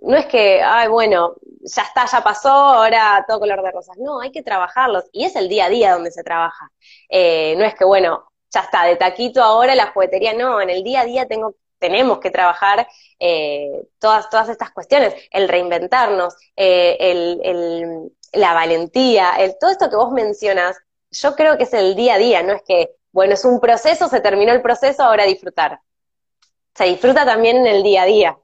no 0.02 0.17
es 0.17 0.26
que, 0.28 0.62
ay, 0.62 0.88
bueno, 0.89 1.36
ya 1.62 1.84
está, 1.84 2.06
ya 2.06 2.24
pasó, 2.24 2.50
ahora 2.50 3.26
todo 3.28 3.39
color 3.39 3.62
de 3.63 3.72
rosas. 3.72 3.98
No, 3.98 4.20
hay 4.22 4.32
que 4.32 4.43
trabajarlos. 4.43 5.06
Y 5.12 5.26
es 5.26 5.36
el 5.36 5.50
día 5.50 5.65
a 5.65 5.70
día 5.70 5.93
donde 5.93 6.12
se 6.12 6.24
trabaja. 6.24 6.72
Eh, 7.10 7.56
no 7.58 7.65
es 7.65 7.76
que, 7.76 7.86
bueno, 7.86 8.32
ya 8.52 8.62
está, 8.62 8.84
de 8.86 8.96
taquito 8.96 9.43
ahora 9.43 9.76
la 9.76 9.91
juguetería. 9.91 10.34
No, 10.34 10.62
en 10.62 10.70
el 10.70 10.84
día 10.84 11.02
a 11.02 11.06
día 11.06 11.28
tengo, 11.28 11.56
tenemos 11.80 12.20
que 12.20 12.32
trabajar 12.32 12.88
eh, 13.20 13.88
todas, 14.00 14.30
todas 14.30 14.50
estas 14.50 14.72
cuestiones. 14.72 15.13
El 15.32 15.48
reinventarnos, 15.48 16.36
eh, 16.56 18.10
la 18.34 18.54
valentía, 18.54 19.36
el, 19.38 19.56
todo 19.60 19.72
esto 19.72 19.90
que 19.90 19.96
vos 19.96 20.12
mencionas, 20.12 20.78
yo 21.12 21.36
creo 21.36 21.58
que 21.58 21.63
es 21.63 21.74
el 21.74 21.96
día 21.96 22.16
a 22.16 22.18
día, 22.18 22.44
no 22.44 22.54
es 22.54 22.62
que, 22.68 22.96
bueno, 23.12 23.34
es 23.34 23.46
un 23.46 23.60
proceso, 23.60 24.08
se 24.10 24.20
terminó 24.20 24.52
el 24.52 24.62
proceso, 24.62 25.04
ahora 25.04 25.24
disfrutar. 25.26 25.80
Se 26.76 26.86
disfruta 26.86 27.26
también 27.26 27.58
en 27.58 27.68
el 27.68 27.84
día 27.84 28.04
a 28.04 28.06
día. 28.06 28.38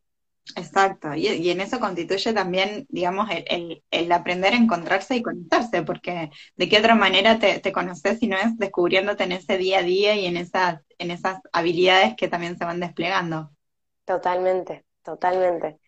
Exacto, 0.55 1.15
y, 1.15 1.49
en 1.49 1.61
eso 1.61 1.79
constituye 1.79 2.33
también, 2.33 2.85
digamos, 2.89 3.29
el, 3.31 3.81
el, 3.89 4.11
aprender 4.11 4.53
a 4.53 4.57
encontrarse 4.57 5.15
y 5.15 5.23
conectarse, 5.23 5.83
porque 5.83 6.29
de 6.57 6.69
qué 6.69 6.79
otra 6.79 6.95
manera 6.95 7.39
te, 7.39 7.59
te, 7.59 7.71
conoces 7.71 8.19
si 8.19 8.27
no 8.27 8.37
es 8.37 8.57
descubriéndote 8.57 9.23
en 9.23 9.31
ese 9.31 9.57
día 9.57 9.79
a 9.79 9.83
día 9.83 10.15
y 10.15 10.25
en 10.25 10.35
esas, 10.35 10.81
en 10.97 11.11
esas 11.11 11.39
habilidades 11.53 12.15
que 12.15 12.27
también 12.27 12.57
se 12.57 12.65
van 12.65 12.81
desplegando. 12.81 13.51
Totalmente, 14.05 14.83
totalmente. 15.01 15.79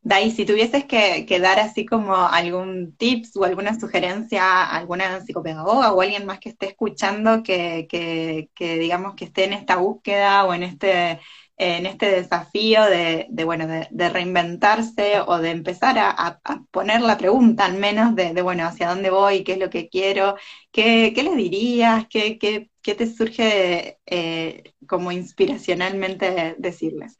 Dai, 0.00 0.30
si 0.30 0.46
tuvieses 0.46 0.84
que, 0.84 1.26
que, 1.26 1.40
dar 1.40 1.58
así 1.58 1.84
como 1.84 2.14
algún 2.14 2.96
tips 2.96 3.36
o 3.36 3.44
alguna 3.44 3.78
sugerencia 3.78 4.42
a 4.42 4.76
alguna 4.76 5.20
psicopedagoga 5.20 5.92
o 5.92 6.00
alguien 6.00 6.24
más 6.24 6.38
que 6.38 6.50
esté 6.50 6.68
escuchando 6.68 7.42
que, 7.42 7.86
que, 7.90 8.50
que 8.54 8.78
digamos 8.78 9.16
que 9.16 9.26
esté 9.26 9.44
en 9.44 9.52
esta 9.52 9.76
búsqueda 9.76 10.44
o 10.44 10.54
en 10.54 10.62
este 10.62 11.20
en 11.58 11.86
este 11.86 12.10
desafío 12.10 12.84
de, 12.84 13.26
bueno, 13.44 13.66
de, 13.66 14.08
reinventarse 14.08 15.20
o 15.26 15.38
de 15.38 15.50
empezar 15.50 15.96
a, 15.98 16.40
poner 16.70 17.00
la 17.00 17.18
pregunta 17.18 17.64
al 17.64 17.74
menos 17.74 18.14
de, 18.14 18.40
bueno, 18.42 18.64
hacia 18.64 18.88
dónde 18.88 19.10
voy, 19.10 19.42
qué 19.42 19.52
es 19.52 19.58
lo 19.58 19.68
que 19.68 19.88
quiero, 19.88 20.36
qué, 20.70 21.12
qué 21.14 21.22
les 21.24 21.36
dirías, 21.36 22.06
qué, 22.08 22.38
qué, 22.38 22.70
qué 22.80 22.94
te 22.94 23.06
surge 23.06 23.98
eh, 24.06 24.72
como 24.86 25.10
inspiracionalmente 25.10 26.54
decirles. 26.58 27.18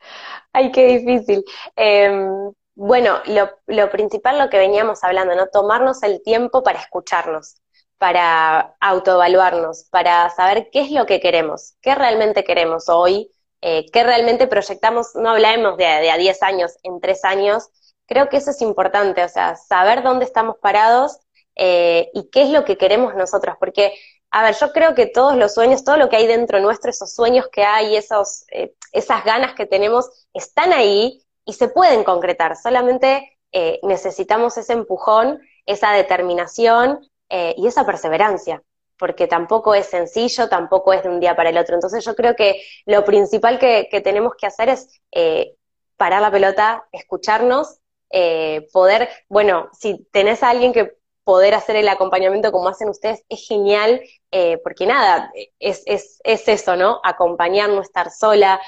Ay, 0.52 0.70
qué 0.70 0.98
difícil. 0.98 1.44
Em, 1.74 2.52
bueno, 2.76 3.18
lo, 3.26 3.50
lo 3.66 3.90
principal, 3.90 4.38
lo 4.38 4.48
que 4.48 4.58
veníamos 4.58 5.02
hablando, 5.02 5.34
¿no? 5.34 5.48
Tomarnos 5.48 6.02
el 6.04 6.22
tiempo 6.22 6.62
para 6.62 6.78
escucharnos 6.78 7.56
para 7.98 8.76
autoevaluarnos, 8.78 9.88
para 9.90 10.30
saber 10.30 10.68
qué 10.70 10.82
es 10.82 10.92
lo 10.92 11.04
que 11.04 11.18
queremos, 11.18 11.74
qué 11.82 11.96
realmente 11.96 12.44
queremos 12.44 12.88
hoy, 12.88 13.28
eh, 13.60 13.90
que 13.90 14.04
realmente 14.04 14.46
proyectamos, 14.46 15.14
no 15.14 15.30
hablemos 15.30 15.76
de, 15.76 15.86
a 15.86 16.16
10 16.16 16.42
años, 16.42 16.76
en 16.84 17.00
3 17.00 17.24
años, 17.24 17.68
creo 18.06 18.28
que 18.28 18.36
eso 18.36 18.50
es 18.50 18.62
importante, 18.62 19.24
o 19.24 19.28
sea, 19.28 19.56
saber 19.56 20.02
dónde 20.02 20.24
estamos 20.24 20.56
parados 20.58 21.18
eh, 21.56 22.08
y 22.14 22.30
qué 22.30 22.42
es 22.42 22.50
lo 22.50 22.64
que 22.64 22.76
queremos 22.78 23.16
nosotros, 23.16 23.56
porque, 23.58 23.94
a 24.30 24.44
ver, 24.44 24.54
yo 24.54 24.72
creo 24.72 24.94
que 24.94 25.06
todos 25.06 25.36
los 25.36 25.54
sueños, 25.54 25.82
todo 25.82 25.96
lo 25.96 26.08
que 26.08 26.16
hay 26.16 26.26
dentro 26.28 26.60
nuestro, 26.60 26.90
esos 26.90 27.12
sueños 27.12 27.48
que 27.50 27.64
hay, 27.64 27.96
esos, 27.96 28.44
eh, 28.52 28.74
esas 28.92 29.24
ganas 29.24 29.54
que 29.54 29.66
tenemos, 29.66 30.08
están 30.32 30.72
ahí 30.72 31.22
y 31.44 31.54
se 31.54 31.68
pueden 31.68 32.04
concretar, 32.04 32.56
solamente 32.56 33.34
necesitamos 33.82 34.58
ese 34.58 34.74
empujón, 34.74 35.40
esa 35.64 35.92
determinación 35.92 37.00
y 37.30 37.66
esa 37.66 37.86
perseverancia 37.86 38.62
porque 38.98 39.26
tampoco 39.26 39.74
es 39.74 39.86
sencillo, 39.86 40.48
tampoco 40.48 40.92
es 40.92 41.02
de 41.02 41.08
un 41.08 41.20
día 41.20 41.36
para 41.36 41.50
el 41.50 41.58
otro. 41.58 41.74
Entonces 41.74 42.04
yo 42.04 42.14
creo 42.14 42.34
que 42.34 42.62
lo 42.84 43.04
principal 43.04 43.58
que, 43.58 43.88
tenemos 44.02 44.34
que 44.34 44.46
hacer 44.46 44.68
es 44.68 45.00
eh, 45.12 45.54
parar 45.96 46.20
la 46.20 46.30
pelota, 46.30 46.86
escucharnos, 46.92 47.78
eh, 48.10 48.68
poder, 48.72 49.08
bueno, 49.28 49.68
si 49.72 50.06
tenés 50.12 50.42
a 50.42 50.50
alguien 50.50 50.72
que 50.72 50.96
poder 51.24 51.54
hacer 51.54 51.76
el 51.76 51.88
acompañamiento 51.88 52.50
como 52.52 52.70
hacen 52.70 52.88
ustedes 52.88 53.22
es 53.28 53.46
genial, 53.46 54.00
eh, 54.30 54.58
porque 54.64 54.86
nada, 54.86 55.30
es, 55.58 55.82
es, 55.84 56.20
es, 56.24 56.48
eso, 56.48 56.74
¿no? 56.74 57.00
Acompañar, 57.04 57.68
no 57.68 57.82
estar 57.82 58.10
sola, 58.10 58.58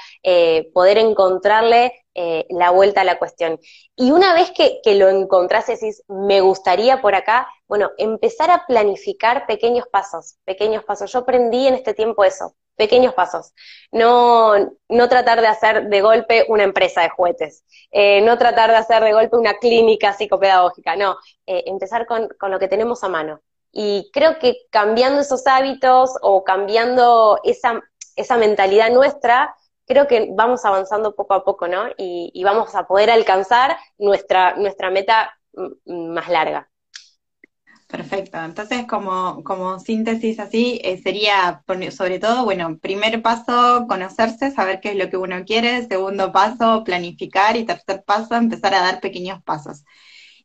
poder 0.71 0.99
encontrarle 0.99 2.05
la 2.49 2.69
vuelta 2.69 3.01
a 3.01 3.03
la 3.03 3.17
cuestión. 3.17 3.59
Y 3.95 4.11
una 4.11 4.35
vez 4.35 4.51
que, 4.51 4.79
que 4.83 4.93
lo 4.93 5.09
encontrás 5.09 5.69
y 5.69 5.73
decís, 5.73 6.03
me 6.07 6.41
gustaría 6.41 7.01
por 7.01 7.15
acá, 7.15 7.47
bueno, 7.71 7.91
empezar 7.97 8.51
a 8.51 8.65
planificar 8.67 9.45
pequeños 9.47 9.87
pasos, 9.87 10.35
pequeños 10.43 10.83
pasos. 10.83 11.09
Yo 11.09 11.19
aprendí 11.19 11.67
en 11.67 11.75
este 11.75 11.93
tiempo 11.93 12.25
eso, 12.25 12.53
pequeños 12.75 13.13
pasos. 13.13 13.53
No, 13.93 14.55
no 14.89 15.07
tratar 15.07 15.39
de 15.39 15.47
hacer 15.47 15.87
de 15.87 16.01
golpe 16.01 16.45
una 16.49 16.63
empresa 16.63 17.01
de 17.01 17.07
juguetes, 17.11 17.63
eh, 17.91 18.19
no 18.23 18.37
tratar 18.37 18.71
de 18.71 18.75
hacer 18.75 19.01
de 19.01 19.13
golpe 19.13 19.37
una 19.37 19.53
clínica 19.53 20.11
psicopedagógica, 20.11 20.97
no, 20.97 21.15
eh, 21.45 21.63
empezar 21.67 22.05
con, 22.07 22.27
con 22.37 22.51
lo 22.51 22.59
que 22.59 22.67
tenemos 22.67 23.05
a 23.05 23.07
mano. 23.07 23.39
Y 23.71 24.09
creo 24.11 24.37
que 24.37 24.57
cambiando 24.69 25.21
esos 25.21 25.47
hábitos 25.47 26.11
o 26.21 26.43
cambiando 26.43 27.39
esa, 27.45 27.81
esa 28.17 28.35
mentalidad 28.35 28.91
nuestra, 28.91 29.55
creo 29.87 30.07
que 30.07 30.27
vamos 30.33 30.65
avanzando 30.65 31.15
poco 31.15 31.35
a 31.35 31.45
poco, 31.45 31.69
¿no? 31.69 31.87
Y, 31.97 32.31
y 32.33 32.43
vamos 32.43 32.75
a 32.75 32.85
poder 32.85 33.09
alcanzar 33.09 33.77
nuestra, 33.97 34.57
nuestra 34.57 34.89
meta 34.89 35.37
más 35.85 36.27
larga. 36.27 36.70
Perfecto. 37.91 38.37
Entonces, 38.37 38.85
como, 38.87 39.43
como 39.43 39.77
síntesis 39.79 40.39
así, 40.39 40.79
eh, 40.81 41.01
sería 41.03 41.61
sobre 41.91 42.19
todo, 42.19 42.45
bueno, 42.45 42.77
primer 42.79 43.21
paso, 43.21 43.85
conocerse, 43.87 44.51
saber 44.51 44.79
qué 44.79 44.91
es 44.91 44.95
lo 44.95 45.09
que 45.09 45.17
uno 45.17 45.43
quiere, 45.43 45.85
segundo 45.87 46.31
paso, 46.31 46.85
planificar 46.85 47.57
y 47.57 47.65
tercer 47.65 48.03
paso, 48.05 48.35
empezar 48.35 48.73
a 48.75 48.81
dar 48.81 49.01
pequeños 49.01 49.43
pasos. 49.43 49.83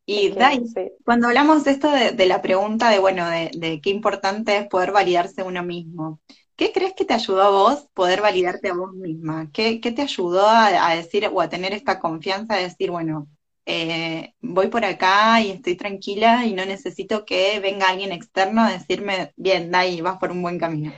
Y 0.05 0.31
Dai, 0.31 0.61
cuando 1.05 1.29
hablamos 1.29 1.63
de 1.65 1.71
esto 1.73 1.89
de, 1.91 2.27
la 2.27 2.43
pregunta 2.43 2.91
de, 2.91 2.99
bueno, 2.99 3.29
de, 3.29 3.81
qué 3.81 3.91
importante 3.91 4.57
es 4.57 4.67
poder 4.69 4.91
validarse 4.91 5.45
uno 5.45 5.63
mismo, 5.63 6.21
¿qué 6.57 6.73
crees 6.73 6.95
que 6.95 7.05
te 7.05 7.15
ayudó 7.15 7.43
a 7.43 7.51
vos 7.51 7.89
poder 7.95 8.23
validarte 8.23 8.71
a 8.71 8.75
vos 8.75 8.93
misma? 8.93 9.51
¿Qué, 9.53 9.81
qué 9.81 9.93
te 9.93 10.03
ayudó 10.03 10.49
a, 10.49 10.91
a 10.91 10.97
decir 10.97 11.29
o 11.33 11.41
a 11.41 11.49
tener 11.49 11.73
esta 11.73 12.01
confianza 12.01 12.57
de 12.57 12.65
decir, 12.65 12.91
bueno, 12.91 13.29
eh, 13.67 14.35
voy 14.41 14.69
por 14.69 14.85
acá 14.85 15.41
y 15.41 15.51
estoy 15.51 15.77
tranquila 15.77 16.45
y 16.45 16.55
no 16.55 16.65
necesito 16.65 17.25
que 17.25 17.59
venga 17.61 17.89
alguien 17.89 18.13
externo 18.13 18.63
a 18.63 18.71
decirme, 18.71 19.33
bien, 19.37 19.73
Dai, 19.73 20.01
vas 20.01 20.19
por 20.19 20.31
un 20.31 20.41
buen 20.41 20.59
camino? 20.59 20.93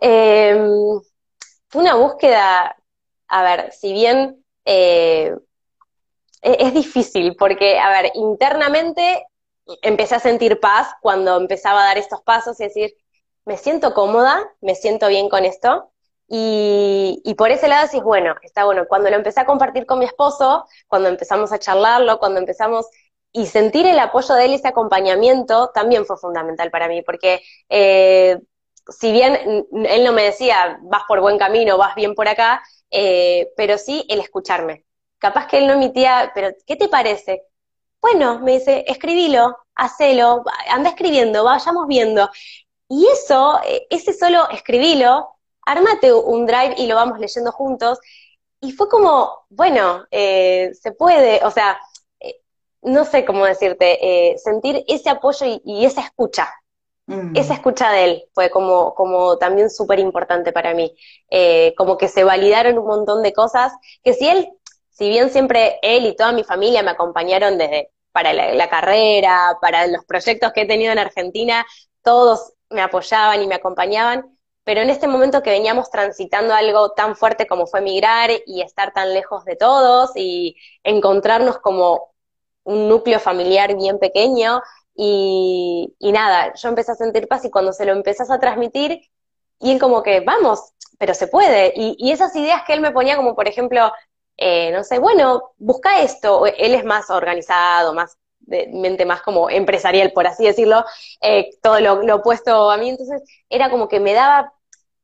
Em, 0.00 1.00
fue 1.68 1.82
una 1.82 1.96
búsqueda, 1.96 2.76
a 3.28 3.42
ver, 3.42 3.72
si 3.72 3.92
bien 3.92 4.42
eh, 4.64 5.34
e-, 6.40 6.56
es 6.60 6.74
difícil, 6.74 7.36
porque, 7.36 7.78
a 7.78 7.90
ver, 7.90 8.10
internamente 8.14 9.26
empecé 9.82 10.14
a 10.14 10.20
sentir 10.20 10.60
paz 10.60 10.88
cuando 11.02 11.36
empezaba 11.36 11.82
a 11.82 11.86
dar 11.86 11.98
estos 11.98 12.22
pasos 12.22 12.58
y 12.60 12.64
decir, 12.64 12.94
me 13.44 13.58
siento 13.58 13.92
cómoda, 13.92 14.50
me 14.62 14.74
siento 14.74 15.08
bien 15.08 15.28
con 15.28 15.44
esto, 15.44 15.92
y, 16.28 17.34
por 17.38 17.50
ese 17.50 17.68
lado 17.68 17.86
decís, 17.86 18.02
bueno, 18.02 18.34
está 18.42 18.64
bueno. 18.64 18.86
Cuando 18.86 19.08
lo 19.10 19.16
empecé 19.16 19.40
a 19.40 19.46
compartir 19.46 19.86
con 19.86 19.98
mi 19.98 20.04
esposo, 20.04 20.66
cuando 20.86 21.08
empezamos 21.08 21.52
a 21.52 21.58
charlarlo, 21.58 22.18
cuando 22.18 22.38
empezamos 22.38 22.86
y 23.32 23.46
sentir 23.46 23.86
el 23.86 23.98
apoyo 23.98 24.34
de 24.34 24.44
él 24.46 24.54
ese 24.54 24.68
acompañamiento 24.68 25.70
también 25.70 26.04
fue 26.06 26.16
fundamental 26.18 26.70
para 26.70 26.88
mí, 26.88 27.02
porque 27.02 27.40
eh, 27.68 28.38
si 28.88 29.12
bien 29.12 29.66
él 29.72 30.04
no 30.04 30.12
me 30.12 30.24
decía, 30.24 30.78
vas 30.82 31.02
por 31.08 31.20
buen 31.20 31.38
camino, 31.38 31.78
vas 31.78 31.94
bien 31.94 32.14
por 32.14 32.28
acá, 32.28 32.62
eh, 32.90 33.50
pero 33.56 33.78
sí 33.78 34.04
el 34.08 34.20
escucharme. 34.20 34.84
Capaz 35.18 35.46
que 35.46 35.58
él 35.58 35.66
no 35.66 35.74
emitía, 35.74 36.32
pero 36.34 36.50
¿qué 36.66 36.76
te 36.76 36.88
parece? 36.88 37.42
Bueno, 38.00 38.38
me 38.40 38.52
dice, 38.52 38.84
escribilo, 38.86 39.56
hacelo, 39.74 40.44
anda 40.70 40.90
escribiendo, 40.90 41.44
vayamos 41.44 41.86
viendo. 41.86 42.30
Y 42.88 43.06
eso, 43.08 43.60
eh, 43.66 43.86
ese 43.90 44.12
solo 44.12 44.48
escribilo, 44.50 45.37
ármate 45.68 46.12
un 46.12 46.46
drive 46.46 46.74
y 46.78 46.86
lo 46.86 46.94
vamos 46.94 47.18
leyendo 47.18 47.52
juntos. 47.52 47.98
Y 48.60 48.72
fue 48.72 48.88
como, 48.88 49.46
bueno, 49.50 50.04
eh, 50.10 50.72
se 50.80 50.92
puede, 50.92 51.44
o 51.44 51.50
sea, 51.50 51.78
eh, 52.20 52.36
no 52.82 53.04
sé 53.04 53.24
cómo 53.24 53.44
decirte, 53.44 53.98
eh, 54.00 54.38
sentir 54.38 54.84
ese 54.88 55.10
apoyo 55.10 55.60
y, 55.64 55.84
esa 55.84 56.00
escucha. 56.00 56.48
Mm. 57.06 57.36
Esa 57.36 57.54
escucha 57.54 57.90
de 57.92 58.04
él 58.04 58.24
fue 58.34 58.50
como, 58.50 58.94
como 58.94 59.38
también 59.38 59.70
súper 59.70 59.98
importante 59.98 60.52
para 60.52 60.74
mí. 60.74 60.94
como 61.76 61.96
que 61.98 62.08
se 62.08 62.24
validaron 62.24 62.78
un 62.78 62.86
montón 62.86 63.22
de 63.22 63.32
cosas 63.32 63.72
que 64.02 64.14
si 64.14 64.28
él, 64.28 64.48
si 64.90 65.08
bien 65.08 65.30
siempre 65.30 65.78
él 65.82 66.06
y 66.06 66.16
toda 66.16 66.32
mi 66.32 66.44
familia 66.44 66.82
me 66.82 66.90
acompañaron 66.90 67.58
desde 67.58 67.90
para 68.12 68.32
la 68.32 68.68
carrera, 68.68 69.58
para 69.60 69.86
los 69.86 70.04
proyectos 70.04 70.52
que 70.52 70.62
he 70.62 70.66
tenido 70.66 70.92
en 70.92 70.98
Argentina, 70.98 71.64
todos 72.02 72.54
me 72.70 72.82
apoyaban 72.82 73.42
y 73.42 73.46
me 73.46 73.54
acompañaban, 73.54 74.37
pero 74.68 74.82
en 74.82 74.90
este 74.90 75.08
momento 75.08 75.42
que 75.42 75.48
veníamos 75.48 75.90
transitando 75.90 76.52
algo 76.52 76.90
tan 76.90 77.16
fuerte 77.16 77.46
como 77.46 77.66
fue 77.66 77.80
migrar 77.80 78.28
y 78.44 78.60
estar 78.60 78.92
tan 78.92 79.14
lejos 79.14 79.46
de 79.46 79.56
todos 79.56 80.10
y 80.14 80.56
encontrarnos 80.84 81.56
como 81.56 82.12
un 82.64 82.86
núcleo 82.86 83.18
familiar 83.18 83.74
bien 83.78 83.98
pequeño 83.98 84.60
y, 84.94 85.88
nada, 86.12 86.52
yo 86.54 86.68
empecé 86.68 86.92
a 86.92 86.96
sentir 86.96 87.28
paz 87.28 87.46
y 87.46 87.50
cuando 87.50 87.72
se 87.72 87.86
lo 87.86 87.92
empezás 87.92 88.30
a 88.30 88.38
transmitir 88.38 89.00
y 89.58 89.72
él 89.72 89.80
como 89.80 90.02
que, 90.02 90.20
vamos, 90.20 90.74
pero 90.98 91.14
se 91.14 91.28
puede. 91.28 91.72
Y, 91.74 92.12
esas 92.12 92.36
ideas 92.36 92.62
que 92.66 92.74
él 92.74 92.82
me 92.82 92.90
ponía 92.90 93.16
como, 93.16 93.34
por 93.34 93.48
ejemplo, 93.48 93.90
eh, 94.36 94.70
no 94.72 94.84
sé, 94.84 94.98
bueno, 94.98 95.52
busca 95.56 96.02
esto. 96.02 96.44
Él 96.44 96.74
es 96.74 96.84
más 96.84 97.08
organizado, 97.08 97.94
más 97.94 98.18
de 98.40 98.68
mente 98.68 99.06
más 99.06 99.22
como 99.22 99.48
empresarial, 99.48 100.12
por 100.12 100.26
así 100.26 100.44
decirlo, 100.44 100.84
eh, 101.22 101.50
todo 101.62 101.80
lo, 101.80 102.02
lo, 102.02 102.16
opuesto 102.16 102.70
a 102.70 102.76
mí. 102.76 102.90
Entonces 102.90 103.22
era 103.48 103.70
como 103.70 103.88
que 103.88 104.00
me 104.00 104.12
daba 104.12 104.52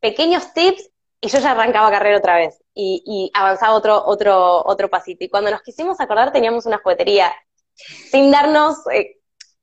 pequeños 0.04 0.52
tips 0.52 0.90
y 1.18 1.28
yo 1.28 1.38
ya 1.38 1.52
arrancaba 1.52 1.90
carrera 1.90 2.18
otra 2.18 2.36
vez 2.36 2.62
y, 2.74 3.02
y, 3.06 3.30
avanzaba 3.32 3.72
otro, 3.72 4.04
otro, 4.04 4.62
otro 4.66 4.90
pasito. 4.90 5.24
Y 5.24 5.30
cuando 5.30 5.50
nos 5.50 5.62
quisimos 5.62 5.98
acordar 5.98 6.30
teníamos 6.30 6.66
una 6.66 6.76
juguetería 6.76 7.32
sin 7.74 8.30
darnos 8.30 8.86
eh, 8.92 9.16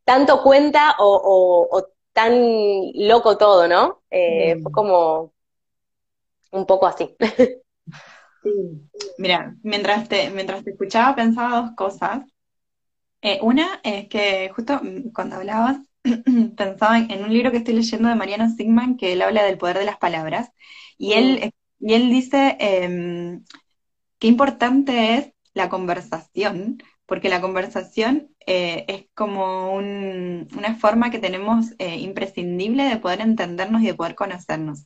tanto 0.03 0.41
cuenta 0.41 0.95
o, 0.97 1.67
o, 1.71 1.87
tan 2.11 2.33
loco 2.95 3.37
todo, 3.37 3.67
¿no? 3.67 4.01
Eh, 4.09 4.59
Fue 4.63 4.71
como 4.71 5.31
un 6.51 6.65
poco 6.65 6.87
así. 6.87 7.15
Sí. 8.43 8.89
Mira, 9.19 9.55
mientras 9.61 10.09
te, 10.09 10.31
mientras 10.31 10.63
te 10.63 10.71
escuchaba 10.71 11.15
pensaba 11.15 11.61
dos 11.61 11.71
cosas. 11.75 12.21
Eh, 13.21 13.37
una 13.43 13.79
es 13.83 14.09
que 14.09 14.49
justo 14.55 14.79
mm, 14.81 15.11
cuando 15.13 15.35
hablabas 15.35 15.77
pensaba 16.57 16.99
en 16.99 17.23
un 17.23 17.33
libro 17.33 17.51
que 17.51 17.57
estoy 17.57 17.75
leyendo 17.75 18.09
de 18.09 18.15
Mariano 18.15 18.49
Sigman 18.49 18.97
que 18.97 19.13
él 19.13 19.21
habla 19.21 19.43
del 19.43 19.57
poder 19.57 19.77
de 19.77 19.85
las 19.85 19.97
palabras 19.97 20.49
y 20.97 21.13
él, 21.13 21.51
mm. 21.79 21.87
y 21.87 21.93
él 21.93 22.09
dice 22.09 22.57
eh, 22.59 23.39
qué 24.19 24.27
importante 24.27 25.15
es 25.15 25.33
la 25.53 25.69
conversación, 25.69 26.81
porque 27.05 27.29
la 27.29 27.41
conversación 27.41 28.29
eh, 28.47 28.85
es 28.87 29.05
como 29.15 29.73
un, 29.73 30.47
una 30.57 30.75
forma 30.75 31.11
que 31.11 31.19
tenemos 31.19 31.73
eh, 31.79 31.97
imprescindible 31.97 32.83
de 32.85 32.97
poder 32.97 33.21
entendernos 33.21 33.81
y 33.81 33.87
de 33.87 33.95
poder 33.95 34.15
conocernos. 34.15 34.85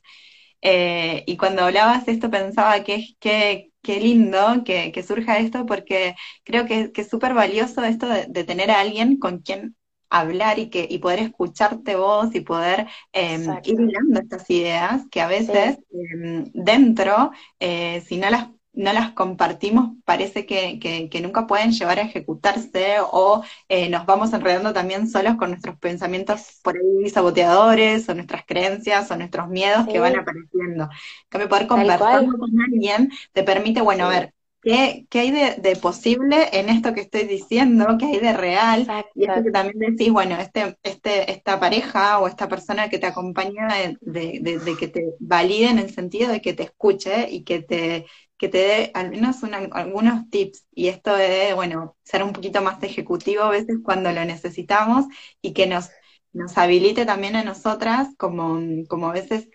Eh, 0.62 1.24
y 1.26 1.36
cuando 1.36 1.62
hablabas 1.64 2.08
esto 2.08 2.30
pensaba 2.30 2.82
que, 2.82 3.14
que, 3.20 3.72
qué 3.82 4.00
lindo 4.00 4.64
que, 4.64 4.90
que, 4.92 5.02
surja 5.02 5.38
esto 5.38 5.66
porque 5.66 6.16
creo 6.44 6.66
que, 6.66 6.92
que 6.92 7.02
es 7.02 7.08
súper 7.10 7.34
valioso 7.34 7.84
esto 7.84 8.08
de, 8.08 8.26
de, 8.28 8.44
tener 8.44 8.70
a 8.70 8.80
alguien 8.80 9.18
con 9.18 9.40
quien 9.40 9.76
hablar 10.10 10.58
y, 10.58 10.70
que, 10.70 10.86
y 10.88 10.98
poder 10.98 11.20
escucharte 11.20 11.96
vos 11.96 12.34
y 12.34 12.40
poder 12.40 12.86
eh, 13.12 13.44
ir 13.64 13.78
mirando 13.78 14.20
estas 14.20 14.48
ideas 14.50 15.02
que 15.10 15.20
a 15.20 15.26
veces 15.26 15.76
sí. 15.76 15.98
eh, 15.98 16.50
dentro, 16.54 17.32
eh, 17.60 18.02
si 18.06 18.16
no 18.16 18.30
las 18.30 18.48
no 18.76 18.92
las 18.92 19.12
compartimos, 19.12 19.96
parece 20.04 20.44
que, 20.44 20.78
que, 20.78 21.08
que, 21.08 21.20
nunca 21.22 21.46
pueden 21.46 21.72
llevar 21.72 21.98
a 21.98 22.02
ejecutarse 22.02 22.96
o 23.10 23.42
eh, 23.68 23.88
nos 23.88 24.04
vamos 24.04 24.32
enredando 24.34 24.74
también 24.74 25.08
solos 25.08 25.36
con 25.36 25.48
nuestros 25.50 25.78
pensamientos 25.78 26.60
por 26.62 26.76
ahí 26.76 27.08
saboteadores 27.08 28.06
o 28.08 28.14
nuestras 28.14 28.44
creencias 28.44 29.10
o 29.10 29.16
nuestros 29.16 29.48
miedos 29.48 29.86
sí. 29.86 29.92
que 29.92 29.98
van 29.98 30.16
apareciendo. 30.16 30.90
Que 31.30 31.38
poder 31.48 31.66
conversar 31.66 32.26
con 32.26 32.60
alguien 32.60 33.10
te 33.32 33.42
permite, 33.42 33.80
bueno, 33.80 34.10
sí. 34.10 34.14
a 34.14 34.20
ver, 34.20 34.34
¿Qué, 34.66 35.06
¿qué, 35.10 35.20
hay 35.20 35.30
de, 35.30 35.54
de, 35.60 35.76
posible 35.76 36.48
en 36.52 36.68
esto 36.68 36.92
que 36.92 37.02
estoy 37.02 37.22
diciendo? 37.22 37.86
¿Qué 38.00 38.06
hay 38.06 38.18
de 38.18 38.32
real? 38.32 38.80
Exacto. 38.80 39.10
Y 39.14 39.24
esto 39.24 39.44
que 39.44 39.50
también 39.52 39.78
decís, 39.78 40.12
bueno, 40.12 40.36
este, 40.40 40.76
este, 40.82 41.30
esta 41.30 41.60
pareja 41.60 42.18
o 42.18 42.26
esta 42.26 42.48
persona 42.48 42.88
que 42.90 42.98
te 42.98 43.06
acompaña 43.06 43.68
de, 44.00 44.40
de, 44.40 44.58
de, 44.58 44.76
que 44.76 44.88
te 44.88 45.04
valide 45.20 45.68
en 45.70 45.78
el 45.78 45.94
sentido 45.94 46.32
de 46.32 46.40
que 46.40 46.52
te 46.52 46.64
escuche 46.64 47.30
y 47.30 47.44
que 47.44 47.62
te, 47.62 48.06
que 48.36 48.48
te 48.48 48.58
dé 48.58 48.90
al 48.94 49.10
menos 49.10 49.44
una, 49.44 49.58
algunos 49.70 50.28
tips. 50.30 50.66
Y 50.74 50.88
esto 50.88 51.14
de, 51.14 51.52
bueno, 51.54 51.96
ser 52.02 52.24
un 52.24 52.32
poquito 52.32 52.60
más 52.60 52.82
ejecutivo 52.82 53.44
a 53.44 53.50
veces 53.50 53.76
cuando 53.84 54.10
lo 54.10 54.24
necesitamos 54.24 55.04
y 55.42 55.52
que 55.52 55.68
nos, 55.68 55.90
nos 56.32 56.58
habilite 56.58 57.06
también 57.06 57.36
a 57.36 57.44
nosotras 57.44 58.08
como, 58.18 58.58
como 58.88 59.10
a 59.10 59.12
veces... 59.12 59.48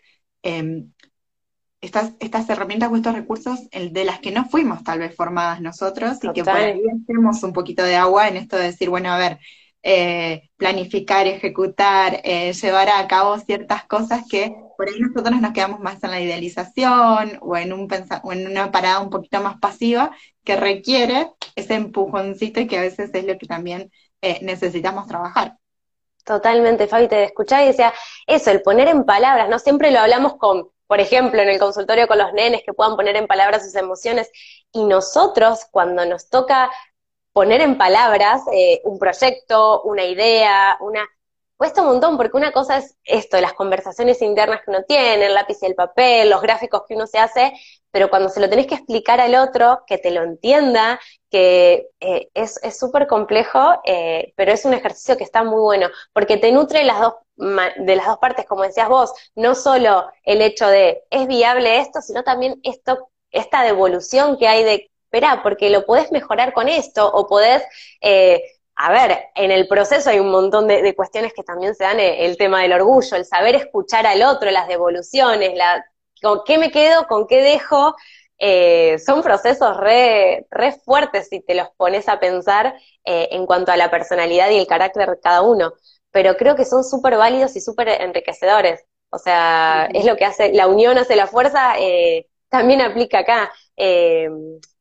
Eh, 0.44 0.86
estas, 1.82 2.14
estas 2.20 2.48
herramientas 2.50 2.92
o 2.92 2.96
estos 2.96 3.16
recursos 3.16 3.60
de 3.72 4.06
las 4.06 4.20
que 4.20 4.32
no 4.32 4.46
fuimos 4.46 4.84
tal 4.84 5.00
vez 5.00 5.16
formadas 5.16 5.62
nosotros 5.62 6.20
Total. 6.20 6.32
y 6.32 6.34
que 6.34 6.44
por 6.44 6.56
ahí 6.56 6.82
hacemos 7.04 7.44
un 7.44 7.54
poquito 7.54 7.84
de 7.84 7.96
agua 7.96 8.28
en 8.28 8.38
esto 8.38 8.56
de 8.56 8.66
decir, 8.66 8.90
bueno, 8.90 9.12
a 9.12 9.18
ver, 9.18 9.40
eh, 9.84 10.50
planificar, 10.58 11.26
ejecutar, 11.26 12.22
eh, 12.24 12.54
llevar 12.54 12.90
a 12.90 13.08
cabo 13.08 13.40
ciertas 13.40 13.84
cosas 13.86 14.24
que 14.30 14.56
por 14.78 14.88
ahí 14.88 15.00
nosotros 15.00 15.42
nos 15.42 15.54
quedamos 15.54 15.80
más 15.80 16.04
en 16.04 16.12
la 16.12 16.22
idealización 16.22 17.40
o 17.42 17.58
en, 17.58 17.74
un 17.74 17.88
o 18.24 18.32
en 18.32 18.48
una 18.48 18.72
parada 18.72 19.00
un 19.00 19.10
poquito 19.10 19.42
más 19.42 19.58
pasiva 19.60 20.12
que 20.44 20.56
requiere 20.56 21.32
ese 21.56 21.74
empujoncito 21.74 22.60
y 22.60 22.68
que 22.68 22.78
a 22.78 22.82
veces 22.82 23.10
es 23.12 23.26
lo 23.26 23.38
que 23.40 23.48
también 23.48 23.92
eh, 24.22 24.38
necesitamos 24.44 25.08
trabajar. 25.08 25.58
Totalmente, 26.24 26.88
Fabi, 26.88 27.08
te 27.08 27.24
escuchaba 27.24 27.64
y 27.64 27.68
decía, 27.68 27.92
eso, 28.28 28.52
el 28.52 28.62
poner 28.62 28.88
en 28.88 29.04
palabras, 29.04 29.50
¿no? 29.50 29.58
Siempre 29.58 29.90
lo 29.90 30.00
hablamos 30.00 30.36
con 30.38 30.70
por 30.92 31.00
ejemplo, 31.00 31.42
en 31.42 31.48
el 31.48 31.58
consultorio 31.58 32.06
con 32.06 32.18
los 32.18 32.34
nenes, 32.34 32.64
que 32.66 32.74
puedan 32.74 32.98
poner 32.98 33.16
en 33.16 33.26
palabras 33.26 33.64
sus 33.64 33.76
emociones. 33.76 34.30
Y 34.74 34.84
nosotros, 34.84 35.62
cuando 35.72 36.06
nos 36.06 36.28
toca 36.28 36.70
poner 37.32 37.62
en 37.62 37.78
palabras 37.78 38.42
eh, 38.52 38.82
un 38.84 39.00
proyecto, 39.00 39.84
una 39.84 40.04
idea, 40.04 40.76
una... 40.82 41.08
Cuesta 41.56 41.82
un 41.82 41.88
montón, 41.88 42.18
porque 42.18 42.36
una 42.36 42.52
cosa 42.52 42.80
es 42.80 42.98
esto, 43.06 43.40
las 43.40 43.54
conversaciones 43.54 44.22
internas 44.22 44.64
que 44.66 44.72
uno 44.72 44.84
tiene, 44.84 45.28
el 45.28 45.34
lápiz 45.34 45.60
y 45.62 45.68
el 45.68 45.76
papel, 45.76 46.30
los 46.30 46.42
gráficos 46.42 46.84
que 46.86 46.96
uno 46.96 47.08
se 47.08 47.20
hace, 47.20 47.54
pero 47.92 48.10
cuando 48.10 48.28
se 48.28 48.42
lo 48.42 48.50
tenés 48.50 48.68
que 48.68 48.76
explicar 48.76 49.22
al 49.22 49.36
otro, 49.36 49.84
que 49.88 49.98
te 49.98 50.12
lo 50.12 50.24
entienda, 50.24 51.00
que 51.30 51.88
eh, 52.02 52.30
es 52.34 52.60
súper 52.78 53.08
complejo, 53.08 53.80
eh, 53.86 54.34
pero 54.36 54.52
es 54.52 54.66
un 54.66 54.74
ejercicio 54.74 55.16
que 55.16 55.24
está 55.24 55.46
muy 55.46 55.62
bueno, 55.62 55.88
porque 56.12 56.36
te 56.36 56.52
nutre 56.52 56.84
las 56.84 57.00
dos, 57.00 57.14
de 57.42 57.96
las 57.96 58.06
dos 58.06 58.18
partes, 58.20 58.46
como 58.46 58.64
decías 58.64 58.88
vos, 58.88 59.14
no 59.36 59.56
solo 59.56 60.12
el 60.24 60.42
hecho 60.42 60.68
de 60.68 61.04
es 61.10 61.28
viable 61.28 61.80
esto, 61.80 62.02
sino 62.02 62.24
también 62.24 62.60
esto, 62.64 63.10
esta 63.32 63.64
devolución 63.64 64.38
que 64.38 64.48
hay 64.48 64.64
de, 64.64 64.92
espera, 65.12 65.42
porque 65.44 65.70
lo 65.70 65.86
podés 65.86 66.12
mejorar 66.12 66.54
con 66.54 66.70
esto, 66.70 67.12
o 67.12 67.28
podés, 67.28 67.64
eh, 68.00 68.42
a 68.76 68.92
ver, 68.92 69.26
en 69.36 69.52
el 69.52 69.68
proceso 69.68 70.10
hay 70.10 70.20
un 70.20 70.32
montón 70.32 70.68
de, 70.68 70.82
de 70.82 70.96
cuestiones 70.96 71.34
que 71.34 71.44
también 71.44 71.76
se 71.76 71.84
dan, 71.84 72.00
eh, 72.00 72.26
el 72.26 72.38
tema 72.38 72.62
del 72.62 72.74
orgullo, 72.74 73.18
el 73.18 73.26
saber 73.26 73.56
escuchar 73.56 74.06
al 74.08 74.24
otro, 74.24 74.50
las 74.52 74.68
devoluciones, 74.68 75.54
la, 75.56 75.86
con 76.22 76.42
qué 76.46 76.58
me 76.58 76.72
quedo, 76.72 77.08
con 77.08 77.28
qué 77.28 77.42
dejo, 77.42 77.96
eh, 78.38 79.00
son 79.06 79.22
procesos 79.22 79.76
re, 79.78 80.48
re, 80.50 80.72
fuertes 80.86 81.28
si 81.30 81.42
te 81.42 81.56
los 81.56 81.70
pones 81.78 82.08
a 82.08 82.20
pensar 82.20 82.76
en 83.04 83.46
cuanto 83.48 83.72
a 83.72 83.78
la 83.78 83.90
personalidad 83.92 84.50
y 84.52 84.60
el 84.60 84.68
carácter 84.68 85.10
de 85.10 85.20
cada 85.20 85.42
uno 85.42 85.74
pero 86.12 86.36
creo 86.38 86.56
que 86.56 86.66
son 86.66 86.84
súper 86.84 87.18
válidos 87.18 87.56
y 87.56 87.62
súper 87.62 87.90
enriquecedores. 87.90 88.86
O 89.10 89.18
sea, 89.18 89.90
es 89.94 90.06
lo 90.06 90.16
que 90.16 90.26
hace, 90.26 90.54
la 90.54 90.68
unión 90.68 90.98
hace 90.98 91.16
la 91.16 91.28
fuerza, 91.28 91.78
eh, 91.80 92.28
también 92.50 92.82
aplica 92.82 93.20
acá, 93.20 93.52
eh, 93.76 94.30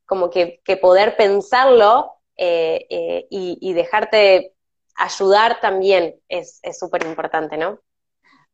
como 0.05 0.29
que, 0.29 0.61
que, 0.63 0.77
poder 0.77 1.15
pensarlo 1.17 2.13
eh, 2.37 2.85
eh 2.89 3.27
y, 3.29 3.57
y, 3.61 3.73
dejarte 3.73 4.53
ayudar 4.95 5.59
también 5.61 6.19
es 6.27 6.61
súper 6.77 7.05
importante, 7.05 7.57
¿no? 7.57 7.79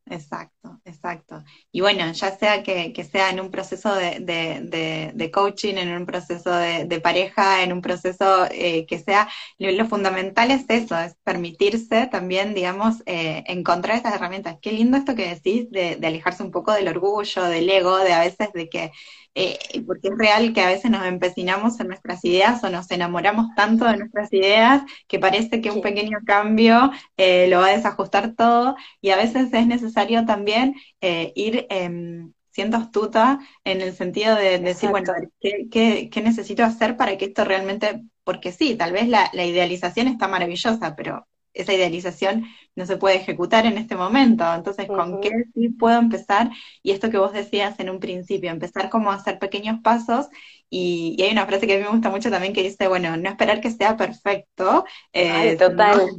Exacto, 0.09 0.79
exacto. 0.85 1.43
Y 1.71 1.81
bueno, 1.81 2.09
ya 2.13 2.37
sea 2.37 2.63
que, 2.63 2.93
que 2.93 3.03
sea 3.03 3.29
en 3.29 3.41
un 3.41 3.51
proceso 3.51 3.93
de, 3.93 4.19
de, 4.21 5.11
de, 5.13 5.31
coaching, 5.31 5.75
en 5.75 5.93
un 5.93 6.05
proceso 6.05 6.49
de, 6.51 7.01
pareja, 7.01 7.63
en 7.63 7.73
un 7.73 7.81
proceso 7.81 8.45
eh, 8.51 8.85
que 8.85 8.99
sea, 8.99 9.27
lo, 9.57 9.69
lo, 9.71 9.85
fundamental 9.87 10.51
es 10.51 10.65
eso, 10.69 10.97
es 10.97 11.15
permitirse 11.23 12.07
también, 12.07 12.53
digamos, 12.53 13.03
eh, 13.05 13.43
encontrar 13.47 13.97
estas 13.97 14.15
herramientas. 14.15 14.57
Qué 14.61 14.71
lindo 14.71 14.97
esto 14.97 15.15
que 15.15 15.27
decís 15.29 15.69
de, 15.71 15.99
alejarse 16.05 16.43
un 16.43 16.51
poco 16.51 16.71
del 16.71 16.87
orgullo, 16.87 17.43
del 17.43 17.69
ego, 17.69 17.97
de 17.97 18.13
a 18.13 18.21
veces 18.21 18.53
de 18.53 18.69
que 18.69 18.91
eh, 19.39 19.83
porque 19.85 20.07
es 20.07 20.17
real 20.17 20.51
que 20.51 20.61
a 20.61 20.67
veces 20.67 20.89
nos 20.89 21.05
empecinamos 21.05 21.79
en 21.79 21.89
nuestras 21.89 22.25
ideas 22.25 22.63
o 22.63 22.71
nos 22.71 22.89
enamoramos 22.89 23.53
tanto 23.55 23.85
de 23.85 23.97
nuestras 23.97 24.33
ideas 24.33 24.81
que 25.07 25.19
parece 25.19 25.61
que 25.61 25.69
un 25.69 25.81
pequeño 25.81 26.17
cambio 26.25 26.89
eh, 27.17 27.47
lo 27.47 27.59
va 27.59 27.67
a 27.67 27.77
desajustar 27.77 28.33
todo. 28.33 28.75
Y 28.99 29.11
a 29.11 29.15
veces 29.17 29.53
es 29.53 29.67
necesario 29.67 30.25
también 30.25 30.75
eh, 31.01 31.33
ir 31.35 31.67
em, 31.69 32.33
siendo 32.49 32.77
astuta 32.77 33.39
en 33.63 33.81
el 33.81 33.93
sentido 33.93 34.35
de, 34.35 34.57
de 34.57 34.59
decir, 34.59 34.89
bueno, 34.89 35.13
¿qué, 35.39 35.67
¿qué, 35.69 36.09
qué, 36.09 36.21
necesito 36.23 36.63
hacer 36.63 36.97
para 36.97 37.15
que 37.17 37.25
esto 37.25 37.45
realmente, 37.45 38.01
porque 38.23 38.51
sí, 38.51 38.75
tal 38.75 38.91
vez 38.91 39.07
la, 39.07 39.29
la 39.33 39.45
idealización 39.45 40.07
está 40.07 40.27
maravillosa, 40.27 40.95
pero 40.95 41.26
esa 41.61 41.73
idealización 41.73 42.45
no 42.75 42.85
se 42.85 42.97
puede 42.97 43.15
ejecutar 43.17 43.65
en 43.65 43.77
este 43.77 43.95
momento. 43.95 44.43
Entonces, 44.53 44.87
¿con 44.87 45.15
uh 45.15 45.17
-huh. 45.17 45.21
qué 45.21 45.31
sí 45.53 45.69
puedo 45.69 45.97
empezar? 45.99 46.51
Y 46.83 46.91
esto 46.91 47.09
que 47.09 47.17
vos 47.17 47.33
decías 47.33 47.79
en 47.79 47.89
un 47.89 47.99
principio, 47.99 48.51
empezar 48.51 48.89
como 48.89 49.11
a 49.11 49.15
hacer 49.15 49.39
pequeños 49.39 49.79
pasos. 49.81 50.27
Y, 50.69 51.15
y 51.17 51.23
hay 51.23 51.31
una 51.31 51.45
frase 51.45 51.65
que 51.65 51.75
a 51.75 51.77
mí 51.77 51.83
me 51.83 51.89
gusta 51.89 52.09
mucho 52.09 52.29
también 52.29 52.53
que 52.53 52.63
dice, 52.63 52.87
bueno, 52.87 53.15
no 53.15 53.29
esperar 53.29 53.61
que 53.61 53.71
sea 53.71 53.95
perfecto, 53.95 54.85
eh, 55.13 55.31
Ay, 55.31 55.57
total. 55.57 56.09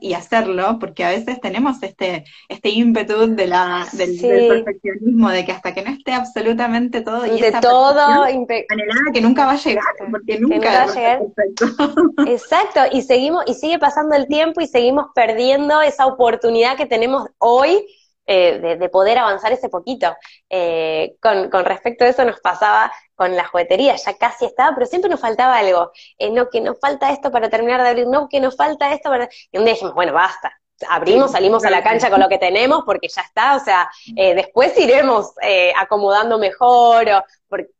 y 0.00 0.14
hacerlo, 0.14 0.78
porque 0.78 1.04
a 1.04 1.10
veces 1.10 1.40
tenemos 1.40 1.82
este, 1.82 2.24
este 2.48 2.68
ímpetu 2.68 3.34
de 3.34 3.46
la, 3.46 3.86
del, 3.92 4.18
sí. 4.18 4.28
del, 4.28 4.64
perfeccionismo, 4.64 5.30
de 5.30 5.44
que 5.44 5.52
hasta 5.52 5.74
que 5.74 5.82
no 5.82 5.90
esté 5.90 6.12
absolutamente 6.12 7.00
todo 7.00 7.26
y 7.26 7.40
de 7.40 7.52
todo 7.60 8.22
anhelada 8.22 9.12
que 9.12 9.20
nunca 9.20 9.46
va 9.46 9.52
a 9.52 9.56
llegar, 9.56 9.84
porque 10.10 10.38
nunca, 10.38 10.56
nunca 10.56 10.70
va 10.70 10.82
a 10.82 10.94
llegar. 10.94 11.20
Exacto, 12.28 12.80
y 12.92 13.02
seguimos, 13.02 13.42
y 13.46 13.54
sigue 13.54 13.78
pasando 13.78 14.14
el 14.14 14.28
tiempo 14.28 14.60
y 14.60 14.68
seguimos 14.68 15.06
perdiendo 15.14 15.82
esa 15.82 16.06
oportunidad 16.06 16.76
que 16.76 16.86
tenemos 16.86 17.28
hoy 17.38 17.84
eh, 18.28 18.76
de, 18.78 18.88
poder 18.88 19.18
avanzar 19.18 19.52
ese 19.52 19.68
poquito. 19.68 20.16
Eh, 20.50 21.16
con, 21.20 21.64
respecto 21.64 22.04
a 22.04 22.08
eso 22.08 22.24
nos 22.24 22.40
pasaba 22.40 22.92
con 23.14 23.36
la 23.36 23.46
juguetería, 23.46 23.94
ya 23.94 24.16
casi 24.18 24.46
estaba, 24.46 24.74
pero 24.74 24.86
siempre 24.86 25.08
nos 25.08 25.20
faltaba 25.20 25.58
algo. 25.58 25.92
Eh, 26.18 26.30
no, 26.30 26.50
que 26.50 26.60
nos 26.60 26.78
falta 26.80 27.12
esto 27.12 27.30
para 27.30 27.48
terminar 27.48 27.82
de 27.82 27.88
abrir, 27.88 28.06
no, 28.08 28.28
que 28.28 28.40
nos 28.40 28.56
falta 28.56 28.92
esto 28.92 29.10
para... 29.10 29.28
Y 29.52 29.58
un 29.58 29.64
día 29.64 29.74
dijimos, 29.74 29.94
bueno, 29.94 30.12
basta, 30.12 30.52
abrimos, 30.88 31.30
salimos 31.30 31.64
a 31.64 31.70
la 31.70 31.84
cancha 31.84 32.10
con 32.10 32.20
lo 32.20 32.28
que 32.28 32.38
tenemos 32.38 32.82
porque 32.84 33.08
ya 33.08 33.22
está, 33.22 33.56
o 33.56 33.60
sea, 33.60 33.88
después 34.14 34.76
iremos 34.76 35.32
acomodando 35.78 36.38
mejor, 36.38 37.08
o, 37.08 37.24
porque, 37.48 37.70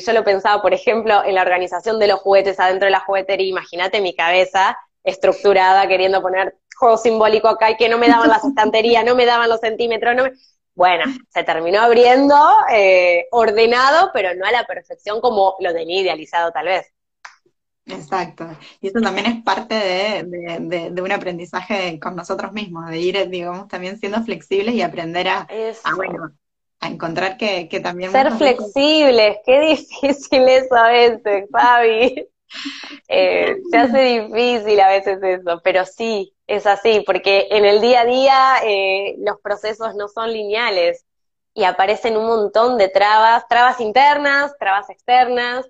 yo 0.00 0.12
lo 0.12 0.24
pensaba, 0.24 0.60
por 0.60 0.74
ejemplo, 0.74 1.24
en 1.24 1.34
la 1.34 1.42
organización 1.42 1.98
de 1.98 2.08
los 2.08 2.20
juguetes 2.20 2.60
adentro 2.60 2.86
de 2.86 2.92
la 2.92 3.00
juguetería, 3.00 3.48
imagínate 3.48 4.00
mi 4.00 4.14
cabeza 4.14 4.78
estructurada 5.04 5.86
queriendo 5.86 6.20
poner 6.22 6.56
juego 6.76 6.96
simbólico 6.96 7.48
acá 7.48 7.70
y 7.70 7.76
que 7.76 7.88
no 7.88 7.98
me 7.98 8.08
daban 8.08 8.28
las 8.28 8.44
estanterías, 8.44 9.04
no 9.04 9.14
me 9.14 9.26
daban 9.26 9.48
los 9.48 9.60
centímetros, 9.60 10.16
no 10.16 10.24
Bueno, 10.74 11.04
se 11.28 11.44
terminó 11.44 11.80
abriendo, 11.80 12.36
eh, 12.72 13.26
ordenado, 13.30 14.10
pero 14.12 14.34
no 14.34 14.44
a 14.44 14.50
la 14.50 14.64
perfección 14.64 15.20
como 15.20 15.54
lo 15.60 15.72
tenía 15.72 16.00
idealizado 16.00 16.50
tal 16.50 16.66
vez. 16.66 16.90
Exacto. 17.86 18.46
Y 18.80 18.88
eso 18.88 19.00
también 19.00 19.26
es 19.26 19.42
parte 19.42 19.74
de, 19.74 21.02
un 21.02 21.12
aprendizaje 21.12 22.00
con 22.00 22.16
nosotros 22.16 22.52
mismos, 22.52 22.88
de 22.88 22.98
ir, 22.98 23.28
digamos, 23.28 23.68
también 23.68 23.98
siendo 23.98 24.22
flexibles 24.22 24.74
y 24.74 24.82
aprender 24.82 25.28
a, 25.28 25.46
bueno, 25.94 26.32
a 26.80 26.88
encontrar 26.88 27.36
que, 27.36 27.68
también... 27.82 28.10
Ser 28.10 28.32
flexibles, 28.32 29.36
qué 29.44 29.60
difícil 30.00 30.48
eso 30.48 30.74
a 30.74 30.88
veces, 30.88 31.44
Fabi. 31.52 32.28
Eh, 33.08 33.56
se 33.70 33.76
hace 33.76 34.00
difícil 34.20 34.80
a 34.80 34.88
veces 34.88 35.18
eso, 35.22 35.60
pero 35.62 35.84
sí, 35.84 36.34
es 36.46 36.66
así, 36.66 37.02
porque 37.06 37.48
en 37.50 37.64
el 37.64 37.80
día 37.80 38.02
a 38.02 38.04
día 38.06 38.56
eh, 38.64 39.16
los 39.18 39.40
procesos 39.40 39.94
no 39.94 40.08
son 40.08 40.32
lineales 40.32 41.04
y 41.52 41.64
aparecen 41.64 42.16
un 42.16 42.26
montón 42.26 42.78
de 42.78 42.88
trabas, 42.88 43.46
trabas 43.48 43.80
internas, 43.80 44.52
trabas 44.58 44.90
externas, 44.90 45.66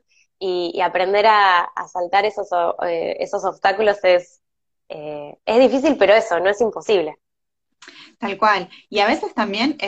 y, 0.47 0.79
aprender 0.83 1.25
a, 1.27 1.73
saltar 1.91 2.27
esos, 2.27 2.49
eh, 2.87 3.17
esos 3.21 3.45
obstáculos 3.47 3.97
es, 4.03 4.43
es 4.89 5.59
difícil, 5.59 5.97
pero 5.97 6.13
eso, 6.13 6.39
no 6.39 6.51
es 6.51 6.61
imposible. 6.61 7.17
Tal 8.19 8.37
cual. 8.37 8.69
Y 8.91 8.99
a 8.99 9.07
veces 9.07 9.33
también, 9.33 9.79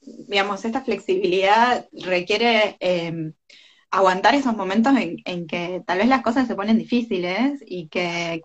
digamos, 0.00 0.64
esta 0.64 0.82
flexibilidad 0.82 1.88
requiere 1.92 2.76
aguantar 3.90 4.34
esos 4.34 4.56
momentos 4.56 4.94
en, 4.96 5.46
que 5.46 5.82
tal 5.86 5.98
vez 5.98 6.08
las 6.08 6.22
cosas 6.22 6.46
se 6.46 6.54
ponen 6.54 6.78
difíciles 6.78 7.60
y 7.66 7.88
que, 7.88 8.42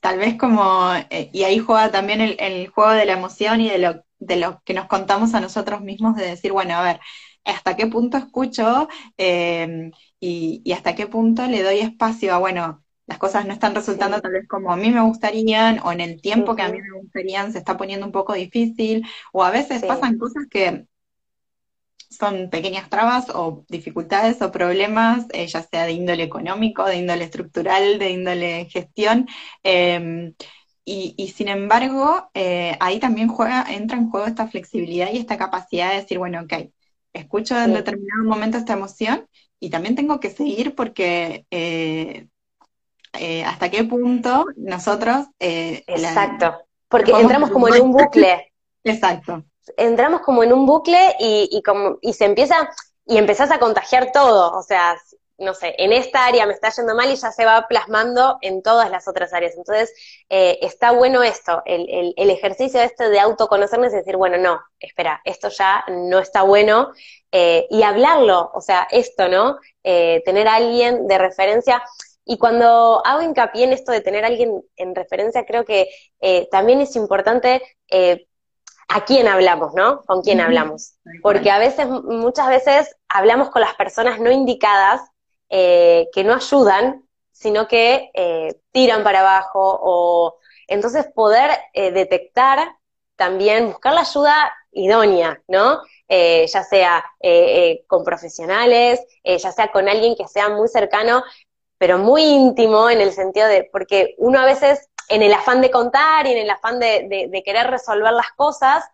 tal 0.00 0.18
vez 0.18 0.36
como, 0.36 0.92
eh, 1.10 1.30
y 1.32 1.42
ahí 1.44 1.58
juega 1.58 1.90
también 1.90 2.20
el, 2.20 2.68
juego 2.68 2.92
de 2.92 3.04
la 3.04 3.12
emoción 3.12 3.60
y 3.60 3.68
de 3.68 3.78
lo, 3.78 4.04
de 4.18 4.36
lo 4.36 4.62
que 4.64 4.74
nos 4.74 4.86
contamos 4.86 5.34
a 5.34 5.40
nosotros 5.40 5.82
mismos 5.82 6.16
de 6.16 6.26
decir, 6.26 6.52
bueno, 6.52 6.74
a 6.76 6.82
ver, 6.82 7.00
hasta 7.44 7.76
qué 7.76 7.86
punto 7.86 8.16
escucho 8.16 8.88
eh, 9.18 9.90
y, 10.18 10.72
hasta 10.72 10.94
qué 10.94 11.06
punto 11.06 11.46
le 11.46 11.62
doy 11.62 11.80
espacio 11.80 12.34
a, 12.34 12.38
bueno, 12.38 12.82
las 13.06 13.18
cosas 13.18 13.46
no 13.46 13.52
están 13.52 13.74
resultando 13.74 14.20
tal 14.22 14.32
vez 14.32 14.48
como 14.48 14.72
a 14.72 14.76
mí 14.76 14.90
me 14.90 15.02
gustarían 15.02 15.78
o 15.84 15.92
en 15.92 16.00
el 16.00 16.22
tiempo 16.22 16.56
que 16.56 16.62
a 16.62 16.70
mí 16.70 16.80
me 16.80 16.98
gustarían 16.98 17.52
se 17.52 17.58
está 17.58 17.76
poniendo 17.76 18.06
un 18.06 18.12
poco 18.12 18.32
difícil 18.32 19.06
o 19.30 19.44
a 19.44 19.50
veces 19.50 19.84
pasan 19.84 20.16
cosas 20.16 20.46
que 20.48 20.86
son 22.16 22.50
pequeñas 22.50 22.88
trabas 22.88 23.26
o 23.30 23.64
dificultades 23.68 24.40
o 24.42 24.50
problemas, 24.50 25.26
eh, 25.32 25.46
ya 25.46 25.62
sea 25.62 25.84
de 25.84 25.92
índole 25.92 26.22
económico, 26.22 26.84
de 26.84 26.96
índole 26.96 27.24
estructural, 27.24 27.98
de 27.98 28.10
índole 28.10 28.66
gestión. 28.66 29.26
Em, 29.62 30.34
y, 30.86 31.32
sin 31.34 31.48
embargo, 31.48 32.30
eh, 32.34 32.76
ahí 32.78 33.00
también 33.00 33.28
juega, 33.28 33.64
entra 33.68 33.96
en 33.96 34.10
juego 34.10 34.26
esta 34.26 34.48
flexibilidad 34.48 35.10
y 35.10 35.18
esta 35.18 35.38
capacidad 35.38 35.90
de 35.90 36.02
decir, 36.02 36.18
bueno, 36.18 36.42
ok, 36.42 36.70
escucho 37.14 37.58
en 37.58 37.72
determinado 37.72 38.24
momento 38.24 38.58
esta 38.58 38.74
emoción 38.74 39.26
y 39.58 39.70
también 39.70 39.94
tengo 39.94 40.20
que 40.20 40.30
seguir 40.30 40.74
porque 40.74 41.46
eh, 41.50 42.26
hasta 43.46 43.70
qué 43.70 43.84
punto 43.84 44.44
nosotros... 44.56 45.26
Exacto, 45.38 46.54
porque 46.88 47.12
entramos 47.12 47.50
como 47.50 47.68
en 47.68 47.82
un 47.82 47.92
bucle. 47.92 48.52
Exacto 48.84 49.44
entramos 49.76 50.20
como 50.22 50.42
en 50.42 50.52
un 50.52 50.66
bucle 50.66 51.16
y, 51.18 51.48
y, 51.50 51.62
como, 51.62 51.98
y 52.00 52.12
se 52.12 52.24
empieza, 52.24 52.70
y 53.06 53.18
empezás 53.18 53.50
a 53.50 53.58
contagiar 53.58 54.12
todo, 54.12 54.56
o 54.56 54.62
sea, 54.62 54.96
no 55.38 55.54
sé, 55.54 55.74
en 55.78 55.92
esta 55.92 56.26
área 56.26 56.46
me 56.46 56.52
está 56.52 56.70
yendo 56.70 56.94
mal 56.94 57.10
y 57.10 57.16
ya 57.16 57.32
se 57.32 57.44
va 57.44 57.66
plasmando 57.68 58.38
en 58.40 58.62
todas 58.62 58.90
las 58.90 59.08
otras 59.08 59.32
áreas. 59.32 59.54
Entonces, 59.56 59.92
eh, 60.28 60.58
está 60.62 60.92
bueno 60.92 61.22
esto, 61.22 61.62
el, 61.66 62.14
el, 62.16 62.30
ejercicio 62.30 62.80
este 62.80 63.08
de 63.08 63.18
autoconocernos 63.18 63.92
y 63.92 63.96
decir, 63.96 64.16
bueno, 64.16 64.38
no, 64.38 64.60
espera, 64.78 65.20
esto 65.24 65.48
ya 65.48 65.84
no 65.88 66.20
está 66.20 66.42
bueno, 66.42 66.92
eh, 67.32 67.66
y 67.70 67.82
hablarlo, 67.82 68.50
o 68.54 68.60
sea, 68.60 68.86
esto, 68.90 69.28
¿no? 69.28 69.58
Eh, 69.82 70.22
tener 70.24 70.46
a 70.46 70.56
alguien 70.56 71.06
de 71.08 71.18
referencia. 71.18 71.82
Y 72.24 72.38
cuando 72.38 73.02
hago 73.04 73.22
hincapié 73.22 73.64
en 73.64 73.72
esto 73.72 73.92
de 73.92 74.00
tener 74.00 74.24
a 74.24 74.28
alguien 74.28 74.62
en 74.76 74.94
referencia, 74.94 75.44
creo 75.44 75.64
que 75.64 75.88
también 76.50 76.80
es 76.80 76.96
importante 76.96 77.60
a 78.88 79.04
quién 79.04 79.28
hablamos, 79.28 79.74
¿no? 79.74 80.02
Con 80.02 80.22
quién 80.22 80.40
hablamos. 80.40 80.94
Porque 81.22 81.50
a 81.50 81.58
veces, 81.58 81.88
muchas 81.88 82.48
veces, 82.48 82.96
hablamos 83.08 83.50
con 83.50 83.62
las 83.62 83.74
personas 83.74 84.20
no 84.20 84.30
indicadas 84.30 85.00
eh, 85.48 86.08
que 86.12 86.24
no 86.24 86.34
ayudan, 86.34 87.04
sino 87.32 87.68
que 87.68 88.10
eh, 88.14 88.56
tiran 88.72 89.02
para 89.02 89.20
abajo 89.20 89.78
o 89.82 90.38
entonces 90.66 91.06
poder 91.14 91.50
eh, 91.72 91.90
detectar 91.92 92.76
también, 93.16 93.68
buscar 93.68 93.94
la 93.94 94.00
ayuda 94.00 94.52
idónea, 94.72 95.40
¿no? 95.46 95.80
ya 96.08 96.62
sea 96.62 97.04
con 97.88 98.04
profesionales, 98.04 99.00
ya 99.24 99.50
sea 99.50 99.72
con 99.72 99.88
alguien 99.88 100.14
que 100.14 100.28
sea 100.28 100.48
muy 100.48 100.68
cercano, 100.68 101.24
pero 101.78 101.98
muy 101.98 102.22
íntimo 102.22 102.88
en 102.88 103.00
el 103.00 103.12
sentido 103.12 103.48
de, 103.48 103.68
porque 103.72 104.14
uno 104.18 104.38
a 104.38 104.44
veces 104.44 104.88
en 105.08 105.22
el 105.22 105.32
afán 105.32 105.60
de 105.60 105.70
contar 105.70 106.26
y 106.26 106.32
en 106.32 106.38
el 106.38 106.50
afán 106.50 106.78
de, 106.78 107.42
querer 107.44 107.70
resolver 107.70 108.12
las 108.12 108.32
cosas, 108.32 108.84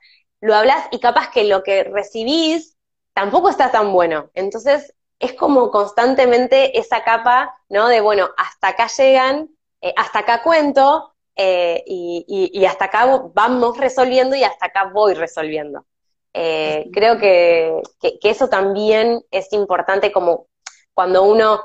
lo 0.41 0.55
hablas 0.55 0.87
y 0.91 0.99
capaz 0.99 1.31
que 1.31 1.45
lo 1.45 1.63
que 1.63 1.85
recibís 1.85 2.77
tampoco 3.13 3.49
está 3.49 3.71
tan 3.71 3.93
bueno. 3.93 4.31
Entonces, 4.35 4.95
es 5.19 5.35
como 5.35 5.71
constantemente 5.71 6.79
esa 6.79 7.05
capa, 7.05 7.55
¿no? 7.69 7.89
De, 7.89 8.01
bueno, 8.01 8.31
hasta 8.37 8.69
acá 8.69 8.89
llegan, 8.89 9.51
eh, 9.83 9.93
hasta 9.97 10.21
acá 10.21 10.43
cuento, 10.43 11.15
eh, 11.37 11.85
y, 11.87 12.65
hasta 12.65 12.87
acá 12.87 13.23
vamos 13.35 13.77
resolviendo 13.79 14.37
y 14.37 14.45
hasta 14.45 14.67
acá 14.67 14.91
voy 14.93 15.15
resolviendo. 15.15 15.85
Eh, 16.33 16.89
creo 16.93 17.19
que, 17.19 17.83
eso 18.23 18.49
también 18.49 19.25
es 19.31 19.53
importante 19.53 20.13
como 20.13 20.47
cuando 20.95 21.23
uno 21.25 21.65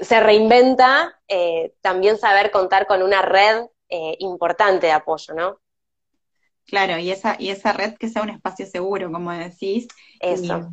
se 0.00 0.20
reinventa, 0.20 1.20
también 1.80 2.18
saber 2.18 2.50
contar 2.50 2.86
con 2.86 3.02
una 3.02 3.22
red 3.22 3.66
eh, 3.94 4.16
importante 4.20 4.86
de 4.86 4.92
apoyo, 4.92 5.34
¿no? 5.34 5.60
Claro, 6.66 6.96
y 6.98 7.10
esa, 7.10 7.36
y 7.38 7.50
esa 7.50 7.74
red 7.74 7.94
que 7.98 8.08
sea 8.08 8.22
un 8.22 8.30
espacio 8.30 8.64
seguro, 8.64 9.12
como 9.12 9.30
decís. 9.32 9.86
Eso. 10.18 10.70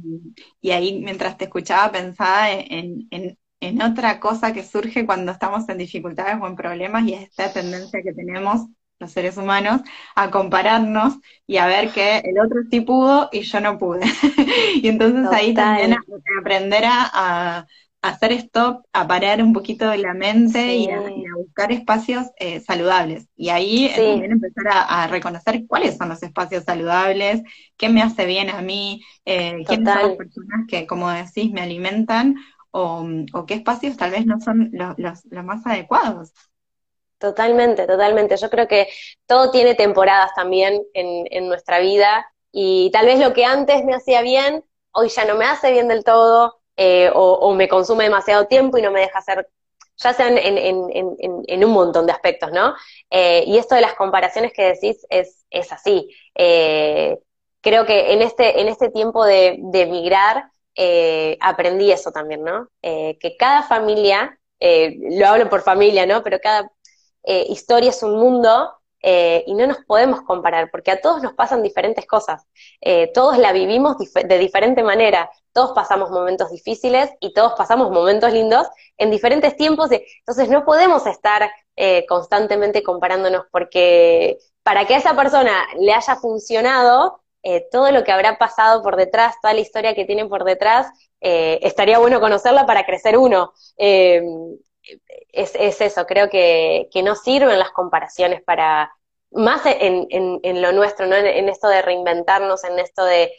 Y, 0.62 0.72
ahí 0.72 1.02
mientras 1.02 1.38
te 1.38 1.46
escuchaba 1.46 1.92
pensaba 1.92 2.50
en, 2.52 3.10
en, 3.12 3.82
otra 3.82 4.22
cosa 4.22 4.54
que 4.54 4.64
surge 4.64 5.06
cuando 5.06 5.34
estamos 5.34 5.68
en 5.68 5.80
dificultades 5.80 6.38
o 6.42 6.48
en 6.48 6.56
problemas 6.56 7.06
y 7.06 7.16
es 7.16 7.24
esta 7.24 7.52
tendencia 7.52 8.02
que 8.02 8.14
tenemos 8.14 8.68
los 9.00 9.12
seres 9.12 9.36
humanos 9.36 9.82
a 10.16 10.32
compararnos 10.32 11.16
y 11.46 11.58
a 11.58 11.68
ver 11.68 11.92
que 11.92 12.20
el 12.20 12.40
otro 12.40 12.62
sí 12.72 12.80
pudo 12.80 13.28
y 13.34 13.42
yo 13.42 13.60
no 13.60 13.78
pude. 13.78 14.06
y 14.76 14.88
entonces 14.88 15.28
ahí 15.34 15.54
también 15.54 15.98
aprender 16.40 16.84
a, 16.86 17.68
hacer 18.02 18.32
stop, 18.34 18.86
a 18.94 19.08
parar 19.08 19.44
un 19.44 19.54
poquito 19.54 19.90
de 19.90 19.98
la 19.98 20.14
mente 20.14 20.76
y, 20.76 20.90
a, 20.90 21.02
buscar 21.36 21.72
espacios 21.72 22.28
eh, 22.38 22.60
saludables. 22.62 23.28
Y 23.36 23.50
ahí 23.50 23.88
eh, 23.88 23.96
también 23.96 24.32
empezar 24.32 24.66
a, 24.68 25.08
reconocer 25.08 25.66
cuáles 25.68 25.98
son 25.98 26.10
los 26.10 26.24
espacios 26.24 26.64
saludables, 26.64 27.42
qué 27.78 27.90
me 27.90 28.02
hace 28.02 28.26
bien 28.26 28.50
a 28.50 28.62
mí, 28.62 29.02
eh, 29.26 29.64
quiénes 29.68 29.94
son 29.94 30.10
las 30.10 30.18
personas 30.18 30.68
que, 30.68 30.88
como 30.88 31.10
decís, 31.10 31.52
me 31.52 31.62
alimentan 31.62 32.36
o, 32.72 33.06
qué 33.48 33.56
espacios 33.56 33.98
tal 33.98 34.12
vez 34.12 34.26
no 34.26 34.40
son 34.40 34.70
los, 34.72 34.96
los, 34.98 35.44
más 35.44 35.66
adecuados. 35.66 36.32
Totalmente, 37.18 37.86
totalmente. 37.86 38.38
Yo 38.38 38.50
creo 38.50 38.68
que 38.68 38.88
todo 39.26 39.52
tiene 39.52 39.76
temporadas 39.76 40.32
también 40.36 40.82
en, 40.94 41.26
en 41.32 41.50
nuestra 41.50 41.80
vida 41.80 42.26
y 42.52 42.90
tal 42.92 43.08
vez 43.08 43.20
lo 43.20 43.34
que 43.34 43.44
antes 43.44 43.84
me 43.84 43.94
hacía 43.94 44.22
bien, 44.22 44.64
hoy 44.92 45.10
ya 45.10 45.26
no 45.26 45.36
me 45.36 45.46
hace 45.46 45.72
bien 45.72 45.90
del 45.90 46.04
todo, 46.04 46.59
eh, 46.82 47.12
o, 47.14 47.54
me 47.56 47.68
consume 47.68 48.06
demasiado 48.06 48.48
tiempo 48.48 48.78
y 48.78 48.82
no 48.82 48.90
me 48.90 49.02
deja 49.02 49.20
hacer, 49.20 49.50
ya 49.98 50.14
sean 50.14 50.38
en, 50.38 51.66
un 51.66 51.72
montón 51.72 52.06
de 52.06 52.14
aspectos, 52.14 52.54
¿no? 52.54 52.74
Eh, 53.10 53.44
y 53.46 53.58
esto 53.58 53.76
de 53.76 53.82
las 53.82 53.96
comparaciones 53.96 54.54
que 54.54 54.64
decís 54.64 55.06
es, 55.10 55.46
es 55.50 55.74
así. 55.74 56.10
Eh, 56.36 57.20
creo 57.60 57.86
que 57.86 58.14
en 58.14 58.22
este, 58.22 58.62
en 58.62 58.70
este 58.70 58.90
tiempo 58.92 59.26
de, 59.26 59.58
de 59.60 59.88
migrar 59.88 60.52
aprendí 61.42 61.92
eso 61.92 62.12
también, 62.14 62.46
¿no? 62.46 62.70
que 62.82 63.36
cada 63.38 63.64
familia, 63.64 64.40
lo 64.62 65.28
hablo 65.28 65.50
por 65.50 65.62
familia, 65.62 66.06
¿no? 66.06 66.24
Pero 66.24 66.40
cada 66.42 66.72
historia 67.50 67.90
es 67.90 68.02
un 68.02 68.18
mundo 68.18 68.72
y 69.04 69.54
no 69.56 69.68
nos 69.68 69.80
podemos 69.80 70.22
comparar, 70.22 70.72
porque 70.72 70.92
a 70.92 71.02
todos 71.02 71.22
nos 71.22 71.34
pasan 71.34 71.62
diferentes 71.62 72.08
cosas, 72.08 72.48
todos 73.14 73.38
la 73.38 73.52
vivimos 73.52 73.98
de 74.14 74.38
diferente 74.38 74.82
manera, 74.82 75.30
todos 75.60 75.74
pasamos 75.74 76.10
momentos 76.10 76.52
difíciles 76.52 77.10
y 77.20 77.34
todos 77.34 77.52
pasamos 77.58 77.92
momentos 77.92 78.32
lindos 78.32 78.66
en 78.98 79.12
diferentes 79.12 79.58
tiempos, 79.58 79.90
entonces 79.92 80.48
no 80.48 80.64
podemos 80.64 81.06
estar 81.06 81.52
eh, 81.76 82.06
constantemente 82.08 82.82
comparándonos, 82.82 83.44
porque 83.52 84.38
para 84.64 84.86
que 84.86 84.96
a 84.96 85.00
esa 85.00 85.16
persona 85.18 85.68
le 85.78 85.94
haya 85.94 86.16
funcionado, 86.16 87.22
todo 87.72 87.92
lo 87.92 88.04
que 88.04 88.12
habrá 88.12 88.38
pasado 88.38 88.84
por 88.84 88.96
detrás, 88.96 89.36
toda 89.42 89.54
la 89.54 89.62
historia 89.62 89.96
que 89.96 90.06
tienen 90.06 90.30
por 90.30 90.44
detrás, 90.44 90.88
estaría 91.20 91.98
bueno 92.00 92.20
conocerla 92.20 92.66
para 92.66 92.86
crecer 92.86 93.18
uno 93.18 93.54
es, 95.32 95.56
es, 95.56 95.82
eso, 95.82 96.06
creo 96.06 96.30
que, 96.30 96.90
que, 96.92 97.04
no 97.04 97.16
sirven 97.16 97.60
las 97.60 97.72
comparaciones 97.72 98.42
para, 98.44 98.92
más 99.32 99.62
en, 99.66 100.08
en, 100.12 100.62
lo 100.62 100.72
nuestro, 100.72 101.06
¿no? 101.06 101.16
En, 101.16 101.50
esto 101.50 101.68
de 101.68 101.82
reinventarnos, 101.82 102.64
en 102.64 102.80
esto 102.80 103.06
de, 103.06 103.32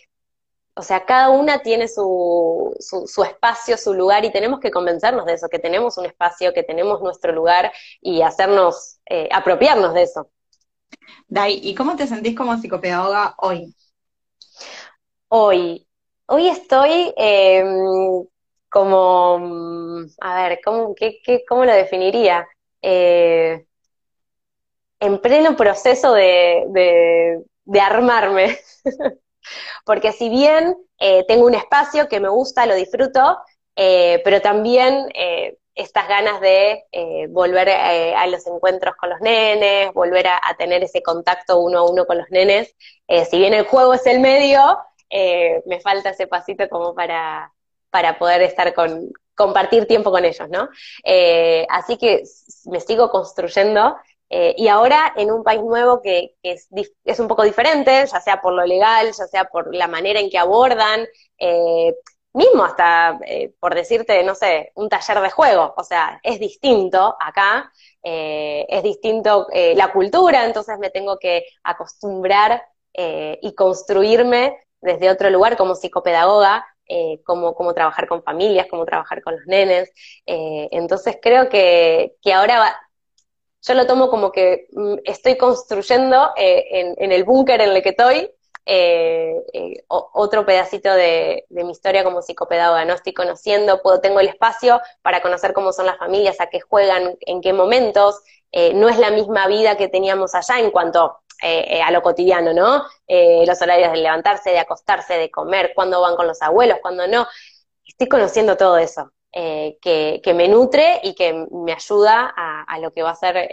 o 0.80 0.82
sea, 0.82 1.04
cada 1.04 1.28
una 1.28 1.60
tiene 1.60 1.88
su, 1.88 2.74
su, 2.80 3.22
espacio, 3.22 3.76
su 3.76 3.92
lugar 3.92 4.24
y 4.24 4.32
tenemos 4.32 4.60
que 4.60 4.70
convencernos 4.70 5.26
de 5.26 5.34
eso, 5.34 5.50
que 5.50 5.58
tenemos 5.58 5.98
un 5.98 6.06
espacio, 6.06 6.54
que 6.54 6.62
tenemos 6.62 7.02
nuestro 7.02 7.32
lugar 7.32 7.70
y 8.00 8.22
hacernos, 8.22 8.98
eh, 9.04 9.28
apropiarnos 9.30 9.92
de 9.92 10.02
eso. 10.04 10.30
Dai, 11.28 11.60
¿y 11.62 11.74
cómo 11.74 11.96
te 11.96 12.06
sentís 12.06 12.34
como 12.34 12.56
psicopedagoga 12.56 13.34
hoy? 13.40 13.76
Hoy, 15.28 15.86
hoy 16.24 16.48
estoy 16.48 17.12
eh, 17.14 17.62
como, 18.70 20.06
a 20.22 20.42
ver, 20.42 20.60
¿cómo, 20.64 20.94
qué, 20.94 21.18
qué, 21.22 21.44
cómo 21.46 21.66
lo 21.66 21.74
definiría? 21.74 22.48
Eh, 22.80 23.66
en 24.98 25.18
pleno 25.20 25.56
proceso 25.56 26.14
de, 26.14 27.44
de, 27.66 27.80
armarme. 27.82 28.56
Porque 29.84 30.12
si 30.12 30.28
bien 30.28 30.76
eh, 30.98 31.24
tengo 31.26 31.46
un 31.46 31.54
espacio 31.54 32.08
que 32.08 32.20
me 32.20 32.28
gusta, 32.28 32.66
lo 32.66 32.74
disfruto, 32.74 33.38
eh, 33.76 34.20
pero 34.24 34.40
también 34.40 35.08
estas 35.74 36.08
ganas 36.08 36.40
de 36.40 36.84
volver 37.30 37.70
a 37.70 38.26
los 38.26 38.46
encuentros 38.46 38.94
con 38.96 39.08
los 39.08 39.20
nenes, 39.20 39.92
volver 39.94 40.26
a, 40.26 40.40
tener 40.58 40.82
ese 40.82 41.02
contacto 41.02 41.58
uno 41.58 41.78
a 41.78 41.90
uno 41.90 42.04
con 42.04 42.18
los 42.18 42.28
nenes. 42.30 42.74
si 43.30 43.38
bien 43.38 43.54
el 43.54 43.64
juego 43.64 43.94
es 43.94 44.06
el 44.06 44.20
medio, 44.20 44.60
me 45.10 45.80
falta 45.80 46.10
ese 46.10 46.26
pasito 46.26 46.68
como 46.68 46.94
para, 46.94 47.52
para 47.90 48.18
poder 48.18 48.42
estar 48.42 48.74
con, 48.74 49.10
compartir 49.40 49.86
tiempo 49.86 50.10
con 50.10 50.26
ellos, 50.26 50.50
¿no? 50.50 50.68
Eh, 51.02 51.66
así 51.70 51.96
que 51.96 52.24
me 52.66 52.78
sigo 52.78 53.10
construyendo 53.10 53.96
eh, 54.30 54.54
y 54.56 54.68
ahora 54.68 55.12
en 55.16 55.30
un 55.30 55.42
país 55.44 55.60
nuevo 55.62 56.00
que, 56.00 56.36
es, 56.42 56.68
es, 57.04 57.20
un 57.20 57.28
poco 57.28 57.42
diferente, 57.42 58.06
ya 58.06 58.20
sea 58.20 58.40
por 58.40 58.52
lo 58.54 58.64
legal, 58.64 59.12
ya 59.12 59.26
sea 59.26 59.44
por 59.44 59.74
la 59.74 59.88
manera 59.88 60.20
en 60.20 60.30
que 60.30 60.38
abordan, 60.38 61.06
eh, 61.38 61.94
mismo 62.32 62.64
hasta, 62.64 63.18
por 63.58 63.74
decirte, 63.74 64.22
no 64.22 64.36
sé, 64.36 64.70
un 64.76 64.88
taller 64.88 65.20
de 65.20 65.30
juego, 65.30 65.74
o 65.76 65.82
sea, 65.82 66.20
es 66.22 66.38
distinto 66.38 67.16
acá, 67.18 67.72
es 68.02 68.82
distinto 68.84 69.48
la 69.52 69.92
cultura, 69.92 70.44
entonces 70.44 70.78
me 70.78 70.90
tengo 70.90 71.18
que 71.18 71.44
acostumbrar 71.64 72.64
y 72.94 73.52
construirme 73.56 74.56
desde 74.80 75.10
otro 75.10 75.28
lugar 75.28 75.56
como 75.56 75.74
psicopedagoga 75.74 76.64
eh, 76.92 77.22
cómo, 77.24 77.72
trabajar 77.72 78.08
con 78.08 78.24
familias, 78.24 78.66
cómo 78.68 78.84
trabajar 78.84 79.22
con 79.22 79.36
los 79.36 79.46
nenes. 79.46 79.92
Eh, 80.26 80.68
entonces 80.72 81.18
creo 81.22 81.48
que, 81.48 82.16
ahora 82.34 82.76
yo 83.62 83.74
lo 83.74 83.86
tomo 83.86 84.08
como 84.08 84.32
que 84.32 84.68
mm, 84.72 84.94
estoy 85.04 85.36
construyendo 85.36 86.30
eh, 86.36 86.94
en, 86.98 87.12
el 87.12 87.24
búnker 87.24 87.60
en 87.60 87.70
el 87.70 87.82
que 87.82 87.90
estoy 87.90 88.30
otro 89.88 90.46
pedacito 90.46 90.92
de, 90.92 91.44
mi 91.50 91.70
historia 91.70 92.04
como 92.04 92.22
psicopedagoga, 92.22 92.84
¿no? 92.84 92.94
Estoy 92.94 93.12
conociendo, 93.12 93.82
puedo, 93.82 94.00
tengo 94.00 94.20
el 94.20 94.28
espacio 94.28 94.80
para 95.02 95.22
conocer 95.22 95.52
cómo 95.52 95.72
son 95.72 95.86
las 95.86 95.98
familias, 95.98 96.40
a 96.40 96.46
qué 96.46 96.60
juegan, 96.60 97.16
en 97.22 97.40
qué 97.40 97.52
momentos. 97.52 98.20
no 98.74 98.88
es 98.88 98.98
la 98.98 99.10
misma 99.10 99.48
vida 99.48 99.76
que 99.76 99.88
teníamos 99.88 100.34
allá 100.34 100.60
en 100.60 100.70
cuanto 100.70 101.20
eh, 101.42 101.78
eh, 101.78 101.82
a 101.82 101.90
lo 101.90 102.02
cotidiano, 102.02 102.52
¿no? 102.52 102.84
Eh, 103.06 103.44
los 103.46 103.62
horarios 103.62 103.92
de 103.92 103.98
levantarse, 103.98 104.50
de 104.50 104.58
acostarse, 104.58 105.14
de 105.14 105.30
comer, 105.30 105.72
cuándo 105.74 106.02
van 106.02 106.14
con 106.14 106.26
los 106.26 106.42
abuelos, 106.42 106.78
cuándo 106.82 107.06
no. 107.06 107.26
Estoy 107.86 108.08
conociendo 108.08 108.58
todo 108.58 108.76
eso, 108.76 109.10
que, 109.32 110.32
me 110.34 110.48
nutre 110.48 111.00
y 111.02 111.14
que 111.14 111.46
me 111.50 111.72
ayuda 111.72 112.32
a, 112.36 112.78
lo 112.78 112.92
que 112.92 113.02
va 113.02 113.10
a 113.10 113.14
ser 113.16 113.48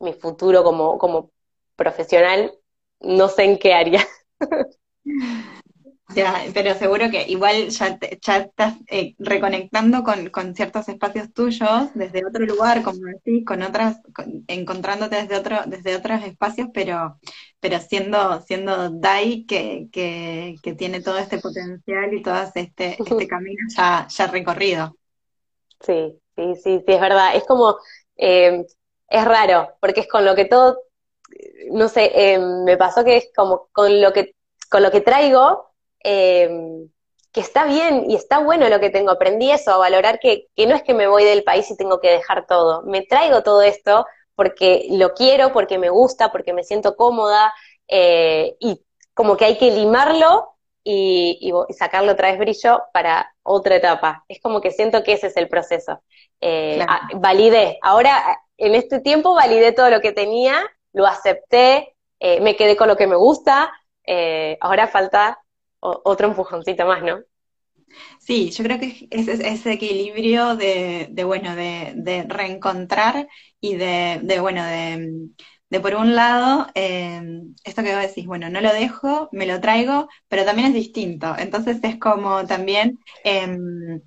mi 0.00 0.12
futuro 0.12 0.62
como, 0.62 0.98
como 0.98 1.30
profesional, 1.76 2.52
no 3.00 3.28
sé 3.28 3.44
en 3.44 3.58
qué 3.58 3.74
área. 3.74 4.06
Ya, 6.10 6.44
pero 6.52 6.74
seguro 6.74 7.10
que 7.10 7.26
igual 7.28 7.68
ya, 7.70 7.98
ya 8.20 8.36
estás 8.36 8.74
eh, 8.88 9.14
reconectando 9.18 10.04
con, 10.04 10.54
ciertos 10.54 10.88
espacios 10.88 11.32
tuyos 11.32 11.88
desde 11.94 12.26
otro 12.26 12.44
lugar, 12.44 12.82
como 12.82 12.98
decís, 13.06 13.44
con 13.44 13.62
otras, 13.62 14.00
encontrándote 14.46 15.16
desde 15.16 15.36
otro, 15.36 15.60
desde 15.66 15.96
otros 15.96 16.22
espacios, 16.22 16.68
pero, 16.74 17.18
pero 17.58 17.78
siendo, 17.80 18.42
siendo 18.42 18.90
Dai 18.90 19.44
que, 19.46 19.88
que, 19.90 20.74
tiene 20.74 21.00
todo 21.00 21.16
este 21.18 21.38
potencial 21.38 22.12
y 22.12 22.22
todo 22.22 22.36
este, 22.54 22.96
este 23.02 23.26
camino 23.26 23.62
ya, 23.74 24.06
ya 24.06 24.26
recorrido. 24.26 24.96
Sí, 25.80 26.20
sí, 26.36 26.54
sí, 26.56 26.82
sí, 26.86 26.92
es 26.92 27.00
verdad. 27.00 27.34
Es 27.34 27.44
como, 27.44 27.78
eh, 28.16 28.64
es 29.08 29.24
raro, 29.24 29.70
porque 29.80 30.00
es 30.00 30.08
con 30.08 30.26
lo 30.26 30.34
que 30.34 30.44
todo, 30.44 30.80
no 31.70 31.88
sé, 31.88 32.10
eh, 32.14 32.38
me 32.38 32.76
pasó 32.76 33.04
que 33.04 33.16
es 33.16 33.30
como 33.34 33.68
con 33.72 34.02
lo 34.02 34.12
que, 34.12 34.34
con 34.68 34.82
lo 34.82 34.90
que 34.90 35.00
traigo, 35.00 35.73
eh, 36.04 36.50
que 37.32 37.40
está 37.40 37.64
bien 37.64 38.08
y 38.08 38.14
está 38.14 38.38
bueno 38.38 38.68
lo 38.68 38.78
que 38.78 38.90
tengo. 38.90 39.10
Aprendí 39.10 39.50
eso, 39.50 39.72
a 39.72 39.78
valorar 39.78 40.20
que, 40.20 40.46
no 40.56 40.76
es 40.76 40.84
que 40.84 40.94
me 40.94 41.08
voy 41.08 41.24
del 41.24 41.42
país 41.42 41.68
y 41.70 41.76
tengo 41.76 42.00
que 42.00 42.10
dejar 42.10 42.46
todo. 42.46 42.82
Me 42.82 43.02
traigo 43.02 43.42
todo 43.42 43.62
esto 43.62 44.06
porque 44.36 44.86
lo 44.90 45.14
quiero, 45.14 45.52
porque 45.52 45.78
me 45.78 45.90
gusta, 45.90 46.30
porque 46.30 46.52
me 46.52 46.62
siento 46.62 46.94
cómoda 46.94 47.52
eh, 47.88 48.54
y 48.60 48.80
como 49.14 49.36
que 49.36 49.46
hay 49.46 49.58
que 49.58 49.72
limarlo 49.72 50.54
y, 50.84 51.52
sacarlo 51.70 52.12
otra 52.12 52.30
vez 52.30 52.38
brillo 52.38 52.82
para 52.92 53.34
otra 53.42 53.76
etapa. 53.76 54.24
Es 54.28 54.40
como 54.40 54.60
que 54.60 54.70
siento 54.70 55.02
que 55.02 55.14
ese 55.14 55.28
es 55.28 55.36
el 55.36 55.48
proceso. 55.48 56.02
Eh, 56.40 56.86
validé. 57.14 57.78
Ahora, 57.82 58.22
en 58.58 58.76
este 58.76 59.00
tiempo, 59.00 59.34
validé 59.34 59.72
todo 59.72 59.90
lo 59.90 60.00
que 60.00 60.12
tenía, 60.12 60.62
lo 60.92 61.06
acepté, 61.06 61.96
me 62.20 62.54
quedé 62.54 62.76
con 62.76 62.86
lo 62.86 62.96
que 62.96 63.08
me 63.08 63.16
gusta. 63.16 63.72
ahora 64.60 64.86
falta 64.86 65.43
otro 65.84 66.28
empujoncito 66.28 66.86
más, 66.86 67.02
¿no? 67.02 67.20
Sí, 68.18 68.50
yo 68.50 68.64
creo 68.64 68.78
que 68.78 69.06
es 69.10 69.28
ese 69.28 69.72
equilibrio 69.72 70.56
de, 70.56 71.08
bueno, 71.24 71.54
de, 71.54 72.24
reencontrar 72.28 73.28
y 73.60 73.76
de, 73.76 74.38
bueno, 74.40 74.64
de, 74.64 75.80
por 75.80 75.94
un 75.96 76.14
lado, 76.14 76.68
em, 76.74 77.54
esto 77.64 77.82
que 77.82 77.94
vos 77.94 78.02
decís, 78.02 78.26
bueno, 78.26 78.48
no 78.48 78.60
lo 78.60 78.72
dejo, 78.72 79.28
me 79.32 79.46
lo 79.46 79.60
traigo, 79.60 80.08
pero 80.28 80.44
también 80.44 80.68
es 80.68 80.74
distinto. 80.74 81.34
Entonces 81.38 81.78
es 81.82 81.98
como 81.98 82.46
también 82.46 82.98
em, 83.24 84.00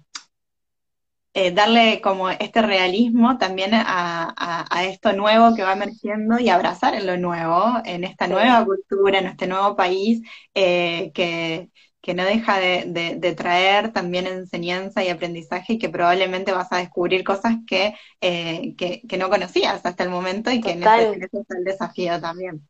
eh, 1.40 1.52
darle 1.52 2.02
como 2.02 2.32
este 2.32 2.64
realismo 2.64 3.38
también 3.38 3.70
a, 3.76 4.66
esto 4.86 5.14
nuevo 5.14 5.54
que 5.54 5.62
va 5.62 5.74
emergiendo 5.74 6.40
y 6.40 6.50
abrazar 6.50 6.96
en 6.96 7.06
lo 7.06 7.16
nuevo, 7.18 7.74
en 7.86 8.04
esta 8.06 8.28
nueva 8.28 8.66
cultura, 8.66 9.20
en 9.20 9.28
este 9.28 9.46
nuevo 9.46 9.76
país 9.76 10.24
eh, 10.56 11.12
que, 11.14 11.70
no 12.16 12.26
deja 12.26 12.58
de, 12.58 13.36
traer 13.38 13.94
también 13.94 14.26
enseñanza 14.26 15.04
y 15.04 15.10
aprendizaje 15.10 15.74
y 15.74 15.78
que 15.78 15.90
probablemente 15.90 16.54
vas 16.54 16.72
a 16.72 16.78
descubrir 16.78 17.24
cosas 17.24 17.58
que, 17.68 17.94
eh, 18.20 18.74
que, 18.76 19.18
no 19.20 19.30
conocías 19.30 19.86
hasta 19.86 20.04
el 20.04 20.10
momento 20.10 20.50
y 20.50 20.60
que 20.60 20.72
en 20.72 20.82
ese, 20.82 21.12
es 21.32 21.50
el 21.56 21.64
desafío 21.64 22.20
también. 22.20 22.68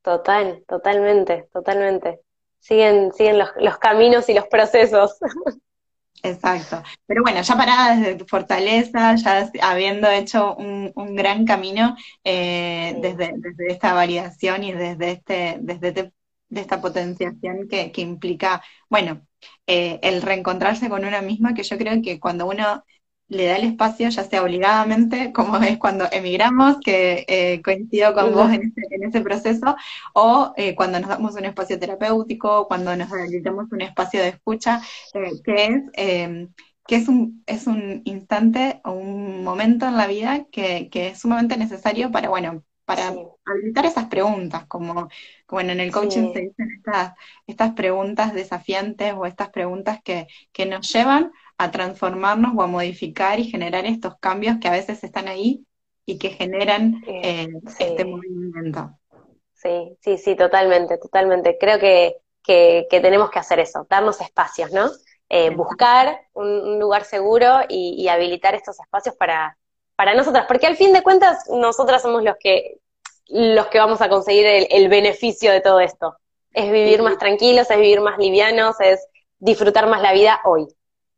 Total, 0.00 0.64
totalmente, 0.66 1.50
totalmente. 1.52 2.20
Siguen, 2.60 3.12
siguen 3.12 3.36
los, 3.40 3.50
los 3.58 3.76
caminos 3.76 4.26
y 4.30 4.32
los 4.32 4.46
procesos. 4.46 5.18
Exacto. 6.22 6.82
Pero 7.06 7.22
bueno, 7.22 7.40
ya 7.42 7.56
parada 7.56 7.96
desde 7.96 8.14
tu 8.16 8.26
fortaleza, 8.26 9.14
ya 9.16 9.50
habiendo 9.62 10.10
hecho 10.10 10.56
un, 10.56 10.92
gran 11.14 11.44
camino 11.46 11.96
eh, 12.24 12.96
desde, 13.00 13.34
desde, 13.36 13.72
esta 13.72 13.94
variación 13.94 14.64
y 14.64 14.72
desde 14.72 15.10
este, 15.12 15.58
desde 15.60 15.88
este, 15.88 16.12
de 16.48 16.60
esta 16.60 16.80
potenciación 16.80 17.68
que, 17.68 17.92
que 17.92 18.00
implica, 18.00 18.62
bueno, 18.88 19.26
eh, 19.66 19.98
el 20.02 20.22
reencontrarse 20.22 20.88
con 20.88 21.04
una 21.04 21.22
misma, 21.22 21.54
que 21.54 21.62
yo 21.62 21.78
creo 21.78 22.02
que 22.02 22.20
cuando 22.20 22.46
uno 22.46 22.84
le 23.28 23.46
da 23.46 23.56
el 23.56 23.64
espacio, 23.64 24.08
ya 24.08 24.24
sea 24.24 24.42
obligadamente, 24.42 25.32
como 25.34 25.56
es 25.58 25.78
cuando 25.78 26.06
emigramos, 26.10 26.78
que 26.84 27.24
eh, 27.28 27.62
coincido 27.62 28.14
con 28.14 28.32
vos 28.32 28.52
en 28.52 28.62
ese, 28.62 28.82
en 28.90 29.04
ese, 29.04 29.20
proceso, 29.20 29.76
o 30.14 30.52
eh, 30.56 30.74
cuando 30.74 31.00
nos 31.00 31.08
damos 31.08 31.34
un 31.34 31.44
espacio 31.44 31.78
terapéutico, 31.78 32.66
cuando 32.68 32.96
nos 32.96 33.12
habilitamos 33.12 33.70
un 33.72 33.82
espacio 33.82 34.20
de 34.20 34.28
escucha, 34.28 34.80
eh, 35.14 35.32
que 35.44 35.64
es 35.64 35.82
em, 35.94 36.48
que 36.86 36.96
es 36.96 37.08
un, 37.08 37.42
es 37.46 37.66
un 37.66 38.02
instante 38.04 38.80
o 38.84 38.92
un 38.92 39.42
momento 39.42 39.86
en 39.88 39.96
la 39.96 40.06
vida 40.06 40.46
que, 40.52 40.88
que 40.88 41.08
es 41.08 41.20
sumamente 41.20 41.56
necesario 41.56 42.12
para, 42.12 42.28
bueno, 42.28 42.62
para 42.84 43.12
habilitar 43.44 43.84
esas 43.84 44.06
preguntas, 44.06 44.66
como, 44.66 45.08
como 45.44 45.60
en 45.60 45.80
el 45.80 45.90
coaching 45.90 46.32
se 46.32 46.40
dicen 46.42 46.68
estas, 46.76 47.14
estas 47.46 47.72
preguntas 47.72 48.32
desafiantes 48.32 49.12
o 49.14 49.26
estas 49.26 49.50
preguntas 49.50 50.00
que, 50.04 50.28
que 50.52 50.66
nos 50.66 50.90
llevan 50.92 51.32
a 51.58 51.70
transformarnos 51.70 52.52
o 52.56 52.62
a 52.62 52.66
modificar 52.66 53.38
y 53.40 53.50
generar 53.50 53.86
estos 53.86 54.16
cambios 54.18 54.56
que 54.60 54.68
a 54.68 54.72
veces 54.72 55.02
están 55.02 55.28
ahí 55.28 55.64
y 56.04 56.18
que 56.18 56.30
generan 56.30 57.02
eh, 57.06 57.48
este 57.78 58.04
movimiento. 58.04 58.90
Sí, 59.54 59.96
sí, 60.00 60.18
sí, 60.18 60.36
totalmente, 60.36 60.98
totalmente. 60.98 61.56
Creo 61.58 61.78
que, 61.78 62.16
que, 62.42 62.86
tenemos 62.90 63.30
que 63.30 63.38
hacer 63.38 63.58
eso, 63.58 63.86
darnos 63.90 64.20
espacios, 64.20 64.70
¿no? 64.72 64.90
Eh, 65.28 65.50
buscar 65.50 66.20
un, 66.34 66.78
lugar 66.78 67.04
seguro 67.04 67.60
y, 67.68 68.06
habilitar 68.08 68.54
estos 68.54 68.78
espacios 68.78 69.16
para, 69.16 69.58
para 69.96 70.14
nosotras, 70.14 70.44
porque 70.46 70.66
al 70.66 70.76
fin 70.76 70.92
de 70.92 71.02
cuentas 71.02 71.44
nosotras 71.48 72.02
somos 72.02 72.22
los 72.22 72.36
que, 72.38 72.78
los 73.28 73.66
que 73.66 73.78
vamos 73.78 74.00
a 74.00 74.08
conseguir 74.08 74.46
el, 74.46 74.88
beneficio 74.88 75.50
de 75.50 75.60
todo 75.60 75.80
esto. 75.80 76.16
Es 76.52 76.70
vivir 76.70 77.02
más 77.02 77.18
tranquilos, 77.18 77.70
es 77.70 77.76
vivir 77.76 78.00
más 78.00 78.18
livianos, 78.18 78.76
es 78.80 79.04
disfrutar 79.38 79.88
más 79.88 80.00
la 80.00 80.12
vida 80.12 80.40
hoy. 80.44 80.68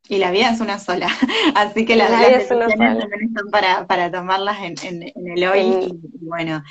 Y 0.08 0.18
la 0.18 0.30
vida 0.30 0.50
es 0.50 0.60
una 0.60 0.78
sola, 0.78 1.08
así 1.54 1.84
que 1.84 1.96
las, 1.96 2.10
decisiones 2.10 2.76
también 2.76 3.28
están 3.28 3.50
para, 3.50 3.86
para 3.86 4.10
tomarlas 4.10 4.58
en, 4.62 4.74
en, 4.82 5.28
el 5.36 5.44
hoy. 5.44 5.60
Y, 5.60 6.26
bueno, 6.26 6.62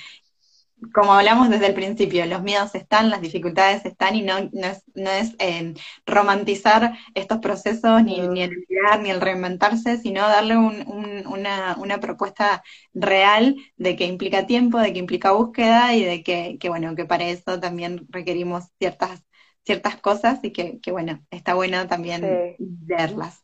como 0.94 1.14
hablamos 1.14 1.50
desde 1.50 1.68
el 1.68 1.74
principio, 1.74 2.26
los 2.26 2.44
miedos 2.44 2.76
están, 2.76 3.10
las 3.10 3.22
dificultades 3.22 3.86
están 3.86 4.16
y 4.16 4.22
no, 4.22 4.50
no 4.54 4.68
es, 4.68 4.84
no 4.94 5.10
es 5.10 5.36
eh, 5.40 5.74
romantizar 6.06 6.98
estos 7.16 7.40
procesos, 7.40 8.04
ni, 8.04 8.22
ni, 8.28 8.42
el 8.42 8.66
mirar, 8.70 9.02
ni 9.02 9.10
el 9.10 9.22
reinventarse, 9.22 9.98
sino 9.98 10.22
darle 10.22 10.58
un, 10.58 11.26
una, 11.28 11.76
una, 11.80 12.00
propuesta 12.00 12.64
real 12.94 13.56
de 13.78 13.96
que 13.96 14.06
implica 14.06 14.46
tiempo, 14.46 14.80
de 14.80 14.94
que 14.94 15.00
implica 15.00 15.32
búsqueda 15.32 15.96
y 15.96 16.04
de 16.04 16.24
que, 16.24 16.58
que 16.60 16.70
bueno, 16.70 16.96
que 16.96 17.06
para 17.06 17.26
eso 17.26 17.60
también 17.60 18.06
requerimos 18.10 18.66
ciertas, 18.80 19.24
ciertas 19.68 19.98
cosas 19.98 20.40
y 20.42 20.52
que, 20.52 20.80
que 20.82 20.92
bueno, 20.92 21.24
está 21.30 21.54
bueno 21.54 21.86
también 21.88 22.56
verlas. 22.58 23.44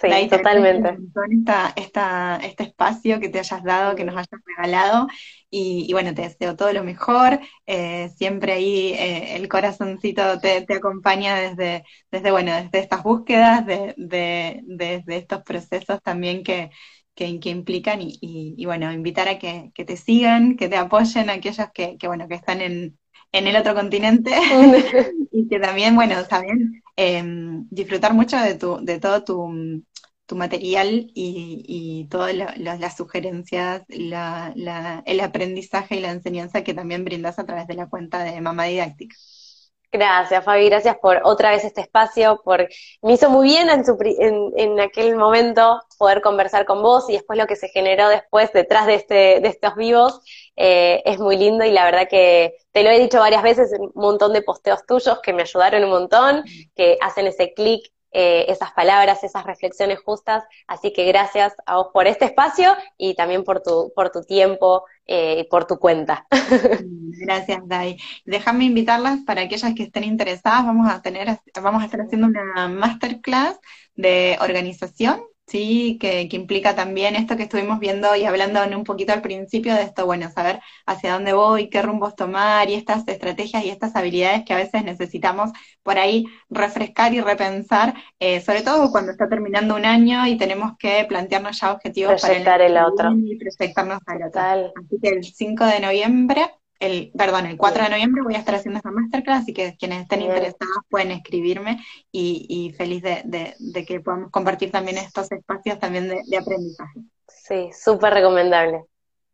Sí, 0.00 0.28
totalmente. 0.30 0.96
Esta, 1.30 1.72
esta, 1.76 2.36
este 2.42 2.62
espacio 2.64 3.20
que 3.20 3.28
te 3.28 3.38
hayas 3.38 3.62
dado, 3.62 3.94
que 3.94 4.04
nos 4.04 4.14
hayas 4.16 4.28
regalado. 4.46 5.08
Y, 5.50 5.92
bueno, 5.92 6.14
te 6.14 6.22
deseo 6.22 6.56
todo 6.56 6.72
lo 6.72 6.84
mejor. 6.84 7.40
Eh, 7.66 8.08
siempre 8.16 8.52
ahí 8.52 8.94
eh, 8.94 9.36
el 9.36 9.48
corazoncito 9.48 10.40
te, 10.40 10.62
te, 10.62 10.74
acompaña 10.74 11.36
desde, 11.36 11.84
desde, 12.10 12.30
bueno, 12.30 12.54
desde 12.54 12.78
estas 12.78 13.02
búsquedas, 13.02 13.66
de, 13.66 13.94
de, 13.98 14.60
desde 14.64 15.16
estos 15.16 15.42
procesos 15.42 16.00
también 16.02 16.44
que, 16.44 16.70
que, 17.14 17.26
implican. 17.50 18.00
Y, 18.00 18.18
y, 18.22 18.64
bueno, 18.64 18.90
invitar 18.92 19.28
a 19.28 19.38
que, 19.38 19.70
que, 19.74 19.84
te 19.84 19.96
sigan, 19.98 20.56
que 20.56 20.68
te 20.68 20.76
apoyen 20.76 21.28
aquellos 21.28 21.68
que, 21.74 21.98
que 21.98 22.06
bueno, 22.06 22.26
que 22.26 22.36
están 22.36 22.62
en, 22.62 22.98
en 23.32 23.46
el 23.46 23.56
otro 23.56 23.74
continente. 23.74 24.32
Y 25.32 25.46
que 25.46 25.60
también, 25.60 25.94
bueno, 25.94 26.24
también 26.26 26.82
em, 26.96 27.64
disfrutar 27.70 28.14
mucho 28.14 28.36
de, 28.36 28.56
tu, 28.56 28.84
de 28.84 28.98
todo 28.98 29.22
tu, 29.22 29.84
tu 30.30 30.36
material 30.36 31.10
y, 31.14 31.64
y 31.66 32.08
todas 32.08 32.34
las 32.34 32.96
sugerencias, 32.96 33.82
la, 33.88 34.52
el 35.04 35.20
aprendizaje 35.20 35.96
y 35.96 36.00
la 36.00 36.12
enseñanza 36.12 36.62
que 36.62 36.72
también 36.74 37.04
brindas 37.04 37.38
a 37.38 37.46
través 37.46 37.66
de 37.66 37.74
la 37.74 37.88
cuenta 37.88 38.22
de 38.22 38.40
Mamá 38.40 38.64
Didáctica. 38.64 39.16
Gracias, 39.92 40.44
Fabi, 40.44 40.68
gracias 40.68 40.98
por 40.98 41.20
otra 41.24 41.50
vez 41.50 41.64
este 41.64 41.80
espacio, 41.80 42.40
por 42.44 42.68
me 43.02 43.14
hizo 43.14 43.28
muy 43.28 43.48
bien 43.48 43.68
en, 43.68 43.84
su, 43.84 43.98
en, 44.00 44.52
en, 44.56 44.78
aquel 44.78 45.16
momento 45.16 45.80
poder 45.98 46.20
conversar 46.20 46.64
con 46.64 46.80
vos 46.80 47.10
y 47.10 47.14
después 47.14 47.36
lo 47.36 47.48
que 47.48 47.56
se 47.56 47.68
generó 47.70 48.08
después 48.08 48.52
detrás 48.52 48.86
de, 48.86 48.94
este, 48.94 49.40
de 49.40 49.48
estos 49.48 49.74
vivos 49.74 50.20
eh, 50.62 51.00
es 51.06 51.18
muy 51.18 51.38
lindo 51.38 51.64
y 51.64 51.70
la 51.70 51.86
verdad 51.86 52.06
que 52.06 52.54
te 52.70 52.82
lo 52.82 52.90
he 52.90 52.98
dicho 52.98 53.18
varias 53.18 53.42
veces 53.42 53.72
un 53.78 53.92
montón 53.94 54.34
de 54.34 54.42
posteos 54.42 54.84
tuyos 54.84 55.20
que 55.22 55.32
me 55.32 55.40
ayudaron 55.40 55.84
un 55.84 55.90
montón, 55.90 56.44
que 56.76 56.98
hacen 57.00 57.26
ese 57.26 57.54
clic 57.54 57.90
eh, 58.12 58.46
esas 58.48 58.72
palabras, 58.72 59.24
esas 59.24 59.44
reflexiones 59.44 60.00
justas. 60.00 60.44
Así 60.66 60.92
que 60.92 61.06
gracias 61.06 61.54
a 61.64 61.76
vos 61.76 61.88
por 61.94 62.06
este 62.06 62.26
espacio 62.26 62.76
y 62.98 63.14
también 63.14 63.42
por 63.42 63.62
tu, 63.62 63.90
por 63.94 64.10
tu 64.10 64.22
tiempo 64.22 64.84
eh, 65.06 65.46
por 65.48 65.66
tu 65.66 65.78
cuenta. 65.78 66.26
Gracias, 67.24 67.60
Dai. 67.64 67.96
Déjame 68.24 68.64
invitarlas 68.64 69.20
para 69.26 69.42
aquellas 69.42 69.74
que 69.74 69.84
estén 69.84 70.04
interesadas. 70.04 70.66
Vamos 70.66 70.92
a 70.92 71.00
tener, 71.00 71.38
vamos 71.62 71.82
a 71.82 71.86
estar 71.86 72.00
haciendo 72.02 72.26
una 72.26 72.68
masterclass 72.68 73.58
de 73.94 74.36
organización 74.40 75.22
¿sí? 75.50 75.98
Que, 76.00 76.28
que, 76.28 76.36
implica 76.36 76.76
también 76.76 77.16
esto 77.16 77.36
que 77.36 77.42
estuvimos 77.42 77.80
viendo 77.80 78.14
y 78.14 78.24
hablando 78.24 78.62
en 78.62 78.74
un 78.74 78.84
poquito 78.84 79.12
al 79.12 79.20
principio 79.20 79.74
de 79.74 79.82
esto, 79.82 80.06
bueno, 80.06 80.30
saber 80.30 80.60
hacia 80.86 81.14
dónde 81.14 81.32
voy, 81.32 81.68
qué 81.68 81.82
rumbos 81.82 82.14
tomar 82.14 82.70
y 82.70 82.74
estas 82.74 83.06
estrategias 83.08 83.64
y 83.64 83.70
estas 83.70 83.96
habilidades 83.96 84.44
que 84.44 84.52
a 84.52 84.56
veces 84.56 84.84
necesitamos 84.84 85.50
por 85.82 85.98
ahí 85.98 86.26
refrescar 86.48 87.12
y 87.14 87.20
repensar, 87.20 87.94
eh, 88.20 88.40
sobre 88.40 88.62
todo 88.62 88.92
cuando 88.92 89.10
está 89.10 89.28
terminando 89.28 89.74
un 89.74 89.84
año 89.84 90.26
y 90.26 90.36
tenemos 90.36 90.72
que 90.78 91.04
plantearnos 91.08 91.60
ya 91.60 91.72
objetivos 91.72 92.20
para 92.22 92.64
el, 92.64 92.76
otro. 92.76 93.12
Y 93.16 93.36
proyectarnos 93.36 94.00
al 94.06 94.22
otro. 94.22 94.40
Así 94.40 94.98
que 95.02 95.08
el 95.08 95.24
5 95.24 95.64
de 95.64 95.80
noviembre 95.80 96.42
el, 96.80 97.12
perdón, 97.16 97.46
el 97.46 97.56
4 97.58 97.84
de 97.84 97.90
noviembre 97.90 98.22
voy 98.22 98.34
a 98.34 98.38
estar 98.38 98.54
haciendo 98.54 98.80
esa 98.80 98.90
masterclass, 98.90 99.42
así 99.42 99.52
que 99.52 99.76
quienes 99.78 100.02
estén 100.02 100.22
interesados 100.22 100.78
pueden 100.88 101.10
escribirme 101.10 101.78
y, 102.10 102.74
feliz 102.76 103.02
de, 103.02 103.84
que 103.86 104.00
podamos 104.00 104.30
compartir 104.30 104.70
también 104.70 104.98
estos 104.98 105.30
espacios 105.30 105.78
también 105.78 106.08
de, 106.08 106.36
aprendizaje. 106.36 107.00
Sí, 107.28 107.70
súper 107.72 108.14
recomendable. 108.14 108.84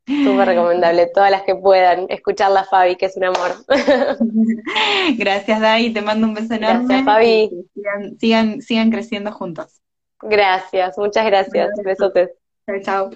Súper 0.07 0.47
recomendable. 0.47 1.11
Todas 1.12 1.30
las 1.30 1.42
que 1.42 1.57
puedan 1.57 2.07
escucharla, 2.09 2.64
Fabi, 2.64 2.97
que 2.97 3.07
es 3.07 3.16
un 3.16 3.24
amor. 3.24 3.53
Gracias, 5.18 5.61
Dai. 5.61 5.92
Te 5.92 6.01
mando 6.01 6.28
un 6.28 6.34
beso 6.34 6.55
enorme. 6.55 6.84
Gracias, 6.86 7.05
Fabi. 7.05 7.51
Sigan, 7.74 8.18
sigan, 8.18 8.62
sigan 8.62 8.90
creciendo 8.90 9.32
juntos. 9.32 9.80
Gracias, 10.22 10.97
muchas 10.97 11.26
gracias. 11.26 11.70
Besotes. 11.84 12.30
Chao, 12.66 12.80
chao. 12.82 13.11